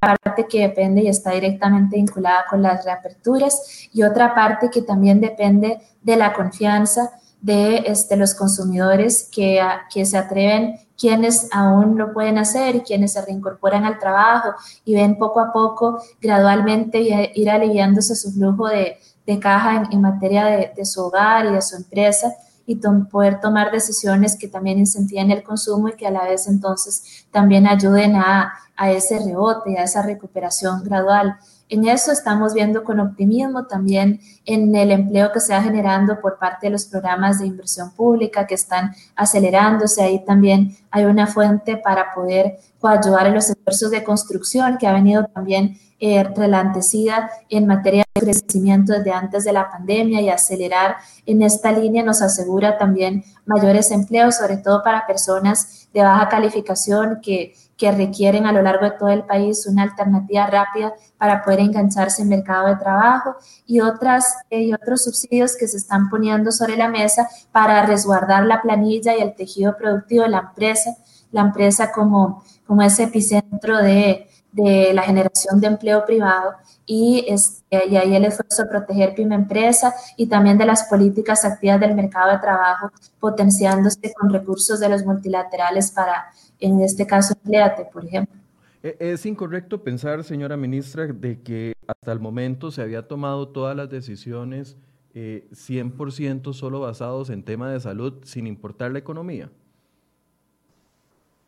parte 0.00 0.46
que 0.48 0.62
depende 0.62 1.02
y 1.02 1.08
está 1.08 1.32
directamente 1.32 1.96
vinculada 1.96 2.46
con 2.48 2.62
las 2.62 2.86
reaperturas 2.86 3.88
y 3.92 4.02
otra 4.02 4.34
parte 4.34 4.70
que 4.70 4.80
también 4.80 5.20
depende 5.20 5.78
de 6.00 6.16
la 6.16 6.32
confianza 6.32 7.10
de 7.46 7.84
este, 7.86 8.16
los 8.16 8.34
consumidores 8.34 9.30
que, 9.32 9.60
que 9.94 10.04
se 10.04 10.18
atreven, 10.18 10.80
quienes 10.98 11.48
aún 11.52 11.96
lo 11.96 12.12
pueden 12.12 12.38
hacer 12.38 12.82
quienes 12.82 13.12
se 13.12 13.24
reincorporan 13.24 13.84
al 13.84 14.00
trabajo 14.00 14.54
y 14.84 14.94
ven 14.94 15.16
poco 15.16 15.38
a 15.38 15.52
poco, 15.52 16.02
gradualmente, 16.20 16.98
ir 17.34 17.48
aliviándose 17.48 18.16
su 18.16 18.32
flujo 18.32 18.66
de, 18.66 18.98
de 19.26 19.38
caja 19.38 19.88
en, 19.92 20.00
materia 20.00 20.44
de, 20.74 20.84
su 20.84 21.02
hogar 21.02 21.46
y 21.46 21.52
de 21.52 21.62
su 21.62 21.76
empresa 21.76 22.34
y 22.66 22.80
poder 23.10 23.40
tomar 23.40 23.70
decisiones 23.70 24.36
que 24.36 24.48
también 24.48 24.78
incentiven 24.78 25.30
el 25.30 25.42
consumo 25.42 25.88
y 25.88 25.92
que 25.94 26.06
a 26.06 26.10
la 26.10 26.24
vez 26.24 26.48
entonces 26.48 27.26
también 27.30 27.66
ayuden 27.66 28.16
a, 28.16 28.52
a 28.76 28.90
ese 28.90 29.18
rebote, 29.18 29.78
a 29.78 29.84
esa 29.84 30.02
recuperación 30.02 30.82
gradual. 30.82 31.36
En 31.68 31.88
eso 31.88 32.12
estamos 32.12 32.54
viendo 32.54 32.84
con 32.84 33.00
optimismo 33.00 33.66
también 33.66 34.20
en 34.44 34.74
el 34.74 34.92
empleo 34.92 35.32
que 35.32 35.40
se 35.40 35.52
va 35.52 35.62
generando 35.62 36.20
por 36.20 36.38
parte 36.38 36.66
de 36.66 36.70
los 36.70 36.84
programas 36.84 37.40
de 37.40 37.46
inversión 37.46 37.92
pública 37.92 38.46
que 38.46 38.54
están 38.54 38.94
acelerándose. 39.16 40.02
Ahí 40.02 40.24
también 40.24 40.76
hay 40.90 41.04
una 41.04 41.26
fuente 41.26 41.76
para 41.76 42.14
poder 42.14 42.58
ayudar 42.82 43.26
en 43.26 43.34
los 43.34 43.50
esfuerzos 43.50 43.90
de 43.90 44.04
construcción 44.04 44.78
que 44.78 44.86
ha 44.86 44.92
venido 44.92 45.26
también 45.26 45.78
eh, 45.98 46.22
relantecida 46.24 47.30
en 47.48 47.66
materia 47.66 48.04
de 48.14 48.20
crecimiento 48.20 48.92
desde 48.92 49.12
antes 49.12 49.44
de 49.44 49.52
la 49.52 49.70
pandemia 49.70 50.20
y 50.20 50.28
acelerar 50.28 50.96
en 51.24 51.42
esta 51.42 51.72
línea 51.72 52.02
nos 52.02 52.20
asegura 52.20 52.76
también 52.76 53.24
mayores 53.46 53.90
empleos, 53.90 54.36
sobre 54.36 54.58
todo 54.58 54.82
para 54.82 55.06
personas 55.06 55.88
de 55.94 56.02
baja 56.02 56.28
calificación 56.28 57.20
que, 57.22 57.54
que 57.76 57.92
requieren 57.92 58.46
a 58.46 58.52
lo 58.52 58.62
largo 58.62 58.84
de 58.84 58.92
todo 58.92 59.08
el 59.08 59.24
país 59.24 59.66
una 59.66 59.84
alternativa 59.84 60.46
rápida 60.46 60.94
para 61.18 61.42
poder 61.42 61.60
engancharse 61.60 62.22
en 62.22 62.28
mercado 62.28 62.68
de 62.68 62.76
trabajo 62.76 63.36
y, 63.66 63.80
otras, 63.80 64.36
eh, 64.50 64.62
y 64.62 64.74
otros 64.74 65.04
subsidios 65.04 65.56
que 65.56 65.68
se 65.68 65.76
están 65.76 66.08
poniendo 66.08 66.52
sobre 66.52 66.76
la 66.76 66.88
mesa 66.88 67.28
para 67.52 67.84
resguardar 67.84 68.44
la 68.44 68.62
planilla 68.62 69.16
y 69.16 69.20
el 69.20 69.34
tejido 69.34 69.76
productivo 69.76 70.24
de 70.24 70.30
la 70.30 70.38
empresa, 70.40 70.96
la 71.32 71.42
empresa 71.42 71.92
como, 71.92 72.42
como 72.66 72.82
ese 72.82 73.04
epicentro 73.04 73.78
de, 73.78 74.28
de 74.56 74.92
la 74.94 75.02
generación 75.02 75.60
de 75.60 75.66
empleo 75.66 76.04
privado 76.06 76.52
y, 76.86 77.26
este, 77.28 77.88
y 77.88 77.96
ahí 77.96 78.16
el 78.16 78.24
esfuerzo 78.24 78.62
de 78.62 78.70
proteger 78.70 79.14
pyme 79.14 79.34
empresa 79.34 79.94
y 80.16 80.26
también 80.26 80.56
de 80.56 80.64
las 80.64 80.84
políticas 80.84 81.44
activas 81.44 81.78
del 81.78 81.94
mercado 81.94 82.32
de 82.32 82.38
trabajo, 82.38 82.90
potenciándose 83.20 84.12
con 84.18 84.32
recursos 84.32 84.80
de 84.80 84.88
los 84.88 85.04
multilaterales 85.04 85.90
para, 85.90 86.26
en 86.58 86.80
este 86.80 87.06
caso, 87.06 87.34
empleate, 87.34 87.86
por 87.92 88.04
ejemplo. 88.04 88.34
E, 88.82 88.96
es 88.98 89.26
incorrecto 89.26 89.82
pensar, 89.82 90.24
señora 90.24 90.56
ministra, 90.56 91.06
de 91.06 91.42
que 91.42 91.74
hasta 91.86 92.12
el 92.12 92.20
momento 92.20 92.70
se 92.70 92.80
había 92.80 93.06
tomado 93.06 93.48
todas 93.48 93.76
las 93.76 93.90
decisiones 93.90 94.76
eh, 95.12 95.48
100% 95.52 96.54
solo 96.54 96.80
basados 96.80 97.28
en 97.30 97.42
tema 97.42 97.70
de 97.70 97.80
salud, 97.80 98.14
sin 98.24 98.46
importar 98.46 98.92
la 98.92 98.98
economía. 99.00 99.50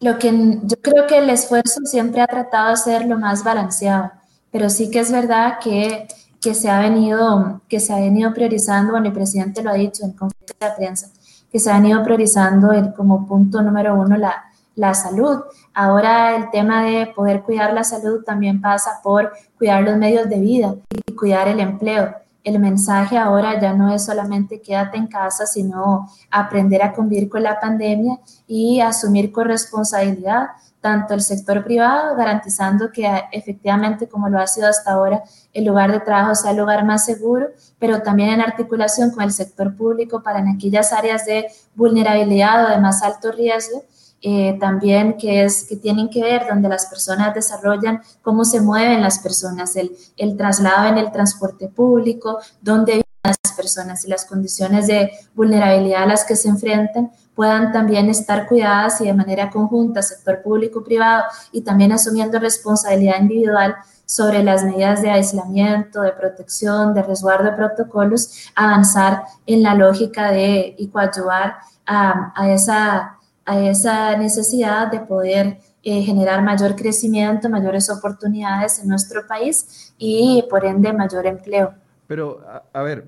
Lo 0.01 0.19
que 0.19 0.31
yo 0.63 0.77
creo 0.81 1.07
que 1.09 1.19
el 1.19 1.29
esfuerzo 1.29 1.81
siempre 1.85 2.21
ha 2.21 2.27
tratado 2.27 2.71
de 2.71 2.77
ser 2.77 3.07
lo 3.07 3.19
más 3.19 3.43
balanceado, 3.43 4.13
pero 4.53 4.71
sí 4.71 4.91
que 4.91 5.01
es 5.01 5.11
verdad 5.11 5.59
que, 5.61 6.07
que, 6.41 6.55
se, 6.55 6.71
ha 6.71 6.81
venido, 6.81 7.61
que 7.69 7.81
se 7.81 7.93
ha 7.93 7.97
venido 7.97 8.33
priorizando, 8.33 8.93
bueno, 8.93 9.09
el 9.09 9.13
presidente 9.13 9.63
lo 9.63 9.71
ha 9.71 9.75
dicho 9.75 10.05
en 10.05 10.13
conferencia 10.13 10.69
de 10.69 10.77
prensa, 10.77 11.09
que 11.51 11.59
se 11.59 11.71
ha 11.71 11.81
venido 11.81 12.03
priorizando 12.05 12.71
el, 12.71 12.95
como 12.95 13.27
punto 13.27 13.61
número 13.61 13.97
uno 13.97 14.17
la, 14.17 14.45
la 14.77 14.95
salud. 14.95 15.41
Ahora 15.75 16.37
el 16.37 16.51
tema 16.51 16.85
de 16.85 17.09
poder 17.09 17.43
cuidar 17.43 17.73
la 17.73 17.83
salud 17.83 18.23
también 18.25 18.61
pasa 18.61 19.01
por 19.03 19.33
cuidar 19.59 19.83
los 19.83 19.97
medios 19.97 20.29
de 20.29 20.39
vida 20.39 20.77
y 21.09 21.13
cuidar 21.13 21.49
el 21.49 21.59
empleo 21.59 22.15
el 22.49 22.59
mensaje 22.59 23.17
ahora 23.17 23.61
ya 23.61 23.73
no 23.73 23.93
es 23.93 24.05
solamente 24.05 24.61
quédate 24.61 24.97
en 24.97 25.07
casa, 25.07 25.47
sino 25.47 26.09
aprender 26.31 26.83
a 26.83 26.93
convivir 26.93 27.29
con 27.29 27.43
la 27.43 27.61
pandemia 27.61 28.19
y 28.47 28.81
asumir 28.81 29.33
corresponsabilidad 29.33 30.49
tanto 30.81 31.15
el 31.15 31.23
sector 31.23 31.65
privado, 31.65 32.17
garantizando 32.17 32.93
que 32.93 33.07
efectivamente, 33.33 34.09
como 34.09 34.29
lo 34.29 34.39
ha 34.39 34.47
sido 34.47 34.69
hasta 34.69 34.93
ahora, 34.93 35.23
el 35.53 35.65
lugar 35.65 35.91
de 35.91 36.01
trabajo 36.01 36.35
sea 36.35 36.53
el 36.53 36.59
lugar 36.59 36.85
más 36.85 37.05
seguro, 37.05 37.49
pero 37.79 38.03
también 38.03 38.31
en 38.31 38.41
articulación 38.41 39.11
con 39.11 39.25
el 39.25 39.33
sector 39.33 39.77
público 39.77 40.23
para 40.23 40.39
en 40.39 40.49
aquellas 40.49 40.93
áreas 40.93 41.25
de 41.27 41.47
vulnerabilidad 41.75 42.67
o 42.67 42.71
de 42.71 42.79
más 42.79 43.03
alto 43.03 43.33
riesgo, 43.33 43.83
eh, 44.21 44.57
también 44.59 45.17
que, 45.17 45.45
es, 45.45 45.65
que 45.65 45.77
tienen 45.77 46.11
que 46.11 46.23
ver 46.23 46.47
donde 46.49 46.69
las 46.69 46.87
personas 46.87 47.35
desarrollan 47.35 48.03
cómo 48.23 48.45
se 48.45 48.61
mueven 48.61 49.03
las 49.03 49.21
personas, 49.21 49.77
el, 49.77 49.97
el 50.17 50.37
traslado 50.37 50.89
en 50.89 50.99
el 50.99 51.13
transporte 51.13 51.69
público, 51.69 52.39
dónde 52.61 52.93
viven 52.93 53.05
las 53.23 53.53
personas 53.57 54.05
y 54.05 54.09
las 54.09 54.25
condiciones 54.25 54.87
de 54.87 55.11
vulnerabilidad 55.35 56.05
a 56.05 56.07
las 56.07 56.25
que 56.25 56.37
se 56.37 56.49
enfrentan 56.49 57.11
puedan 57.39 57.71
también 57.71 58.11
estar 58.11 58.49
cuidadas 58.49 59.01
y 59.01 59.05
de 59.05 59.15
manera 59.15 59.49
conjunta, 59.49 60.03
sector 60.03 60.43
público-privado, 60.43 61.23
y 61.53 61.61
también 61.61 61.93
asumiendo 61.93 62.41
responsabilidad 62.41 63.21
individual 63.21 63.77
sobre 64.07 64.43
las 64.43 64.65
medidas 64.65 65.03
de 65.03 65.11
aislamiento, 65.11 66.01
de 66.01 66.11
protección, 66.11 66.95
de 66.95 67.03
resguardo 67.05 67.45
de 67.45 67.53
protocolos, 67.57 68.51
avanzar 68.57 69.23
en 69.47 69.63
la 69.63 69.75
lógica 69.75 70.33
de 70.33 70.75
y 70.77 70.89
coadyuvar 70.89 71.59
a, 71.87 72.33
a 72.35 72.51
esa 72.51 73.18
a 73.49 73.59
esa 73.61 74.17
necesidad 74.17 74.91
de 74.91 75.01
poder 75.01 75.59
eh, 75.83 76.03
generar 76.03 76.43
mayor 76.43 76.77
crecimiento, 76.77 77.49
mayores 77.49 77.89
oportunidades 77.89 78.79
en 78.79 78.89
nuestro 78.89 79.27
país 79.27 79.95
y 79.97 80.45
por 80.51 80.67
ende 80.67 80.93
mayor 80.93 81.27
empleo. 81.27 81.73
Pero, 82.07 82.41
a, 82.73 82.83
ver, 82.83 83.07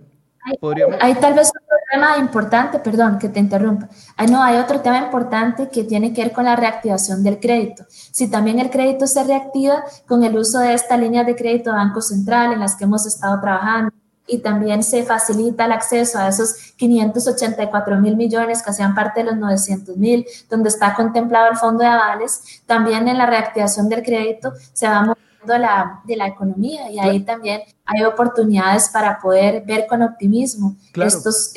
podríamos... 0.58 0.96
Hay, 1.00 1.14
tal 1.16 1.34
vez 1.34 1.48
otro 1.48 1.76
tema 1.92 2.16
importante, 2.16 2.78
perdón 2.78 3.18
que 3.18 3.28
te 3.28 3.38
interrumpa. 3.38 3.88
Ah, 4.16 4.24
no, 4.26 4.42
hay 4.42 4.56
otro 4.56 4.80
tema 4.80 4.98
importante 4.98 5.68
que 5.68 5.84
tiene 5.84 6.14
que 6.14 6.22
ver 6.22 6.32
con 6.32 6.46
la 6.46 6.56
reactivación 6.56 7.22
del 7.22 7.38
crédito. 7.38 7.84
Si 7.88 8.30
también 8.30 8.58
el 8.60 8.70
crédito 8.70 9.06
se 9.06 9.24
reactiva 9.24 9.84
con 10.06 10.24
el 10.24 10.34
uso 10.38 10.58
de 10.60 10.72
esta 10.72 10.96
línea 10.96 11.22
de 11.22 11.36
crédito 11.36 11.72
Banco 11.72 12.00
Central 12.00 12.54
en 12.54 12.60
las 12.60 12.76
que 12.76 12.84
hemos 12.84 13.04
estado 13.04 13.38
trabajando, 13.42 13.92
y 14.26 14.38
también 14.38 14.82
se 14.82 15.02
facilita 15.02 15.64
el 15.64 15.72
acceso 15.72 16.18
a 16.18 16.28
esos 16.28 16.54
584 16.76 17.96
mil 17.98 18.16
millones 18.16 18.62
que 18.62 18.70
hacían 18.70 18.94
parte 18.94 19.20
de 19.20 19.30
los 19.30 19.36
900 19.36 19.96
mil, 19.96 20.24
donde 20.48 20.68
está 20.68 20.94
contemplado 20.94 21.50
el 21.50 21.56
fondo 21.56 21.80
de 21.80 21.88
avales. 21.88 22.62
También 22.66 23.08
en 23.08 23.18
la 23.18 23.26
reactivación 23.26 23.88
del 23.88 24.02
crédito 24.02 24.52
se 24.72 24.88
va 24.88 25.00
moviendo 25.00 25.58
la, 25.58 26.00
de 26.04 26.16
la 26.16 26.28
economía 26.28 26.90
y 26.90 26.98
ahí 26.98 27.20
también 27.20 27.62
hay 27.84 28.04
oportunidades 28.04 28.88
para 28.90 29.18
poder 29.18 29.64
ver 29.64 29.86
con 29.88 30.02
optimismo 30.02 30.76
estos, 30.94 31.52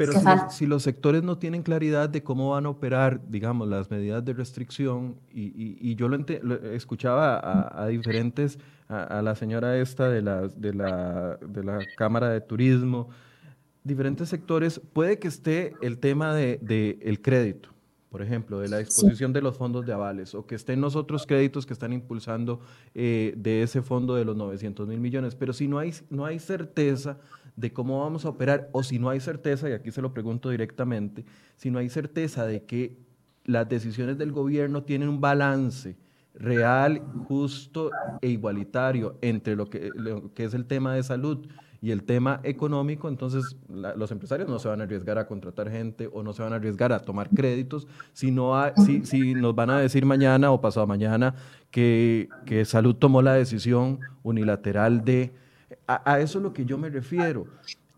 pero 0.00 0.14
si 0.48 0.64
los, 0.64 0.82
sectores 0.82 1.22
no 1.22 1.36
tienen 1.36 1.62
claridad 1.62 2.08
de 2.08 2.22
cómo 2.22 2.52
van 2.52 2.64
a 2.64 2.70
operar, 2.70 3.20
digamos, 3.28 3.68
las 3.68 3.90
medidas 3.90 4.24
de 4.24 4.32
restricción, 4.32 5.16
y, 5.30 5.94
yo 5.94 6.08
lo, 6.08 6.16
escuchaba 6.72 7.38
a, 7.70 7.86
diferentes, 7.88 8.58
a, 8.88 9.20
la 9.20 9.34
señora 9.34 9.76
esta 9.76 10.08
de 10.08 10.22
la, 10.22 10.48
de, 10.48 10.72
la, 10.72 11.36
de 11.46 11.62
la 11.62 11.80
Cámara 11.98 12.30
de 12.30 12.40
Turismo, 12.40 13.10
diferentes 13.84 14.30
sectores, 14.30 14.80
puede 14.94 15.18
que 15.18 15.28
esté 15.28 15.74
el 15.82 15.98
tema 15.98 16.34
del 16.34 16.58
de, 16.62 16.98
el 17.02 17.20
crédito, 17.20 17.68
por 18.08 18.22
ejemplo, 18.22 18.58
de 18.58 18.70
la 18.70 18.78
disposición 18.78 19.34
de 19.34 19.42
los 19.42 19.58
fondos 19.58 19.84
de 19.84 19.92
avales, 19.92 20.34
o 20.34 20.46
que 20.46 20.54
estén 20.54 20.80
los 20.80 20.96
otros 20.96 21.26
créditos 21.26 21.66
que 21.66 21.74
están 21.74 21.92
impulsando 21.92 22.60
eh, 22.94 23.34
de 23.36 23.62
ese 23.62 23.82
fondo 23.82 24.14
de 24.14 24.24
los 24.24 24.34
900 24.34 24.88
mil 24.88 24.98
millones, 24.98 25.34
pero 25.34 25.52
si 25.52 25.68
no 25.68 25.78
hay, 25.78 25.92
no 26.08 26.24
hay 26.24 26.38
certeza 26.38 27.18
de 27.60 27.72
cómo 27.72 28.00
vamos 28.00 28.24
a 28.24 28.30
operar, 28.30 28.68
o 28.72 28.82
si 28.82 28.98
no 28.98 29.10
hay 29.10 29.20
certeza, 29.20 29.68
y 29.68 29.72
aquí 29.72 29.90
se 29.90 30.00
lo 30.00 30.12
pregunto 30.14 30.48
directamente, 30.48 31.24
si 31.56 31.70
no 31.70 31.78
hay 31.78 31.90
certeza 31.90 32.46
de 32.46 32.64
que 32.64 32.96
las 33.44 33.68
decisiones 33.68 34.16
del 34.16 34.32
gobierno 34.32 34.82
tienen 34.82 35.08
un 35.08 35.20
balance 35.20 35.96
real, 36.34 37.02
justo 37.28 37.90
e 38.22 38.28
igualitario 38.28 39.16
entre 39.20 39.56
lo 39.56 39.68
que, 39.68 39.90
lo 39.94 40.32
que 40.32 40.44
es 40.44 40.54
el 40.54 40.64
tema 40.64 40.94
de 40.94 41.02
salud 41.02 41.46
y 41.82 41.90
el 41.90 42.02
tema 42.04 42.40
económico, 42.44 43.08
entonces 43.08 43.56
los 43.68 44.10
empresarios 44.10 44.48
no 44.48 44.58
se 44.58 44.68
van 44.68 44.80
a 44.80 44.84
arriesgar 44.84 45.18
a 45.18 45.26
contratar 45.26 45.70
gente 45.70 46.08
o 46.12 46.22
no 46.22 46.32
se 46.32 46.42
van 46.42 46.52
a 46.52 46.56
arriesgar 46.56 46.92
a 46.92 47.00
tomar 47.00 47.30
créditos 47.30 47.88
si, 48.12 48.30
no 48.30 48.54
si, 48.84 49.04
si 49.04 49.34
nos 49.34 49.54
van 49.54 49.70
a 49.70 49.80
decir 49.80 50.04
mañana 50.04 50.50
o 50.50 50.60
pasado 50.60 50.86
mañana 50.86 51.34
que, 51.70 52.28
que 52.44 52.64
salud 52.64 52.94
tomó 52.94 53.22
la 53.22 53.34
decisión 53.34 53.98
unilateral 54.22 55.04
de 55.04 55.32
a, 55.86 56.20
eso 56.20 56.38
es 56.38 56.42
lo 56.42 56.52
que 56.52 56.64
yo 56.64 56.78
me 56.78 56.88
refiero. 56.88 57.46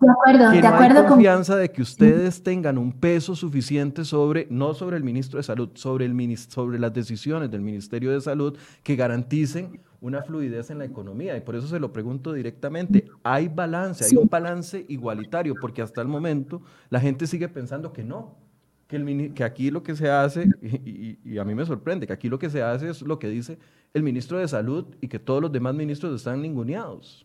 De 0.00 0.10
acuerdo, 0.10 0.50
que 0.50 0.60
de 0.60 0.66
acuerdo 0.66 1.00
hay 1.00 1.06
confianza 1.06 1.56
de 1.56 1.70
que 1.70 1.80
ustedes 1.80 2.42
tengan 2.42 2.76
un 2.76 2.92
peso 2.92 3.36
suficiente 3.36 4.04
sobre, 4.04 4.48
no 4.50 4.74
sobre 4.74 4.96
el 4.96 5.04
ministro 5.04 5.36
de 5.36 5.44
Salud, 5.44 5.70
sobre, 5.74 6.06
el, 6.06 6.38
sobre 6.38 6.80
las 6.80 6.92
decisiones 6.92 7.50
del 7.50 7.60
Ministerio 7.60 8.10
de 8.10 8.20
Salud 8.20 8.58
que 8.82 8.96
garanticen 8.96 9.80
una 10.00 10.22
fluidez 10.22 10.70
en 10.70 10.78
la 10.78 10.84
economía. 10.84 11.36
Y 11.36 11.40
por 11.40 11.54
eso 11.54 11.68
se 11.68 11.78
lo 11.78 11.92
pregunto 11.92 12.32
directamente, 12.32 13.06
¿hay 13.22 13.46
balance? 13.46 14.04
¿Hay 14.04 14.16
un 14.16 14.28
balance 14.28 14.84
igualitario? 14.88 15.54
Porque 15.60 15.80
hasta 15.80 16.02
el 16.02 16.08
momento 16.08 16.62
la 16.90 16.98
gente 16.98 17.28
sigue 17.28 17.48
pensando 17.48 17.92
que 17.92 18.02
no, 18.02 18.34
que, 18.88 18.96
el, 18.96 19.32
que 19.32 19.44
aquí 19.44 19.70
lo 19.70 19.84
que 19.84 19.94
se 19.94 20.10
hace, 20.10 20.48
y, 20.60 21.38
a 21.38 21.44
mí 21.44 21.54
me 21.54 21.64
sorprende, 21.64 22.06
que 22.06 22.12
aquí 22.12 22.28
lo 22.28 22.38
que 22.38 22.50
se 22.50 22.62
hace 22.62 22.90
es 22.90 23.02
lo 23.02 23.18
que 23.20 23.28
dice 23.28 23.58
el 23.94 24.02
ministro 24.02 24.38
de 24.38 24.48
Salud 24.48 24.86
y 25.00 25.06
que 25.06 25.20
todos 25.20 25.40
los 25.40 25.52
demás 25.52 25.74
ministros 25.74 26.14
están 26.14 26.42
ninguneados. 26.42 27.24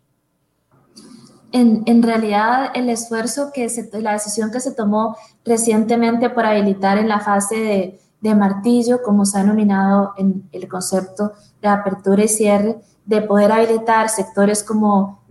En, 1.53 2.03
realidad, 2.03 2.71
el 2.75 2.89
esfuerzo 2.89 3.51
que 3.53 3.69
se, 3.69 3.89
la 4.01 4.13
decisión 4.13 4.51
que 4.51 4.59
se 4.59 4.73
tomó 4.73 5.15
recientemente 5.45 6.29
por 6.29 6.45
habilitar 6.45 6.97
en 6.97 7.07
la 7.07 7.19
fase 7.19 7.99
de, 8.21 8.35
martillo, 8.35 9.01
como 9.01 9.25
se 9.25 9.39
ha 9.39 9.43
nominado 9.43 10.13
en 10.17 10.49
el 10.51 10.67
concepto 10.67 11.31
de 11.61 11.69
apertura 11.69 12.25
y 12.25 12.27
cierre, 12.27 12.77
de 13.05 13.21
poder 13.21 13.53
habilitar 13.53 14.09
sectores 14.09 14.63
como 14.63 15.21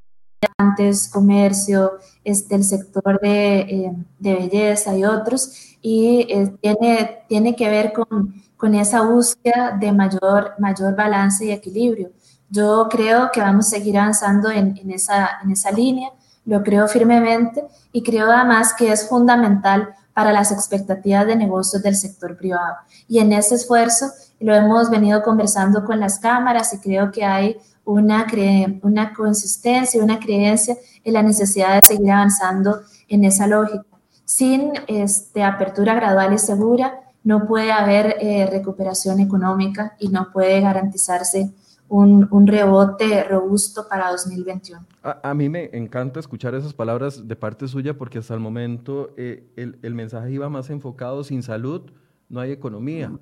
antes, 0.57 1.09
comercio, 1.09 1.93
este, 2.25 2.55
el 2.55 2.65
sector 2.65 3.21
de, 3.21 3.59
eh, 3.61 3.93
belleza 4.19 4.97
y 4.97 5.05
otros, 5.05 5.77
y 5.83 6.27
eh, 6.31 6.57
tiene, 6.61 7.25
tiene 7.29 7.55
que 7.55 7.69
ver 7.69 7.93
con, 7.93 8.35
con, 8.57 8.75
esa 8.75 9.03
búsqueda 9.03 9.77
de 9.79 9.93
mayor, 9.93 10.55
mayor 10.59 10.97
balance 10.97 11.45
y 11.45 11.51
equilibrio. 11.51 12.11
Yo 12.49 12.89
creo 12.91 13.31
que 13.33 13.41
vamos 13.41 13.67
a 13.67 13.71
seguir 13.71 13.99
avanzando 13.99 14.51
en, 14.51 14.77
en, 14.79 14.91
esa, 14.91 15.39
en 15.43 15.51
esa 15.51 15.71
línea, 15.71 16.11
lo 16.45 16.63
creo 16.63 16.87
firmemente 16.87 17.65
y 17.93 18.03
creo 18.03 18.31
además 18.31 18.73
que 18.75 18.93
es 18.93 19.09
fundamental 19.09 19.95
para 20.15 20.33
las 20.33 20.51
expectativas 20.51 21.27
de 21.27 21.37
negocios 21.37 21.83
del 21.83 21.97
sector 21.97 22.37
privado. 22.37 22.77
Y 23.07 23.19
en 23.19 23.33
ese 23.33 23.57
esfuerzo 23.57 24.07
lo 24.41 24.55
hemos 24.55 24.89
venido 24.89 25.23
conversando 25.23 25.85
con 25.85 26.01
las 26.01 26.19
cámaras 26.19 26.73
y 26.73 26.79
creo 26.79 27.11
que 27.11 27.25
hay 27.25 27.59
una, 27.85 28.27
una 28.83 29.13
consistencia, 29.13 30.03
una 30.03 30.19
creencia 30.19 30.77
en 31.05 31.13
la 31.13 31.23
necesidad 31.23 31.75
de 31.75 31.81
seguir 31.87 32.11
avanzando 32.11 32.81
en 33.09 33.25
esa 33.25 33.47
lógica. 33.47 33.85
Sin 34.25 34.73
este, 34.89 35.45
apertura 35.45 35.95
gradual 35.95 36.33
y 36.33 36.39
segura, 36.39 37.01
no 37.23 37.47
puede 37.47 37.73
haber 37.73 38.17
eh, 38.21 38.47
recuperación 38.51 39.21
económica 39.21 39.97
y 39.99 40.09
no 40.09 40.33
puede 40.33 40.61
garantizarse 40.61 41.51
un, 41.89 42.29
un 42.31 42.47
rebote 42.47 43.25
robusto 43.25 43.87
para 43.89 44.11
2021. 44.11 44.85
A, 45.03 45.31
a, 45.31 45.35
mí 45.35 45.49
me 45.49 45.71
encanta 45.73 46.21
escuchar 46.21 46.55
esas 46.55 46.75
palabras 46.75 47.27
de 47.27 47.37
parte 47.37 47.69
suya 47.69 47.97
porque 47.97 48.19
hasta 48.19 48.35
el 48.35 48.41
momento 48.41 49.13
eh, 49.17 49.47
el, 49.57 49.79
el, 49.83 49.95
mensaje 49.95 50.31
iba 50.31 50.49
más 50.49 50.71
enfocado, 50.71 51.25
sin 51.25 51.43
salud 51.43 51.91
no 52.29 52.41
hay 52.41 52.53
economía. 52.53 53.13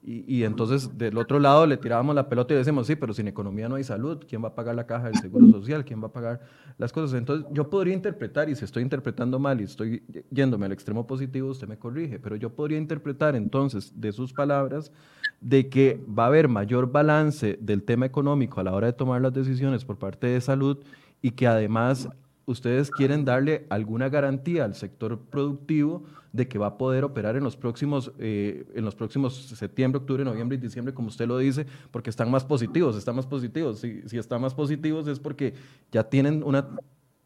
Y, 0.00 0.44
entonces 0.44 0.96
del 0.96 1.18
otro 1.18 1.38
lado 1.38 1.66
le 1.66 1.76
tirábamos 1.76 2.14
la 2.14 2.30
pelota 2.30 2.54
y 2.54 2.56
decimos, 2.56 2.86
sí, 2.86 2.96
pero 2.96 3.12
sin 3.12 3.28
economía 3.28 3.68
no 3.68 3.74
hay 3.74 3.84
salud, 3.84 4.24
¿quién 4.26 4.42
va 4.42 4.48
a 4.48 4.54
pagar 4.54 4.74
la 4.74 4.86
caja 4.86 5.06
del 5.06 5.16
Seguro 5.16 5.50
Social? 5.50 5.84
¿Quién 5.84 6.02
va 6.02 6.06
a 6.06 6.12
pagar 6.12 6.40
las 6.78 6.92
cosas? 6.92 7.18
Entonces 7.18 7.46
yo 7.52 7.68
podría 7.68 7.92
interpretar, 7.92 8.48
y 8.48 8.54
si 8.54 8.64
estoy 8.64 8.84
interpretando 8.84 9.38
mal 9.38 9.60
y 9.60 9.64
estoy 9.64 10.02
yéndome 10.30 10.64
al 10.64 10.72
extremo 10.72 11.06
positivo, 11.06 11.50
usted 11.50 11.68
me 11.68 11.76
corrige, 11.76 12.18
pero 12.18 12.36
yo 12.36 12.48
podría 12.48 12.78
interpretar 12.78 13.36
entonces 13.36 13.92
de 14.00 14.12
sus 14.12 14.32
palabras 14.32 14.92
de 15.40 15.68
que 15.68 16.04
va 16.06 16.24
a 16.24 16.26
haber 16.26 16.48
mayor 16.48 16.90
balance 16.90 17.58
del 17.60 17.82
tema 17.82 18.06
económico 18.06 18.60
a 18.60 18.64
la 18.64 18.74
hora 18.74 18.88
de 18.88 18.92
tomar 18.92 19.20
las 19.22 19.32
decisiones 19.32 19.84
por 19.84 19.98
parte 19.98 20.26
de 20.26 20.40
salud 20.40 20.78
y 21.22 21.32
que 21.32 21.46
además 21.46 22.08
ustedes 22.46 22.90
quieren 22.90 23.24
darle 23.24 23.66
alguna 23.68 24.08
garantía 24.08 24.64
al 24.64 24.74
sector 24.74 25.18
productivo 25.18 26.04
de 26.32 26.48
que 26.48 26.58
va 26.58 26.68
a 26.68 26.78
poder 26.78 27.04
operar 27.04 27.36
en 27.36 27.44
los 27.44 27.56
próximos, 27.56 28.12
eh, 28.18 28.66
en 28.74 28.84
los 28.84 28.94
próximos 28.94 29.34
septiembre, 29.34 29.98
octubre, 29.98 30.24
noviembre 30.24 30.56
y 30.56 30.60
diciembre, 30.60 30.94
como 30.94 31.08
usted 31.08 31.26
lo 31.26 31.38
dice, 31.38 31.66
porque 31.90 32.10
están 32.10 32.30
más 32.30 32.44
positivos, 32.44 32.96
están 32.96 33.16
más 33.16 33.26
positivos. 33.26 33.80
Si, 33.80 34.02
si 34.08 34.18
están 34.18 34.40
más 34.40 34.54
positivos 34.54 35.06
es 35.08 35.20
porque 35.20 35.54
ya 35.92 36.04
tienen 36.04 36.42
una 36.42 36.68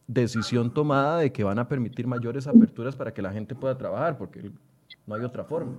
decisión 0.07 0.73
tomada 0.73 1.19
de 1.19 1.33
que 1.33 1.45
van 1.45 1.59
a 1.59 1.69
permitir 1.69 2.07
mayores 2.07 2.47
aperturas 2.47 2.97
para 2.97 3.15
que 3.15 3.23
la 3.23 3.33
gente 3.33 3.55
pueda 3.55 3.77
trabajar, 3.79 4.19
porque 4.19 4.51
no 5.07 5.15
hay 5.15 5.23
otra 5.23 5.45
forma. 5.45 5.73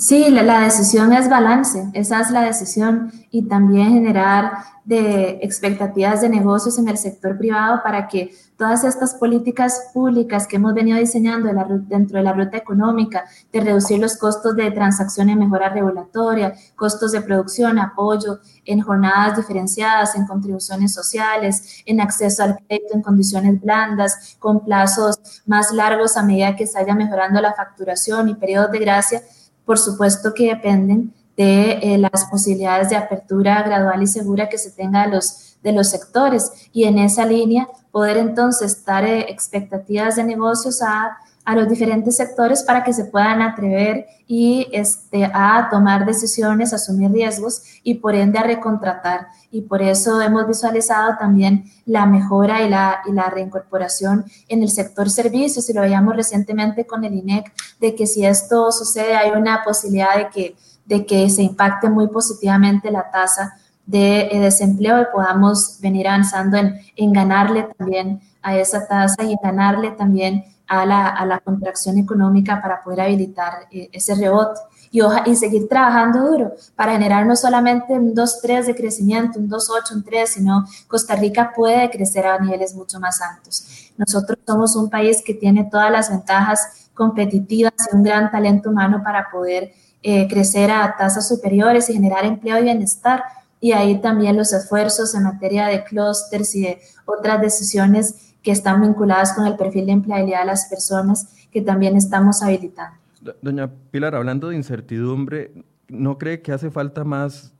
Sí, 0.00 0.30
la, 0.30 0.60
decisión 0.60 1.12
es 1.12 1.28
balance, 1.28 1.90
esa 1.92 2.20
es 2.20 2.30
la 2.30 2.40
decisión. 2.40 3.12
Y 3.30 3.42
también 3.48 3.92
generar 3.92 4.52
de 4.84 5.38
expectativas 5.42 6.22
de 6.22 6.30
negocios 6.30 6.78
en 6.78 6.88
el 6.88 6.96
sector 6.96 7.36
privado 7.36 7.82
para 7.82 8.08
que 8.08 8.34
todas 8.56 8.82
estas 8.82 9.14
políticas 9.14 9.90
públicas 9.92 10.46
que 10.46 10.56
hemos 10.56 10.72
venido 10.72 10.98
diseñando 10.98 11.50
dentro 11.86 12.16
de 12.16 12.24
la 12.24 12.32
ruta 12.32 12.56
económica, 12.56 13.24
de 13.52 13.60
reducir 13.60 13.98
los 13.98 14.16
costos 14.16 14.56
de 14.56 14.70
transacción 14.70 15.28
en 15.28 15.38
mejora 15.38 15.68
regulatoria, 15.68 16.54
costos 16.76 17.12
de 17.12 17.20
producción, 17.20 17.78
apoyo 17.78 18.40
en 18.64 18.80
jornadas 18.80 19.36
diferenciadas, 19.36 20.16
en 20.16 20.26
contribuciones 20.26 20.94
sociales, 20.94 21.82
en 21.84 22.00
acceso 22.00 22.42
al 22.42 22.56
crédito 22.66 22.94
en 22.94 23.02
condiciones 23.02 23.60
blandas, 23.60 24.36
con 24.38 24.64
plazos 24.64 25.42
más 25.44 25.72
largos 25.72 26.16
a 26.16 26.22
medida 26.22 26.56
que 26.56 26.66
se 26.66 26.80
vaya 26.80 26.94
mejorando 26.94 27.40
la 27.40 27.52
facturación 27.52 28.30
y 28.30 28.34
periodos 28.34 28.70
de 28.72 28.78
gracia, 28.78 29.22
por 29.70 29.78
supuesto 29.78 30.34
que 30.34 30.48
dependen 30.48 31.14
de 31.36 31.78
eh, 31.80 31.96
las 31.96 32.24
posibilidades 32.24 32.90
de 32.90 32.96
apertura 32.96 33.62
gradual 33.62 34.02
y 34.02 34.08
segura 34.08 34.48
que 34.48 34.58
se 34.58 34.72
tenga 34.72 35.06
de 35.06 35.72
los, 35.72 35.88
sectores. 35.88 36.50
Y 36.72 36.86
en 36.86 36.98
esa 36.98 37.24
línea 37.24 37.68
poder 37.92 38.16
entonces 38.16 38.84
dar 38.84 39.04
eh, 39.04 39.26
expectativas 39.28 40.16
de 40.16 40.24
negocios 40.24 40.82
a 40.82 41.16
a 41.44 41.56
los 41.56 41.68
diferentes 41.68 42.16
sectores 42.16 42.62
para 42.62 42.84
que 42.84 42.92
se 42.92 43.06
puedan 43.06 43.42
atrever 43.42 44.06
y 44.26 44.68
este, 44.72 45.24
a 45.24 45.68
tomar 45.70 46.06
decisiones, 46.06 46.72
asumir 46.72 47.10
riesgos 47.10 47.62
y 47.82 47.94
por 47.94 48.14
ende 48.14 48.38
a 48.38 48.42
recontratar. 48.42 49.28
Y 49.50 49.62
por 49.62 49.82
eso 49.82 50.20
hemos 50.20 50.46
visualizado 50.46 51.16
también 51.18 51.64
la 51.86 52.06
mejora 52.06 52.62
y 52.62 52.68
la, 52.68 53.00
y 53.06 53.12
la 53.12 53.30
reincorporación 53.30 54.24
en 54.48 54.62
el 54.62 54.68
sector 54.68 55.10
servicios 55.10 55.68
y 55.68 55.72
lo 55.72 55.80
veíamos 55.80 56.14
recientemente 56.14 56.86
con 56.86 57.04
el 57.04 57.14
INEC, 57.14 57.52
de 57.80 57.94
que 57.94 58.06
si 58.06 58.24
esto 58.24 58.70
sucede 58.70 59.16
hay 59.16 59.30
una 59.30 59.64
posibilidad 59.64 60.16
de 60.16 60.28
que, 60.28 60.56
de 60.84 61.06
que 61.06 61.28
se 61.30 61.42
impacte 61.42 61.88
muy 61.88 62.08
positivamente 62.08 62.90
la 62.90 63.10
tasa 63.10 63.56
de 63.86 64.28
eh, 64.30 64.40
desempleo 64.40 65.00
y 65.00 65.06
podamos 65.12 65.80
venir 65.80 66.06
avanzando 66.06 66.58
en, 66.58 66.78
en 66.94 67.12
ganarle 67.12 67.66
también 67.76 68.20
a 68.42 68.56
esa 68.56 68.86
tasa 68.86 69.24
y 69.24 69.34
ganarle 69.42 69.90
también 69.90 70.44
a 70.70 70.86
la, 70.86 71.40
contracción 71.44 71.98
económica 71.98 72.62
para 72.62 72.82
poder 72.84 73.00
habilitar 73.00 73.66
eh, 73.72 73.88
ese 73.92 74.14
rebote 74.14 74.60
y, 74.92 75.00
y 75.26 75.34
seguir 75.34 75.68
trabajando 75.68 76.30
duro 76.30 76.52
para 76.76 76.92
generar 76.92 77.26
no 77.26 77.34
solamente 77.34 77.92
un 77.92 78.14
2-3 78.14 78.66
de 78.66 78.74
crecimiento, 78.76 79.40
un 79.40 79.50
2-8, 79.50 79.96
un 79.96 80.04
3, 80.04 80.30
sino 80.30 80.64
Costa 80.86 81.16
Rica 81.16 81.52
puede 81.56 81.90
crecer 81.90 82.24
a 82.24 82.38
niveles 82.38 82.74
mucho 82.76 83.00
más 83.00 83.20
altos. 83.20 83.90
Nosotros 83.96 84.38
somos 84.46 84.76
un 84.76 84.88
país 84.88 85.22
que 85.26 85.34
tiene 85.34 85.64
todas 85.64 85.90
las 85.90 86.08
ventajas 86.08 86.88
competitivas 86.94 87.72
y 87.92 87.96
un 87.96 88.04
gran 88.04 88.30
talento 88.30 88.70
humano 88.70 89.02
para 89.02 89.28
poder 89.28 89.72
eh, 90.02 90.28
crecer 90.28 90.70
a 90.70 90.94
tasas 90.96 91.26
superiores 91.26 91.90
y 91.90 91.94
generar 91.94 92.24
empleo 92.24 92.60
y 92.60 92.62
bienestar. 92.62 93.24
Y 93.60 93.72
ahí 93.72 94.00
también 94.00 94.36
los 94.36 94.52
esfuerzos 94.52 95.16
en 95.16 95.24
materia 95.24 95.66
de 95.66 95.82
clústeres 95.82 96.54
y 96.54 96.62
de 96.62 96.80
otras 97.06 97.40
decisiones 97.40 98.29
que 98.42 98.50
están 98.52 98.80
vinculadas 98.80 99.32
con 99.32 99.46
el 99.46 99.56
perfil 99.56 99.86
de 99.86 99.92
empleabilidad 99.92 100.40
de 100.40 100.46
las 100.46 100.66
personas 100.66 101.34
que 101.50 101.60
también 101.60 101.96
estamos 101.96 102.42
habilitando. 102.42 102.96
Doña 103.42 103.70
Pilar, 103.90 104.14
hablando 104.14 104.48
de 104.48 104.56
incertidumbre, 104.56 105.52
¿no 105.88 106.16
cree 106.16 106.40
que 106.40 106.52
hace 106.52 106.70
falta 106.70 107.04
más 107.04 107.52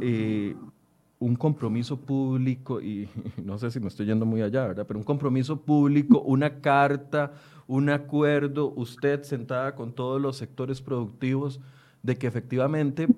eh, 0.00 0.56
un 1.18 1.36
compromiso 1.36 1.98
público, 1.98 2.80
y 2.80 3.08
no 3.44 3.58
sé 3.58 3.70
si 3.70 3.80
me 3.80 3.88
estoy 3.88 4.06
yendo 4.06 4.26
muy 4.26 4.42
allá, 4.42 4.66
¿verdad? 4.66 4.86
Pero 4.86 4.98
un 4.98 5.04
compromiso 5.04 5.60
público, 5.60 6.20
una 6.20 6.60
carta, 6.60 7.32
un 7.66 7.90
acuerdo, 7.90 8.72
usted 8.76 9.22
sentada 9.22 9.74
con 9.74 9.92
todos 9.92 10.20
los 10.20 10.36
sectores 10.36 10.80
productivos, 10.80 11.60
de 12.04 12.16
que 12.16 12.26
efectivamente 12.26 13.08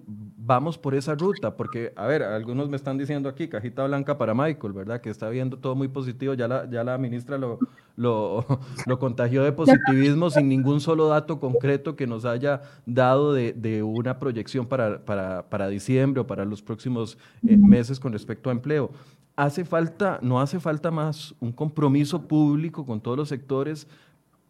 vamos 0.46 0.78
por 0.78 0.94
esa 0.94 1.16
ruta, 1.16 1.56
porque, 1.56 1.92
a 1.96 2.06
ver, 2.06 2.22
algunos 2.22 2.68
me 2.68 2.76
están 2.76 2.96
diciendo 2.96 3.28
aquí, 3.28 3.48
cajita 3.48 3.84
blanca 3.84 4.16
para 4.16 4.32
Michael, 4.32 4.72
¿verdad? 4.72 5.00
Que 5.00 5.10
está 5.10 5.28
viendo 5.28 5.58
todo 5.58 5.74
muy 5.74 5.88
positivo, 5.88 6.34
ya 6.34 6.46
la, 6.46 6.70
ya 6.70 6.84
la 6.84 6.96
ministra 6.96 7.36
lo, 7.36 7.58
lo, 7.96 8.46
lo 8.86 8.98
contagió 9.00 9.42
de 9.42 9.50
positivismo 9.50 10.30
sin 10.30 10.48
ningún 10.48 10.80
solo 10.80 11.08
dato 11.08 11.40
concreto 11.40 11.96
que 11.96 12.06
nos 12.06 12.24
haya 12.24 12.62
dado 12.86 13.32
de, 13.32 13.52
de 13.54 13.82
una 13.82 14.20
proyección 14.20 14.66
para, 14.66 15.04
para, 15.04 15.48
para, 15.48 15.66
diciembre 15.66 16.20
o 16.20 16.26
para 16.28 16.44
los 16.44 16.62
próximos 16.62 17.18
eh, 17.44 17.56
meses 17.56 17.98
con 17.98 18.12
respecto 18.12 18.50
a 18.50 18.52
empleo. 18.52 18.92
Hace 19.34 19.64
falta, 19.64 20.20
no 20.22 20.40
hace 20.40 20.60
falta 20.60 20.92
más 20.92 21.34
un 21.40 21.50
compromiso 21.50 22.22
público 22.22 22.86
con 22.86 23.00
todos 23.00 23.16
los 23.16 23.28
sectores 23.28 23.88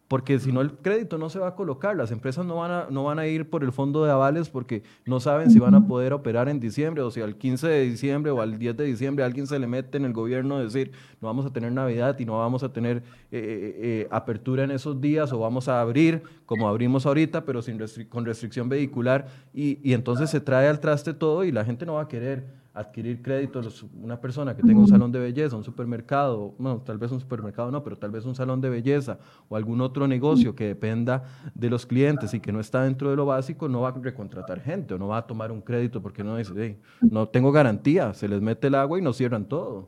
porque 0.07 0.39
si 0.39 0.51
no 0.51 0.61
el 0.61 0.71
crédito 0.71 1.17
no 1.17 1.29
se 1.29 1.39
va 1.39 1.49
a 1.49 1.55
colocar, 1.55 1.95
las 1.95 2.11
empresas 2.11 2.45
no 2.45 2.55
van, 2.55 2.71
a, 2.71 2.87
no 2.89 3.03
van 3.03 3.19
a 3.19 3.27
ir 3.27 3.49
por 3.49 3.63
el 3.63 3.71
fondo 3.71 4.05
de 4.05 4.11
avales 4.11 4.49
porque 4.49 4.83
no 5.05 5.19
saben 5.19 5.51
si 5.51 5.59
van 5.59 5.75
a 5.75 5.85
poder 5.85 6.13
operar 6.13 6.47
en 6.47 6.59
diciembre 6.59 7.03
o 7.03 7.11
si 7.11 7.21
al 7.21 7.35
15 7.35 7.67
de 7.67 7.83
diciembre 7.83 8.31
o 8.31 8.41
al 8.41 8.57
10 8.57 8.77
de 8.77 8.85
diciembre 8.85 9.25
alguien 9.25 9.47
se 9.47 9.59
le 9.59 9.67
mete 9.67 9.97
en 9.97 10.05
el 10.05 10.13
gobierno 10.13 10.59
decir 10.59 10.91
no 11.21 11.27
vamos 11.27 11.45
a 11.45 11.51
tener 11.51 11.71
Navidad 11.71 12.17
y 12.19 12.25
no 12.25 12.37
vamos 12.37 12.63
a 12.63 12.71
tener 12.71 12.97
eh, 12.97 13.03
eh, 13.31 13.75
eh, 13.81 14.07
apertura 14.09 14.63
en 14.63 14.71
esos 14.71 15.01
días 15.01 15.33
o 15.33 15.39
vamos 15.39 15.67
a 15.67 15.81
abrir 15.81 16.23
como 16.45 16.69
abrimos 16.69 17.05
ahorita 17.05 17.43
pero 17.43 17.61
sin 17.61 17.77
con 18.07 18.25
restricción 18.25 18.69
vehicular 18.69 19.27
y, 19.53 19.79
y 19.87 19.93
entonces 19.93 20.29
se 20.29 20.39
trae 20.39 20.67
al 20.67 20.79
traste 20.79 21.13
todo 21.13 21.43
y 21.43 21.51
la 21.51 21.65
gente 21.65 21.85
no 21.85 21.95
va 21.95 22.03
a 22.03 22.07
querer 22.07 22.45
adquirir 22.77 23.23
créditos 23.23 23.83
una 23.99 24.21
persona 24.21 24.55
que 24.55 24.61
tenga 24.61 24.79
un 24.79 24.87
salón 24.87 25.11
de 25.11 25.17
belleza, 25.17 25.55
un 25.55 25.63
supermercado, 25.63 26.53
no, 26.59 26.77
tal 26.77 26.99
vez 26.99 27.11
un 27.11 27.19
supermercado 27.19 27.71
no, 27.71 27.83
pero 27.83 27.97
tal 27.97 28.11
vez 28.11 28.23
un 28.23 28.35
salón 28.35 28.61
de 28.61 28.69
belleza 28.69 29.17
o 29.49 29.55
algún 29.55 29.81
otro 29.81 30.07
negocio 30.07 30.55
que 30.55 30.67
dependa 30.67 31.23
de 31.55 31.71
los 31.71 31.87
clientes 31.87 32.35
y 32.35 32.39
que 32.39 32.51
no 32.51 32.59
está 32.59 32.83
dentro 32.83 33.09
de 33.09 33.15
lo 33.15 33.25
básico, 33.25 33.67
no 33.67 33.81
va 33.81 33.89
a 33.89 33.93
recontratar 33.93 34.61
gente 34.61 34.93
o 34.93 34.99
no 34.99 35.07
va 35.07 35.17
a 35.17 35.25
tomar 35.25 35.51
un 35.51 35.59
crédito 35.59 36.03
porque 36.03 36.23
no 36.23 36.37
dice, 36.37 36.77
no 37.01 37.27
tengo 37.27 37.51
garantía, 37.51 38.13
se 38.13 38.27
les 38.27 38.41
mete 38.41 38.67
el 38.67 38.75
agua 38.75 38.99
y 38.99 39.01
nos 39.01 39.17
cierran 39.17 39.45
todo. 39.45 39.87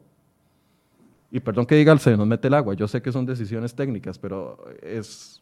Y 1.32 1.40
perdón 1.40 1.68
que 1.68 1.76
diga, 1.76 1.96
se 2.00 2.18
nos 2.18 2.26
mete 2.26 2.48
el 2.48 2.56
agua, 2.56 2.74
yo 2.74 2.88
sé 2.88 3.04
que 3.04 3.12
son 3.12 3.24
decisiones 3.24 3.76
técnicas, 3.76 4.18
pero 4.18 4.58
es 4.82 5.40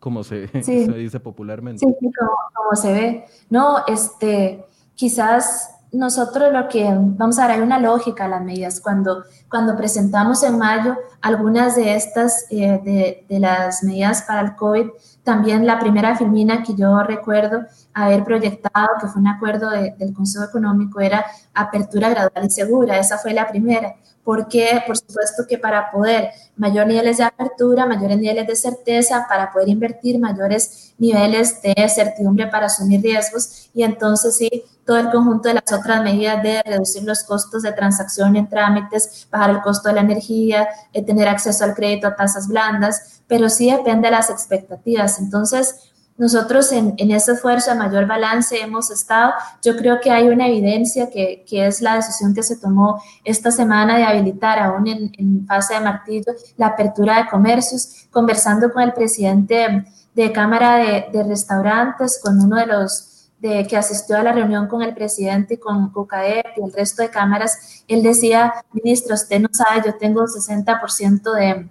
como 0.00 0.24
se, 0.24 0.48
se 0.64 0.92
dice 0.94 1.20
popularmente. 1.20 1.78
Sí, 1.78 1.94
como, 2.18 2.32
como 2.52 2.74
se 2.74 2.92
ve. 2.92 3.24
No, 3.48 3.86
este, 3.86 4.64
quizás 4.96 5.77
nosotros 5.92 6.52
lo 6.52 6.68
que, 6.68 6.86
vamos 6.92 7.38
a 7.38 7.46
ver, 7.46 7.56
hay 7.56 7.62
una 7.62 7.78
lógica 7.78 8.26
a 8.26 8.28
las 8.28 8.42
medidas. 8.42 8.80
Cuando, 8.80 9.24
cuando 9.48 9.76
presentamos 9.76 10.42
en 10.42 10.58
mayo 10.58 10.96
algunas 11.20 11.76
de 11.76 11.94
estas, 11.94 12.46
eh, 12.50 12.80
de, 12.84 13.24
de, 13.28 13.40
las 13.40 13.82
medidas 13.82 14.22
para 14.22 14.40
el 14.42 14.56
COVID, 14.56 14.88
también 15.28 15.66
la 15.66 15.78
primera 15.78 16.16
filmina 16.16 16.62
que 16.62 16.74
yo 16.74 17.02
recuerdo 17.02 17.60
haber 17.92 18.24
proyectado, 18.24 18.88
que 18.98 19.08
fue 19.08 19.20
un 19.20 19.28
acuerdo 19.28 19.68
del 19.68 20.14
Consejo 20.14 20.46
Económico, 20.46 21.00
era 21.00 21.22
apertura 21.52 22.08
gradual 22.08 22.46
y 22.46 22.50
segura. 22.50 22.98
Esa 22.98 23.18
fue 23.18 23.34
la 23.34 23.46
primera. 23.46 23.94
Porque, 24.24 24.82
por 24.86 24.96
supuesto, 24.96 25.44
que 25.46 25.58
para 25.58 25.90
poder 25.90 26.30
mayor 26.56 26.86
niveles 26.86 27.18
de 27.18 27.24
apertura, 27.24 27.84
mayores 27.84 28.16
niveles 28.16 28.46
de 28.46 28.56
certeza, 28.56 29.26
para 29.28 29.52
poder 29.52 29.68
invertir 29.68 30.18
mayores 30.18 30.94
niveles 30.96 31.60
de 31.60 31.74
certidumbre 31.90 32.46
para 32.46 32.66
asumir 32.66 33.02
riesgos 33.02 33.68
y 33.74 33.82
entonces 33.82 34.36
sí, 34.36 34.64
todo 34.86 34.96
el 34.96 35.10
conjunto 35.10 35.48
de 35.48 35.54
las 35.54 35.72
otras 35.72 36.02
medidas 36.02 36.42
de 36.42 36.62
reducir 36.62 37.04
los 37.04 37.22
costos 37.22 37.62
de 37.62 37.72
transacción 37.72 38.34
en 38.36 38.48
trámites, 38.48 39.28
bajar 39.30 39.50
el 39.50 39.60
costo 39.60 39.88
de 39.88 39.94
la 39.96 40.00
energía, 40.00 40.66
eh, 40.94 41.04
tener 41.04 41.28
acceso 41.28 41.64
al 41.64 41.74
crédito 41.74 42.06
a 42.06 42.16
tasas 42.16 42.48
blandas, 42.48 43.17
pero 43.28 43.48
sí 43.48 43.70
depende 43.70 44.08
de 44.08 44.12
las 44.12 44.30
expectativas. 44.30 45.20
Entonces, 45.20 45.92
nosotros 46.18 46.72
en, 46.72 46.94
ese 46.98 47.32
esfuerzo 47.32 47.70
de 47.70 47.76
mayor 47.78 48.06
balance 48.06 48.60
hemos 48.60 48.90
estado, 48.90 49.32
yo 49.62 49.76
creo 49.76 50.00
que 50.00 50.10
hay 50.10 50.28
una 50.28 50.48
evidencia 50.48 51.08
que, 51.10 51.44
es 51.48 51.80
la 51.80 51.94
decisión 51.94 52.34
que 52.34 52.42
se 52.42 52.56
tomó 52.56 53.00
esta 53.24 53.52
semana 53.52 53.96
de 53.96 54.02
habilitar 54.02 54.58
aún 54.58 54.88
en, 54.88 55.46
fase 55.46 55.74
de 55.74 55.80
martillo 55.80 56.32
la 56.56 56.66
apertura 56.66 57.18
de 57.18 57.30
comercios, 57.30 58.08
conversando 58.10 58.72
con 58.72 58.82
el 58.82 58.92
presidente 58.92 59.86
de 60.12 60.32
Cámara 60.32 60.76
de, 61.12 61.22
Restaurantes, 61.22 62.20
con 62.20 62.40
uno 62.40 62.56
de 62.56 62.66
los 62.66 63.30
de, 63.38 63.64
que 63.68 63.76
asistió 63.76 64.16
a 64.16 64.24
la 64.24 64.32
reunión 64.32 64.66
con 64.66 64.82
el 64.82 64.94
presidente 64.94 65.54
y 65.54 65.58
con 65.58 65.92
CUCAEP 65.92 66.46
y 66.56 66.64
el 66.64 66.72
resto 66.72 67.02
de 67.02 67.10
cámaras, 67.10 67.84
él 67.86 68.02
decía, 68.02 68.52
ministro, 68.72 69.14
usted 69.14 69.38
no 69.38 69.48
sabe, 69.52 69.82
yo 69.86 69.94
tengo 69.96 70.22
60% 70.22 71.32
de... 71.32 71.68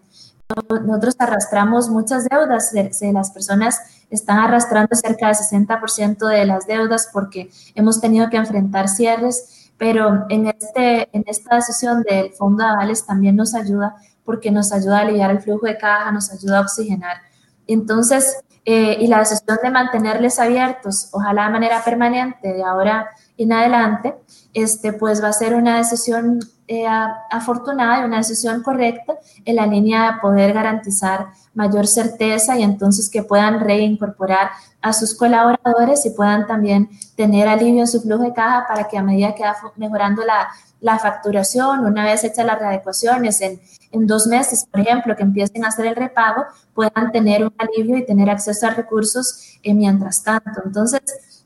Nosotros 0.85 1.15
arrastramos 1.19 1.89
muchas 1.89 2.25
deudas 2.29 2.71
de, 2.71 2.91
de 2.99 3.13
las 3.13 3.31
personas 3.31 3.81
están 4.09 4.39
arrastrando 4.39 4.95
cerca 4.95 5.27
del 5.27 5.35
60% 5.35 6.27
de 6.27 6.45
las 6.45 6.67
deudas 6.67 7.09
porque 7.11 7.49
hemos 7.75 7.99
tenido 7.99 8.29
que 8.29 8.37
enfrentar 8.37 8.87
cierres, 8.87 9.71
pero 9.77 10.25
en, 10.29 10.47
este, 10.47 11.09
en 11.15 11.23
esta 11.27 11.55
decisión 11.55 12.03
del 12.03 12.31
Fondo 12.33 12.63
de 12.63 12.69
Avales 12.69 13.05
también 13.05 13.35
nos 13.35 13.53
ayuda 13.53 13.95
porque 14.23 14.51
nos 14.51 14.71
ayuda 14.71 14.99
a 14.99 15.01
aliviar 15.01 15.31
el 15.31 15.41
flujo 15.41 15.65
de 15.65 15.77
caja, 15.77 16.11
nos 16.11 16.31
ayuda 16.31 16.59
a 16.59 16.61
oxigenar. 16.61 17.17
Entonces, 17.65 18.37
eh, 18.65 18.97
y 18.99 19.07
la 19.07 19.19
decisión 19.19 19.57
de 19.61 19.69
mantenerles 19.69 20.39
abiertos, 20.39 21.09
ojalá 21.11 21.45
de 21.45 21.51
manera 21.51 21.83
permanente, 21.83 22.53
de 22.53 22.63
ahora 22.63 23.07
en 23.37 23.53
adelante, 23.53 24.15
este, 24.53 24.91
pues 24.93 25.23
va 25.23 25.29
a 25.29 25.33
ser 25.33 25.55
una 25.55 25.77
decisión 25.77 26.39
eh, 26.70 26.86
afortunada 27.32 28.01
y 28.01 28.03
una 28.05 28.18
decisión 28.18 28.61
correcta 28.61 29.13
en 29.45 29.55
la 29.55 29.65
línea 29.65 30.11
de 30.11 30.20
poder 30.20 30.51
garantizar 30.51 31.28
mayor 31.53 31.88
certeza 31.88 32.57
y 32.57 32.63
entonces 32.63 33.09
que 33.09 33.24
puedan 33.24 33.61
reincorporar 33.61 34.49
a 34.82 34.91
sus 34.91 35.15
colaboradores 35.15 36.05
y 36.05 36.09
puedan 36.09 36.45
también 36.45 36.89
tener 37.15 37.47
alivio 37.47 37.80
en 37.80 37.88
su 37.88 38.01
flujo 38.01 38.24
de 38.24 38.34
caja 38.34 38.65
para 38.68 38.88
que 38.89 38.97
a 38.97 39.01
medida 39.01 39.34
que 39.34 39.43
va 39.43 39.55
mejorando 39.78 40.24
la, 40.26 40.99
facturación, 40.99 41.86
una 41.86 42.03
vez 42.03 42.26
hechas 42.26 42.45
las 42.45 42.59
readecuaciones 42.59 43.39
en, 43.39 43.61
dos 44.05 44.28
meses, 44.28 44.68
por 44.70 44.82
ejemplo, 44.82 45.15
que 45.15 45.24
empiecen 45.24 45.63
a 45.63 45.70
hacer 45.70 45.86
el 45.86 45.95
repago, 45.95 46.43
puedan 46.74 47.11
tener 47.13 47.43
un 47.43 47.53
alivio 47.57 47.97
y 47.97 48.05
tener 48.05 48.30
acceso 48.30 48.68
a 48.68 48.72
recursos 48.72 49.57
eh, 49.63 49.74
mientras 49.74 50.22
tanto. 50.22 50.61
Entonces, 50.63 51.01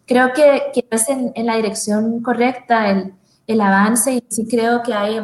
creo 0.06 0.34
que, 0.34 0.72
que 0.74 0.86
es 0.90 1.08
en, 1.10 1.46
la 1.46 1.56
dirección 1.56 2.22
correcta 2.22 2.90
el, 2.90 3.14
el 3.52 3.62
avance 3.62 4.14
y 4.14 4.24
sí 4.30 4.48
creo 4.48 4.84
que 4.84 4.94
hay, 4.94 5.20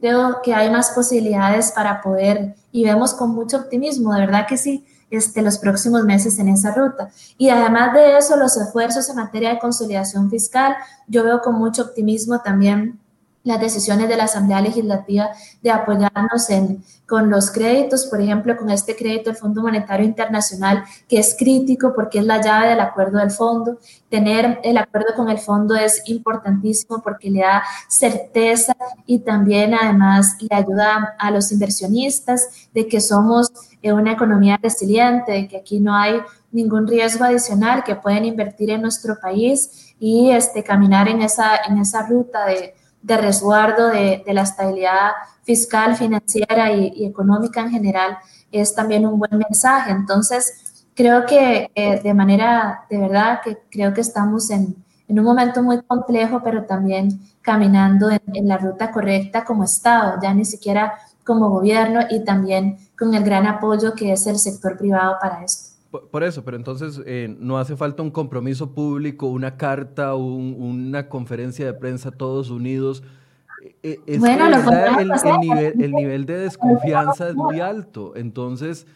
creo 0.00 0.40
que 0.42 0.54
hay 0.54 0.70
más 0.70 0.90
posibilidades 0.90 1.72
para 1.72 2.00
poder, 2.00 2.54
y 2.70 2.84
vemos 2.84 3.14
con 3.14 3.30
mucho 3.30 3.58
optimismo, 3.58 4.14
de 4.14 4.20
verdad 4.20 4.46
que 4.48 4.56
sí, 4.56 4.86
este, 5.10 5.42
los 5.42 5.58
próximos 5.58 6.04
meses 6.04 6.38
en 6.38 6.48
esa 6.48 6.72
ruta. 6.74 7.10
Y 7.36 7.50
además 7.50 7.92
de 7.92 8.16
eso, 8.16 8.36
los 8.36 8.56
esfuerzos 8.56 9.10
en 9.10 9.16
materia 9.16 9.50
de 9.50 9.58
consolidación 9.58 10.30
fiscal, 10.30 10.74
yo 11.06 11.22
veo 11.22 11.42
con 11.42 11.54
mucho 11.54 11.82
optimismo 11.82 12.40
también 12.40 12.98
las 13.44 13.60
decisiones 13.60 14.08
de 14.08 14.16
la 14.16 14.24
Asamblea 14.24 14.60
Legislativa 14.60 15.30
de 15.62 15.70
apoyarnos 15.70 16.48
en, 16.50 16.84
con 17.06 17.30
los 17.30 17.50
créditos, 17.50 18.06
por 18.06 18.20
ejemplo, 18.20 18.56
con 18.56 18.70
este 18.70 18.96
crédito 18.96 19.30
del 19.30 19.36
Fondo 19.36 19.62
Monetario 19.62 20.06
Internacional, 20.06 20.84
que 21.08 21.18
es 21.18 21.36
crítico 21.38 21.92
porque 21.94 22.20
es 22.20 22.24
la 22.24 22.40
llave 22.40 22.68
del 22.68 22.80
acuerdo 22.80 23.18
del 23.18 23.30
fondo. 23.30 23.78
Tener 24.08 24.60
el 24.62 24.76
acuerdo 24.78 25.14
con 25.16 25.28
el 25.28 25.38
fondo 25.38 25.74
es 25.74 26.02
importantísimo 26.06 27.02
porque 27.02 27.30
le 27.30 27.40
da 27.40 27.62
certeza 27.88 28.74
y 29.06 29.18
también 29.20 29.74
además 29.74 30.36
le 30.40 30.56
ayuda 30.56 31.14
a 31.18 31.30
los 31.30 31.50
inversionistas 31.52 32.68
de 32.72 32.86
que 32.86 33.00
somos 33.00 33.52
una 33.82 34.12
economía 34.12 34.58
resiliente, 34.62 35.32
de 35.32 35.48
que 35.48 35.56
aquí 35.56 35.80
no 35.80 35.94
hay 35.94 36.20
ningún 36.52 36.86
riesgo 36.86 37.24
adicional, 37.24 37.82
que 37.82 37.96
pueden 37.96 38.24
invertir 38.24 38.70
en 38.70 38.82
nuestro 38.82 39.18
país 39.20 39.94
y 39.98 40.30
este, 40.30 40.62
caminar 40.62 41.08
en 41.08 41.22
esa, 41.22 41.56
en 41.68 41.78
esa 41.78 42.06
ruta 42.06 42.46
de 42.46 42.74
de 43.02 43.16
resguardo 43.16 43.88
de, 43.88 44.22
la 44.28 44.42
estabilidad 44.42 45.10
fiscal, 45.42 45.96
financiera 45.96 46.72
y, 46.72 47.04
económica 47.04 47.60
en 47.60 47.70
general 47.70 48.18
es 48.50 48.74
también 48.74 49.06
un 49.06 49.18
buen 49.18 49.38
mensaje. 49.38 49.90
Entonces, 49.90 50.84
creo 50.94 51.26
que 51.26 51.70
eh, 51.74 52.00
de 52.02 52.14
manera, 52.14 52.84
de 52.88 52.98
verdad, 52.98 53.40
que 53.42 53.58
creo 53.70 53.92
que 53.92 54.00
estamos 54.00 54.50
en, 54.50 54.76
un 55.08 55.24
momento 55.24 55.62
muy 55.62 55.82
complejo, 55.82 56.40
pero 56.42 56.64
también 56.64 57.20
caminando 57.42 58.08
en, 58.10 58.48
la 58.48 58.56
ruta 58.56 58.90
correcta 58.90 59.44
como 59.44 59.64
Estado, 59.64 60.18
ya 60.22 60.32
ni 60.32 60.46
siquiera 60.46 60.94
como 61.22 61.50
gobierno 61.50 62.00
y 62.08 62.24
también 62.24 62.78
con 62.98 63.12
el 63.14 63.22
gran 63.22 63.46
apoyo 63.46 63.94
que 63.94 64.12
es 64.12 64.26
el 64.26 64.38
sector 64.38 64.78
privado 64.78 65.16
para 65.20 65.44
esto. 65.44 65.71
Por, 65.92 66.24
eso, 66.24 66.42
pero 66.42 66.56
entonces 66.56 67.02
eh, 67.04 67.36
no 67.38 67.58
hace 67.58 67.76
falta 67.76 68.02
un 68.02 68.10
compromiso 68.10 68.72
público, 68.72 69.26
una 69.26 69.58
carta, 69.58 70.14
una 70.14 71.10
conferencia 71.10 71.66
de 71.66 71.74
prensa 71.74 72.10
todos 72.10 72.48
unidos. 72.48 73.02
Eh, 73.82 74.00
eh, 74.06 74.18
bueno, 74.18 74.46
el, 74.98 75.40
nivel, 75.40 75.82
el 75.82 75.92
nivel 75.92 76.24
de 76.24 76.38
desconfianza 76.38 77.28
es 77.28 77.34
muy 77.34 77.60
alto. 77.60 78.14
Entonces, 78.16 78.86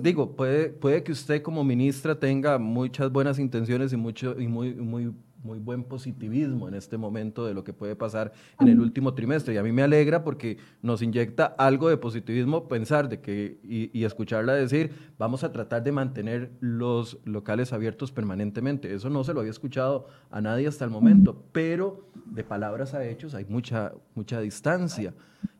digo, 0.00 0.32
puede, 0.34 0.70
puede 0.70 1.02
que 1.02 1.12
usted 1.12 1.42
como 1.42 1.62
ministra 1.62 2.18
tenga 2.18 2.56
muchas 2.58 3.12
buenas 3.12 3.38
intenciones 3.38 3.92
y, 3.92 3.98
mucho, 3.98 4.40
y 4.40 4.48
muy, 4.48 4.74
muy 4.74 5.12
muy 5.42 5.58
buen 5.58 5.84
positivismo 5.84 6.68
en 6.68 6.74
este 6.74 6.96
momento 6.96 7.46
de 7.46 7.54
lo 7.54 7.64
que 7.64 7.72
puede 7.72 7.96
pasar 7.96 8.32
en 8.60 8.68
el 8.68 8.80
último 8.80 9.14
trimestre. 9.14 9.54
Y 9.54 9.56
a 9.56 9.62
mí 9.62 9.72
me 9.72 9.82
alegra 9.82 10.24
porque 10.24 10.58
nos 10.82 11.02
inyecta 11.02 11.46
algo 11.58 11.88
de 11.88 11.96
positivismo 11.96 12.68
pensar 12.68 13.08
de 13.08 13.20
que, 13.20 13.58
y, 13.62 14.04
escucharla 14.04 14.54
decir, 14.54 14.92
vamos 15.18 15.44
a 15.44 15.52
tratar 15.52 15.82
de 15.82 15.92
mantener 15.92 16.52
los 16.60 17.18
locales 17.24 17.72
abiertos 17.72 18.12
permanentemente. 18.12 18.94
Eso 18.94 19.10
no 19.10 19.24
se 19.24 19.34
lo 19.34 19.40
había 19.40 19.50
escuchado 19.50 20.06
a 20.30 20.40
nadie 20.40 20.66
hasta 20.66 20.84
el 20.84 20.90
momento, 20.90 21.44
pero 21.52 22.08
de 22.26 22.44
palabras 22.44 22.94
a 22.94 23.04
hechos 23.04 23.34
hay 23.34 23.44
mucha, 23.44 23.92
mucha 24.14 24.40
distancia. 24.40 25.14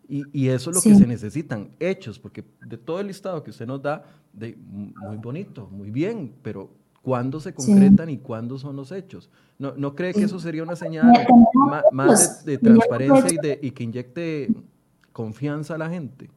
Y, 0.08 0.24
y 0.32 0.48
eso 0.48 0.70
es 0.70 0.76
lo 0.76 0.82
que 0.82 0.94
se 0.94 1.06
necesitan, 1.06 1.70
hechos, 1.80 2.18
porque 2.18 2.44
de 2.66 2.76
todo 2.76 3.00
el 3.00 3.06
listado 3.06 3.42
que 3.42 3.50
usted 3.50 3.66
nos 3.66 3.80
da, 3.80 4.04
de, 4.32 4.56
muy 4.56 5.16
bonito, 5.16 5.68
muy 5.70 5.90
bien, 5.90 6.34
pero 6.42 6.70
cuándo 7.02 7.40
se 7.40 7.52
concretan 7.52 8.08
y 8.08 8.18
cuándo 8.18 8.58
son 8.58 8.76
los 8.76 8.92
hechos. 8.92 9.28
¿No, 9.62 9.74
¿No, 9.76 9.94
cree 9.94 10.12
que 10.12 10.24
eso 10.24 10.40
sería 10.40 10.64
una 10.64 10.74
señal 10.74 11.06
más, 11.92 12.44
de, 12.44 12.58
transparencia 12.58 13.32
y, 13.32 13.36
de, 13.36 13.60
y 13.62 13.70
que 13.70 13.84
inyecte 13.84 14.52
confianza 15.12 15.76
a 15.76 15.78
la 15.78 15.88
gente? 15.88 16.28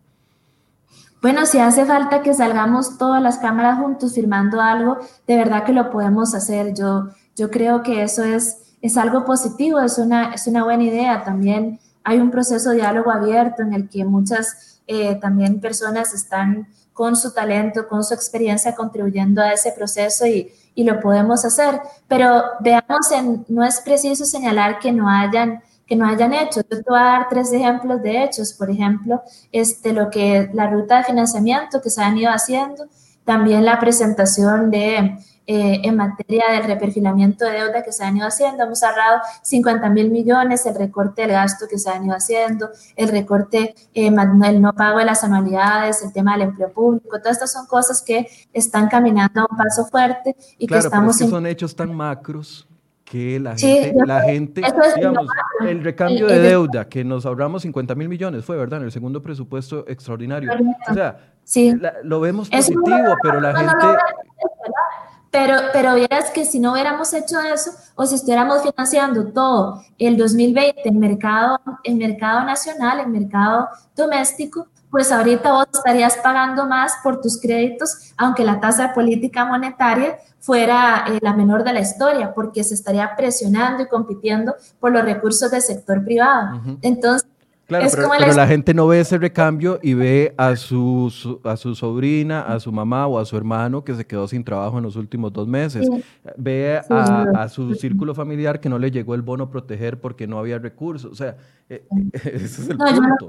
Bueno, 1.24 1.48
si 1.48 1.58
hace 1.58 1.86
falta 1.86 2.22
que 2.22 2.36
salgamos 2.36 3.00
todas 3.00 3.24
las 3.24 3.40
cámaras 3.40 3.80
juntos 3.80 4.14
firmando 4.14 4.62
algo, 4.62 5.00
de 5.26 5.38
verdad 5.38 5.64
que 5.64 5.74
lo 5.74 5.90
podemos 5.90 6.36
hacer. 6.36 6.76
Yo, 6.76 7.10
yo 7.36 7.50
creo 7.50 7.82
que 7.82 8.04
eso 8.04 8.24
es, 8.24 8.76
es 8.80 8.96
algo 8.96 9.26
positivo, 9.26 9.80
es 9.80 9.98
una, 9.98 10.32
es 10.36 10.46
una 10.46 10.64
buena 10.64 10.84
idea. 10.84 11.24
También 11.24 11.80
hay 12.04 12.20
un 12.20 12.30
proceso 12.30 12.70
de 12.70 12.76
diálogo 12.76 13.10
abierto 13.10 13.64
en 13.64 13.74
el 13.74 13.90
que 13.90 14.06
muchas 14.06 14.75
eh, 14.88 15.16
también 15.16 15.60
personas 15.60 16.14
están 16.14 16.68
con 16.94 17.16
su 17.16 17.34
talento, 17.34 17.88
con 17.88 18.04
su 18.04 18.14
experiencia 18.14 18.74
contribuyendo 18.74 19.42
a 19.42 19.52
ese 19.52 19.72
proceso 19.72 20.26
y, 20.26 20.52
y 20.76 20.84
lo 20.84 21.00
podemos 21.00 21.44
hacer. 21.44 21.82
Pero 22.08 22.44
veamos, 22.62 23.12
en, 23.12 23.46
no 23.50 23.64
es 23.64 23.82
preciso 23.82 24.26
señalar 24.26 24.80
que 24.80 24.92
no 24.92 25.10
hayan 25.10 25.62
que 25.86 25.96
no 25.96 26.08
hayan 26.08 26.34
hecho. 26.34 26.62
Yo 26.62 26.82
te 26.82 26.90
voy 26.90 27.00
a 27.00 27.04
dar 27.04 27.30
tres 27.30 27.52
ejemplos 27.54 28.02
de 28.02 28.24
hechos. 28.24 28.54
Por 28.54 28.70
ejemplo, 28.70 29.22
este, 29.52 29.94
lo 29.94 30.10
que 30.10 30.50
la 30.54 30.68
ruta 30.68 30.98
de 30.98 31.04
financiamiento 31.04 31.82
que 31.82 31.90
se 31.90 32.02
han 32.02 32.18
ido 32.18 32.32
haciendo, 32.32 32.88
también 33.24 33.66
la 33.66 33.80
presentación 33.80 34.72
de 34.72 35.18
eh, 35.48 35.82
en 35.84 35.96
materia 35.96 36.46
del 36.52 36.64
reperfilamiento 36.64 37.46
de 37.46 37.52
deuda 37.52 37.84
que 37.84 37.92
se 37.92 38.04
han 38.04 38.18
ido 38.18 38.26
haciendo. 38.26 38.64
Hemos 38.64 38.82
ahorrado 38.82 39.22
50 39.44 39.90
mil 39.90 40.10
millones, 40.10 40.66
el 40.66 40.76
recorte 40.76 41.22
del 41.22 41.32
gasto 41.32 41.68
que 41.70 41.78
se 41.78 41.90
han 41.90 42.04
ido 42.06 42.16
haciendo, 42.16 42.70
el 42.96 43.10
recorte, 43.10 43.76
eh, 43.94 44.08
el 44.08 44.62
no 44.62 44.74
pago 44.74 45.00
de 45.00 45.06
las 45.06 45.24
anualidades, 45.24 46.02
el 46.04 46.12
tema 46.12 46.34
del 46.34 46.50
empleo 46.50 46.72
público. 46.72 47.20
Todas 47.20 47.34
estas 47.34 47.52
son 47.52 47.68
cosas 47.68 48.02
que 48.02 48.28
están 48.54 48.88
caminando 48.88 49.42
a 49.42 49.48
un 49.50 49.56
paso 49.56 49.86
fuerte 49.86 50.36
y 50.58 50.66
que 50.66 50.78
estamos... 50.78 51.16
Pero 51.16 51.26
es 51.26 51.32
que 51.32 51.36
son 51.36 51.46
hechos 51.46 51.76
tan 51.76 51.94
macros 51.94 52.68
que 53.04 53.40
la 53.40 53.56
gente, 53.56 53.94
la 54.04 54.22
gente 54.22 54.62
digamos, 54.96 55.28
el 55.62 55.84
recambio 55.84 56.26
de 56.26 56.40
deuda 56.40 56.90
que 56.90 57.04
nos 57.04 57.26
ahorramos 57.28 57.62
50 57.62 57.94
mil 57.94 58.10
millones 58.10 58.44
fue, 58.44 58.58
¿verdad? 58.58 58.80
En 58.80 58.86
el 58.86 58.92
segundo 58.92 59.22
presupuesto 59.22 59.86
extraordinario. 59.88 60.52
O 60.90 60.94
sea, 60.94 61.20
lo 62.04 62.20
vemos 62.20 62.50
positivo, 62.50 63.16
pero 63.22 63.40
la 63.40 63.56
gente... 63.56 63.86
Pero, 65.36 65.58
pero 65.74 65.96
vieras 65.96 66.32
que 66.32 66.46
si 66.46 66.60
no 66.60 66.72
hubiéramos 66.72 67.14
hecho 67.14 67.42
eso 67.42 67.72
o 67.96 68.06
si 68.06 68.16
estuviéramos 68.16 68.62
financiando 68.62 69.34
todo 69.34 69.84
el 69.98 70.16
2020 70.16 70.88
en 70.88 70.98
mercado, 70.98 71.60
en 71.84 71.98
mercado 71.98 72.46
nacional, 72.46 73.02
en 73.02 73.12
mercado 73.12 73.68
doméstico, 73.98 74.68
pues 74.90 75.12
ahorita 75.12 75.52
vos 75.52 75.66
estarías 75.74 76.16
pagando 76.24 76.66
más 76.66 76.94
por 77.04 77.20
tus 77.20 77.42
créditos, 77.42 78.14
aunque 78.16 78.46
la 78.46 78.62
tasa 78.62 78.88
de 78.88 78.94
política 78.94 79.44
monetaria 79.44 80.20
fuera 80.40 81.04
eh, 81.10 81.20
la 81.22 81.34
menor 81.34 81.66
de 81.66 81.74
la 81.74 81.82
historia, 81.82 82.34
porque 82.34 82.64
se 82.64 82.74
estaría 82.74 83.14
presionando 83.18 83.84
y 83.84 83.88
compitiendo 83.88 84.56
por 84.80 84.94
los 84.94 85.04
recursos 85.04 85.52
del 85.52 85.62
sector 85.62 86.06
privado. 86.06 86.62
Entonces, 86.82 87.28
Claro, 87.68 87.88
pero, 87.92 88.36
la... 88.36 88.46
gente 88.48 88.76
no 88.76 88.86
ve 88.86 89.00
ese 89.00 89.18
recambio 89.18 89.80
y 89.82 89.96
ve 89.96 90.36
a 90.38 90.56
su, 90.56 91.40
a 91.44 91.58
su 91.58 91.74
sobrina, 91.74 92.42
a 92.42 92.60
su 92.60 92.72
mamá 92.72 93.08
o 93.08 93.18
a 93.18 93.26
su 93.26 93.36
hermano 93.36 93.84
que 93.84 93.96
se 93.96 94.06
quedó 94.06 94.28
sin 94.28 94.44
trabajo 94.44 94.78
en 94.78 94.84
los 94.84 94.96
últimos 94.96 95.34
dos 95.34 95.48
meses. 95.48 95.90
Ve 96.38 96.80
a, 96.90 97.50
su 97.50 97.74
círculo 97.74 98.14
familiar 98.14 98.60
que 98.60 98.70
no 98.70 98.78
le 98.78 98.92
llegó 98.92 99.16
el 99.16 99.24
bono 99.24 99.50
proteger 99.50 100.00
porque 100.00 100.28
no 100.28 100.38
había 100.38 100.60
recursos. 100.60 101.12
O 101.12 101.16
sea, 101.16 101.38
eh, 101.68 101.88
ese 102.14 102.46
es 102.46 102.70
el 102.70 102.78
punto. 102.78 103.28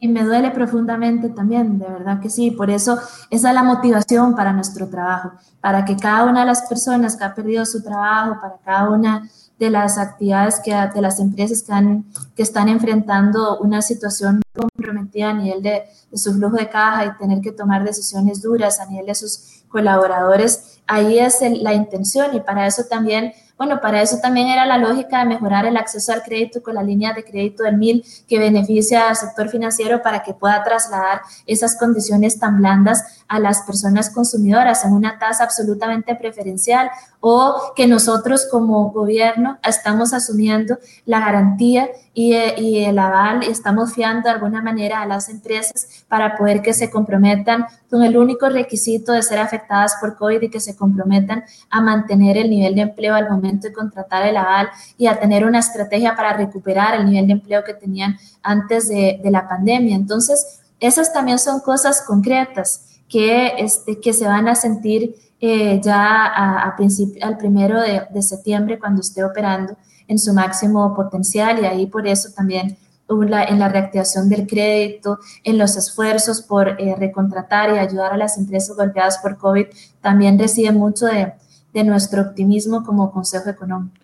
y 0.00 0.08
me 0.08 0.22
duele 0.22 0.50
profundamente 0.50 1.30
también, 1.30 1.78
de 1.78 1.86
verdad 1.86 2.20
que 2.20 2.28
sí. 2.28 2.50
Por 2.50 2.68
eso 2.68 2.98
esa 3.30 3.48
es 3.48 3.54
la 3.54 3.62
motivación 3.62 4.36
para 4.36 4.52
nuestro 4.52 4.88
trabajo, 4.88 5.32
para 5.62 5.86
que 5.86 5.96
cada 5.96 6.24
una 6.24 6.40
de 6.40 6.46
las 6.46 6.68
personas 6.68 7.16
que 7.16 7.24
ha 7.24 7.34
perdido 7.34 7.64
su 7.64 7.82
trabajo, 7.82 8.38
para 8.38 8.56
cada 8.62 8.90
una 8.90 9.30
de 9.64 9.70
las 9.70 9.96
actividades 9.96 10.60
que, 10.60 10.74
de 10.74 11.00
las 11.00 11.20
empresas 11.20 11.62
que, 11.62 12.00
que 12.34 12.42
están 12.42 12.68
enfrentando 12.68 13.58
una 13.60 13.80
situación 13.80 14.42
comprometida 14.52 15.30
a 15.30 15.34
nivel 15.34 15.62
de, 15.62 15.84
su 16.14 16.34
flujo 16.34 16.56
de 16.56 16.68
caja 16.68 17.06
y 17.06 17.16
tener 17.16 17.40
que 17.40 17.52
tomar 17.52 17.84
decisiones 17.84 18.42
duras 18.42 18.80
a 18.80 18.86
nivel 18.86 19.06
de 19.06 19.14
sus 19.14 19.62
colaboradores, 19.68 20.80
ahí 20.86 21.18
es 21.18 21.38
la 21.40 21.72
intención. 21.74 22.34
Y 22.34 22.40
para 22.40 22.66
eso 22.66 22.82
también 22.90 23.32
bueno, 23.62 23.80
para 23.80 24.02
eso 24.02 24.18
también 24.20 24.48
era 24.48 24.66
la 24.66 24.76
lógica 24.76 25.20
de 25.20 25.26
mejorar 25.26 25.66
el 25.66 25.76
acceso 25.76 26.12
al 26.12 26.24
crédito 26.24 26.60
con 26.64 26.74
la 26.74 26.82
línea 26.82 27.12
de 27.12 27.22
crédito 27.22 27.62
del 27.62 27.76
MIL 27.76 28.04
que 28.26 28.40
beneficia 28.40 29.08
al 29.08 29.14
sector 29.14 29.48
financiero 29.50 30.02
para 30.02 30.24
que 30.24 30.34
pueda 30.34 30.64
trasladar 30.64 31.20
esas 31.46 31.78
condiciones 31.78 32.40
tan 32.40 32.56
blandas 32.56 33.21
a 33.32 33.38
las 33.38 33.62
personas 33.62 34.10
consumidoras 34.10 34.84
en 34.84 34.92
una 34.92 35.18
tasa 35.18 35.44
absolutamente 35.44 36.14
preferencial 36.14 36.90
o 37.20 37.72
que 37.74 37.86
nosotros 37.86 38.46
como 38.50 38.90
gobierno 38.90 39.58
estamos 39.66 40.12
asumiendo 40.12 40.76
la 41.06 41.20
garantía 41.20 41.88
y, 42.12 42.34
y, 42.34 42.84
el 42.84 42.98
aval 42.98 43.42
y 43.42 43.46
estamos 43.46 43.94
fiando 43.94 44.28
de 44.28 44.34
alguna 44.34 44.60
manera 44.60 45.00
a 45.00 45.06
las 45.06 45.30
empresas 45.30 46.04
para 46.08 46.36
poder 46.36 46.60
que 46.60 46.74
se 46.74 46.90
comprometan 46.90 47.64
con 47.88 48.02
el 48.02 48.18
único 48.18 48.50
requisito 48.50 49.12
de 49.12 49.22
ser 49.22 49.38
afectadas 49.38 49.96
por 49.98 50.18
COVID 50.18 50.42
y 50.42 50.50
que 50.50 50.60
se 50.60 50.76
comprometan 50.76 51.42
a 51.70 51.80
mantener 51.80 52.36
el 52.36 52.50
nivel 52.50 52.74
de 52.74 52.82
empleo 52.82 53.14
al 53.14 53.30
momento 53.30 53.66
de 53.66 53.72
contratar 53.72 54.26
el 54.26 54.36
aval 54.36 54.68
y 54.98 55.06
a 55.06 55.18
tener 55.18 55.46
una 55.46 55.60
estrategia 55.60 56.14
para 56.14 56.34
recuperar 56.34 56.96
el 56.96 57.06
nivel 57.06 57.28
de 57.28 57.32
empleo 57.32 57.64
que 57.64 57.72
tenían 57.72 58.18
antes 58.42 58.90
de, 58.90 59.20
de 59.24 59.30
la 59.30 59.48
pandemia. 59.48 59.96
Entonces, 59.96 60.60
esas 60.80 61.14
también 61.14 61.38
son 61.38 61.60
cosas 61.60 62.02
concretas 62.02 62.91
que, 63.12 63.52
este, 63.58 64.00
que 64.00 64.14
se 64.14 64.24
van 64.24 64.48
a 64.48 64.54
sentir 64.54 65.14
eh, 65.38 65.80
ya 65.82 66.24
a, 66.26 66.76
al 67.20 67.36
primero 67.36 67.78
de, 67.78 68.02
de, 68.10 68.22
septiembre 68.22 68.78
cuando 68.78 69.02
esté 69.02 69.22
operando 69.22 69.76
en 70.08 70.18
su 70.18 70.32
máximo 70.32 70.94
potencial 70.94 71.60
y 71.60 71.66
ahí 71.66 71.86
por 71.86 72.06
eso 72.06 72.30
también 72.34 72.78
en 73.10 73.58
la 73.58 73.68
reactivación 73.68 74.30
del 74.30 74.46
crédito, 74.46 75.18
en 75.44 75.58
los 75.58 75.76
esfuerzos 75.76 76.40
por 76.40 76.80
eh, 76.80 76.94
recontratar 76.96 77.74
y 77.74 77.78
ayudar 77.78 78.14
a 78.14 78.16
las 78.16 78.38
empresas 78.38 78.74
golpeadas 78.74 79.18
por 79.18 79.36
COVID, 79.36 79.66
también 80.00 80.38
recibe 80.38 80.72
mucho 80.72 81.04
de, 81.06 81.34
de 81.74 81.84
nuestro 81.84 82.22
optimismo 82.22 82.82
como 82.82 83.12
Consejo 83.12 83.50
Económico. 83.50 84.01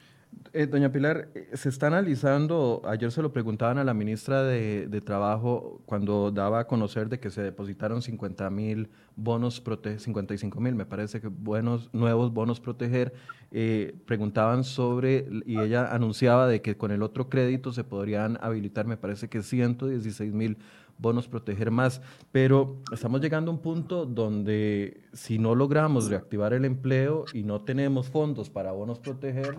Eh, 0.58 0.66
doña 0.66 0.90
Pilar, 0.90 1.28
eh, 1.36 1.50
se 1.54 1.68
está 1.68 1.86
analizando, 1.86 2.82
ayer 2.84 3.12
se 3.12 3.22
lo 3.22 3.32
preguntaban 3.32 3.78
a 3.78 3.84
la 3.84 3.94
ministra 3.94 4.42
de, 4.42 5.00
Trabajo 5.06 5.80
cuando 5.86 6.32
daba 6.32 6.58
a 6.58 6.66
conocer 6.66 7.08
de 7.08 7.20
que 7.20 7.30
se 7.30 7.42
depositaron 7.42 8.02
50 8.02 8.50
mil 8.50 8.90
bonos, 9.14 9.62
55 9.98 10.60
mil, 10.60 10.74
me 10.74 10.84
parece 10.84 11.20
que 11.20 11.28
buenos, 11.28 11.90
nuevos 11.92 12.32
bonos 12.32 12.58
proteger, 12.58 13.14
eh, 13.52 13.94
preguntaban 14.04 14.64
sobre, 14.64 15.28
y 15.46 15.60
ella 15.60 15.94
anunciaba 15.94 16.48
de 16.48 16.60
que 16.60 16.76
con 16.76 16.90
el 16.90 17.04
otro 17.04 17.28
crédito 17.28 17.70
se 17.72 17.84
podrían 17.84 18.36
habilitar, 18.40 18.84
me 18.84 18.96
parece 18.96 19.28
que 19.28 19.44
116 19.44 20.32
mil 20.32 20.58
bonos 20.98 21.28
proteger 21.28 21.70
más, 21.70 22.02
pero 22.32 22.82
estamos 22.92 23.20
llegando 23.20 23.52
a 23.52 23.54
un 23.54 23.60
punto 23.60 24.06
donde 24.06 25.04
si 25.12 25.38
no 25.38 25.54
logramos 25.54 26.10
reactivar 26.10 26.52
el 26.52 26.64
empleo 26.64 27.26
y 27.32 27.44
no 27.44 27.60
tenemos 27.60 28.08
fondos 28.08 28.50
para 28.50 28.72
bonos 28.72 28.98
proteger, 28.98 29.54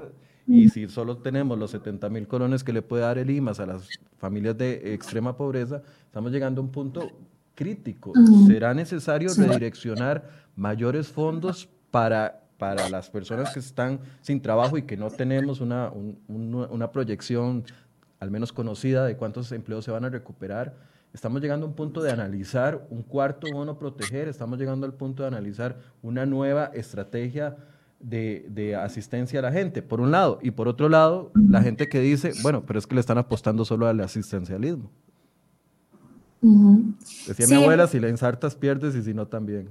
y 0.49 0.69
si 0.69 0.87
solo 0.89 1.17
tenemos 1.17 1.57
los 1.59 1.71
70 1.71 2.09
mil 2.09 2.27
colones 2.27 2.63
que 2.63 2.73
le 2.73 2.81
puede 2.81 3.03
dar 3.03 3.17
el 3.19 3.29
IMAS 3.29 3.59
a 3.59 3.67
las 3.67 3.87
familias 4.17 4.57
de 4.57 4.93
extrema 4.93 5.37
pobreza, 5.37 5.83
estamos 6.05 6.31
llegando 6.31 6.59
a 6.59 6.63
un 6.63 6.71
punto 6.71 7.11
crítico. 7.53 8.13
Será 8.47 8.73
necesario 8.73 9.29
redireccionar 9.35 10.27
mayores 10.55 11.07
fondos 11.07 11.69
para, 11.91 12.41
para 12.57 12.89
las 12.89 13.09
personas 13.09 13.53
que 13.53 13.59
están 13.59 13.99
sin 14.21 14.41
trabajo 14.41 14.77
y 14.77 14.83
que 14.83 14.97
no 14.97 15.11
tenemos 15.11 15.61
una, 15.61 15.91
una 16.27 16.91
proyección 16.91 17.63
al 18.19 18.31
menos 18.31 18.51
conocida 18.51 19.05
de 19.05 19.15
cuántos 19.15 19.51
empleos 19.51 19.85
se 19.85 19.91
van 19.91 20.05
a 20.05 20.09
recuperar. 20.09 20.75
Estamos 21.13 21.41
llegando 21.41 21.65
a 21.65 21.69
un 21.69 21.75
punto 21.75 22.01
de 22.01 22.11
analizar 22.11 22.85
un 22.89 23.03
cuarto 23.03 23.47
bono 23.51 23.77
proteger, 23.77 24.27
estamos 24.27 24.59
llegando 24.59 24.85
al 24.85 24.93
punto 24.93 25.23
de 25.23 25.27
analizar 25.27 25.77
una 26.01 26.25
nueva 26.25 26.65
estrategia 26.73 27.57
de, 27.99 28.75
asistencia 28.75 29.39
a 29.39 29.41
la 29.43 29.51
gente, 29.51 29.81
por 29.81 30.01
un 30.01 30.11
lado. 30.11 30.39
Y 30.41 30.51
por 30.51 30.67
otro 30.67 30.89
lado, 30.89 31.31
la 31.33 31.61
gente 31.61 31.89
que 31.89 31.99
dice, 31.99 32.33
bueno, 32.41 32.63
pero 32.65 32.79
es 32.79 32.87
que 32.87 32.95
le 32.95 33.01
están 33.01 33.17
apostando 33.17 33.65
solo 33.65 33.87
al 33.87 33.99
asistencialismo. 33.99 34.89
Decía 37.27 37.47
mi 37.47 37.55
abuela, 37.55 37.87
si 37.87 37.99
le 37.99 38.09
ensartas 38.09 38.55
pierdes 38.55 38.95
y 38.95 39.03
si 39.03 39.13
no 39.13 39.27
también. 39.27 39.69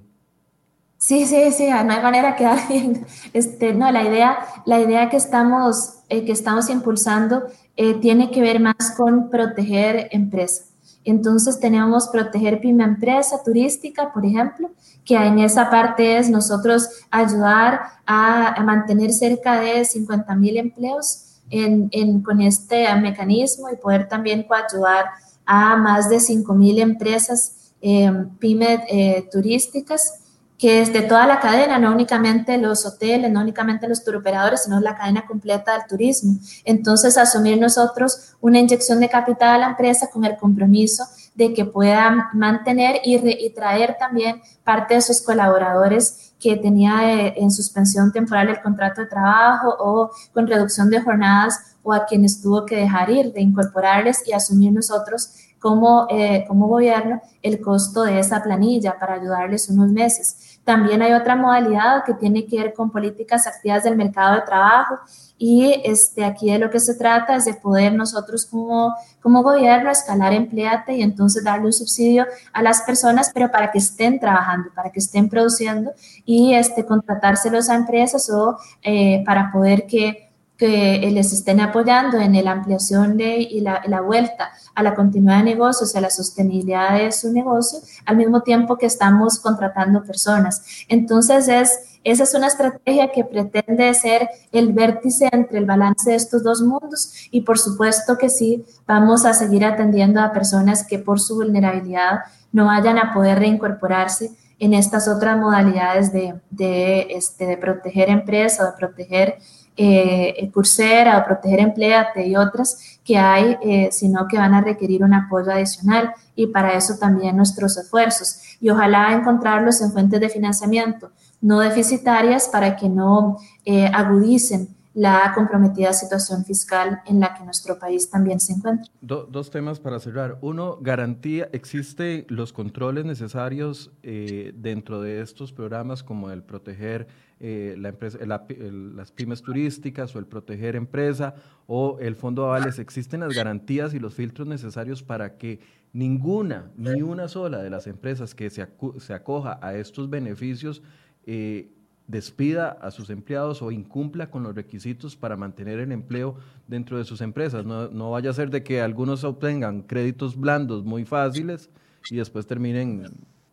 Sí, 0.99 1.27
sí, 1.27 1.53
sí, 1.53 1.69
no 1.69 1.93
hay 1.93 2.03
manera 2.03 2.35
que 2.35 2.45
alguien, 2.47 3.07
este, 3.33 3.73
no, 3.73 3.91
la 3.93 4.03
idea, 4.03 4.39
la 4.67 4.81
idea 4.81 5.09
que 5.09 5.17
estamos, 5.17 6.01
eh, 6.09 6.25
que 6.25 6.33
estamos 6.33 6.69
impulsando 6.71 7.45
eh, 7.77 7.95
tiene 7.95 8.31
que 8.33 8.41
ver 8.41 8.61
más 8.61 8.95
con 8.97 9.31
proteger 9.31 10.09
empresas. 10.11 10.75
Entonces 11.05 11.61
tenemos 11.61 12.09
proteger 12.09 12.61
pyme 12.61 12.85
empresa 12.85 13.43
turística, 13.43 14.13
por 14.13 14.27
ejemplo, 14.27 14.71
que 15.09 15.17
en 15.17 15.39
esa 15.39 15.71
parte 15.71 16.19
es 16.19 16.29
nosotros 16.29 16.87
ayudar 17.11 17.81
a, 18.05 18.63
mantener 18.63 19.11
cerca 19.11 19.59
de 19.59 19.83
50 19.83 20.37
mil 20.37 20.59
empleos 20.59 21.41
en, 21.49 22.21
con 22.23 22.43
este 22.43 22.95
mecanismo 22.97 23.71
y 23.71 23.77
poder 23.77 24.07
también 24.07 24.47
ayudar 24.51 25.07
a 25.47 25.79
más 25.79 26.11
de 26.11 26.21
5 26.21 26.53
mil 26.53 26.79
empresas 26.79 27.73
eh, 27.81 28.13
pyme 28.39 29.27
turísticas 29.33 30.21
que 30.59 30.83
es 30.83 30.93
de 30.93 31.03
toda 31.03 31.27
la 31.27 31.39
cadena, 31.39 31.79
no 31.79 31.93
únicamente 31.93 32.59
los 32.59 32.85
hoteles, 32.85 33.31
no 33.31 33.41
únicamente 33.41 33.87
los 33.87 34.03
turoperadores, 34.03 34.65
sino 34.65 34.81
la 34.81 34.97
cadena 34.97 35.25
completa 35.25 35.73
del 35.73 35.87
turismo. 35.89 36.37
Entonces, 36.65 37.17
asumir 37.17 37.59
nosotros 37.59 38.35
una 38.41 38.59
inyección 38.59 38.99
de 38.99 39.09
capital 39.09 39.55
a 39.55 39.59
la 39.59 39.67
empresa 39.69 40.11
con 40.13 40.25
el 40.25 40.37
compromiso 40.37 41.05
de 41.39 41.55
que 41.55 41.65
pueda 41.65 42.31
mantener 42.35 43.01
y, 43.05 43.51
traer 43.51 43.97
también 43.97 44.43
parte 44.65 44.95
de 44.95 45.01
sus 45.01 45.23
colaboradores 45.23 46.35
que 46.41 46.57
tenía 46.57 47.15
eh, 47.15 47.35
en 47.37 47.53
suspensión 47.53 48.11
temporal 48.11 48.49
el 48.49 48.61
contrato 48.61 49.03
de 49.03 49.07
trabajo 49.07 49.73
o 49.79 50.11
con 50.35 50.49
reducción 50.49 50.91
de 50.91 51.01
jornadas 51.01 51.77
o 51.85 51.93
a 51.93 52.07
quienes 52.07 52.43
tuvo 52.43 52.67
que 52.67 52.75
dejar 52.75 53.09
ir, 53.11 53.33
de 53.33 53.41
incorporarles 53.41 54.27
y 54.27 54.33
asumir 54.33 54.73
nosotros 54.73 55.33
como, 55.61 56.09
eh, 56.11 56.45
como 56.49 56.67
gobierno 56.67 57.23
el 57.41 57.61
costo 57.61 58.03
de 58.03 58.19
esa 58.19 58.43
planilla 58.43 58.99
para 58.99 59.15
ayudarles 59.15 59.69
unos 59.69 59.93
meses. 59.93 60.59
También 60.65 61.03
hay 61.03 61.13
otra 61.13 61.37
modalidad 61.37 62.03
que 62.05 62.15
tiene 62.15 62.47
que 62.47 62.61
ver 62.61 62.75
con 62.75 62.91
políticas 62.91 63.47
activas 63.47 63.85
del 63.85 63.97
mercado 63.97 64.35
de 64.35 64.43
trabajo 64.43 64.99
y 65.39 65.81
este, 65.85 66.25
aquí 66.25 66.51
de 66.51 66.59
lo 66.59 66.69
que 66.69 66.81
se 66.81 66.95
trata 66.95 67.37
es 67.37 67.45
de 67.45 67.55
poder 67.55 67.95
nosotros 67.95 68.45
como, 68.45 68.95
como 69.23 69.43
gobierno 69.43 69.91
escalar 69.91 70.33
empleate 70.33 70.97
y 70.97 71.03
entonces 71.03 71.45
darle 71.45 71.67
un 71.67 71.73
subsidio 71.73 72.27
a 72.53 72.63
las 72.63 72.83
personas, 72.83 73.31
pero 73.33 73.51
para 73.51 73.71
que 73.71 73.79
estén 73.79 74.19
trabajando, 74.19 74.71
para 74.75 74.91
que 74.91 74.99
estén 74.99 75.29
produciendo 75.29 75.93
y 76.25 76.55
este, 76.55 76.85
contratárselos 76.85 77.71
a 77.71 77.77
empresas 77.77 78.29
o 78.31 78.59
eh, 78.83 79.23
para 79.25 79.53
poder 79.53 79.87
que 79.87 80.29
que 80.59 81.09
les 81.13 81.33
estén 81.33 81.61
apoyando 81.61 82.19
en 82.19 82.45
la 82.45 82.51
ampliación 82.51 83.17
de, 83.17 83.37
y 83.39 83.61
la, 83.61 83.81
la, 83.87 84.01
vuelta 84.01 84.51
a 84.75 84.83
la 84.83 84.97
continuidad 84.97 85.39
de 85.39 85.45
negocios, 85.45 85.95
a 85.95 86.01
la 86.01 86.11
sostenibilidad 86.11 86.99
de 86.99 87.13
su 87.13 87.33
negocio, 87.33 87.79
al 88.05 88.17
mismo 88.17 88.43
tiempo 88.43 88.77
que 88.77 88.87
estamos 88.87 89.39
contratando 89.39 90.03
personas. 90.03 90.85
Entonces, 90.89 91.47
es, 91.47 91.88
esa 92.11 92.25
es 92.25 92.35
una 92.35 92.47
estrategia 92.47 93.11
que 93.13 93.25
pretende 93.25 93.93
ser 93.95 94.29
el 94.53 94.73
vértice 94.73 95.29
entre 95.33 95.59
el 95.59 95.67
balance 95.67 96.11
de 96.11 96.17
estos 96.17 96.43
dos 96.43 96.63
mundos 96.63 97.13
y 97.31 97.43
por 97.43 97.59
supuesto 97.59 98.17
que 98.19 98.29
sí, 98.29 98.65
vamos 98.87 99.25
a 99.25 99.35
seguir 99.35 99.65
atendiendo 99.65 100.21
a 100.21 100.33
personas 100.33 100.87
que 100.87 100.99
por 100.99 101.21
su 101.21 101.37
vulnerabilidad 101.37 102.21
no 102.53 102.67
vayan 102.67 102.99
a 102.99 103.13
poder 103.13 103.39
reincorporarse 103.39 104.31
en 104.59 104.75
estas 104.75 105.09
otras 105.09 105.39
modalidades 105.39 106.13
de, 106.13 106.35
de, 106.51 107.07
este, 107.11 107.47
de 107.47 107.57
proteger 107.57 108.09
empresas, 108.09 108.73
de 108.73 108.77
proteger 108.79 109.39
eh, 109.81 110.51
Coursera 110.53 111.19
o 111.19 111.25
Proteger 111.25 111.61
Empleate 111.61 112.27
y 112.27 112.35
otras 112.35 112.99
que 113.05 113.17
hay, 113.17 113.57
eh, 113.63 113.89
sino 113.93 114.27
que 114.27 114.37
van 114.37 114.53
a 114.53 114.61
requerir 114.61 115.05
un 115.05 115.15
apoyo 115.15 115.53
adicional 115.53 116.13
y 116.35 116.49
para 116.49 116.75
eso 116.75 116.97
también 116.99 117.37
nuestros 117.37 117.77
esfuerzos. 117.79 118.41
Y 118.61 118.71
ojalá 118.71 119.13
encontrarlos 119.13 119.81
en 119.81 119.93
fuentes 119.93 120.21
de 120.21 120.29
financiamiento 120.29 121.13
no 121.41 121.61
deficitarias 121.61 122.49
para 122.49 122.77
que 122.77 122.89
no 122.89 123.39
eh, 123.65 123.87
agudicen 123.87 124.69
la 124.99 125.31
comprometida 125.33 125.93
situación 125.93 126.45
fiscal 126.45 127.03
en 127.07 127.21
la 127.21 127.33
que 127.33 127.45
nuestro 127.45 127.79
país 127.79 128.11
también 128.11 128.41
se 128.41 128.55
encuentra. 128.55 128.91
dos 129.01 129.49
temas 129.49 129.79
para 129.79 130.01
cerrar. 130.01 130.39
Uno, 130.41 130.77
garantía, 130.81 131.49
¿existen 131.53 132.25
los 132.29 132.53
controles 132.53 133.05
necesarios 133.05 133.93
eh, 134.03 134.53
dentro 134.57 135.01
de 135.01 135.21
estos 135.21 135.53
programas 135.53 136.03
como 136.03 136.33
el 136.33 136.43
proteger 136.43 137.07
eh, 137.39 137.77
las 137.79 139.13
pymes 139.13 139.43
turísticas 139.43 140.17
o 140.17 140.19
el 140.19 140.27
proteger 140.27 140.75
empresa 140.75 141.37
o 141.69 141.99
el 142.01 142.17
fondo 142.17 142.43
de 142.43 142.49
avales? 142.49 142.81
¿Existen 142.81 143.21
las 143.21 143.37
garantías 143.37 143.95
y 143.95 144.01
los 144.01 144.15
filtros 144.15 144.49
necesarios 144.49 145.05
para 145.05 145.37
que 145.37 145.61
ninguna, 145.93 146.73
ni 146.77 147.03
una 147.03 147.29
sola 147.29 147.59
de 147.59 147.71
las 147.71 147.87
empresas 147.87 148.35
que 148.35 148.51
se, 148.51 148.67
se 148.99 149.15
acoja 149.15 149.61
a 149.63 149.75
estos 149.75 150.11
beneficios 150.11 150.83
eh, 151.31 151.69
despida 152.07 152.79
a 152.81 152.91
sus 152.91 153.11
empleados 153.11 153.61
o 153.61 153.71
incumpla 153.71 154.31
con 154.31 154.45
los 154.45 154.55
requisitos 154.55 155.15
para 155.15 155.37
mantener 155.37 155.79
el 155.79 155.93
empleo 155.93 156.37
dentro 156.67 156.97
de 156.97 157.05
sus 157.05 157.21
empresas. 157.21 157.67
No, 157.67 158.11
vaya 158.11 158.31
a 158.31 158.33
ser 158.33 158.49
de 158.49 158.63
que 158.63 158.81
algunos 158.81 159.25
obtengan 159.25 159.83
créditos 159.83 160.41
blandos 160.41 160.87
muy 160.87 161.05
fáciles 161.05 161.69
y 162.11 162.17
después 162.17 162.47
terminen 162.47 163.11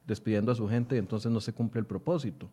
despidiendo 0.07 0.53
a 0.53 0.55
su 0.55 0.69
gente 0.69 0.95
y 0.95 0.99
entonces 0.99 1.29
no 1.29 1.41
se 1.41 1.51
cumple 1.51 1.81
el 1.81 1.85
propósito. 1.85 2.47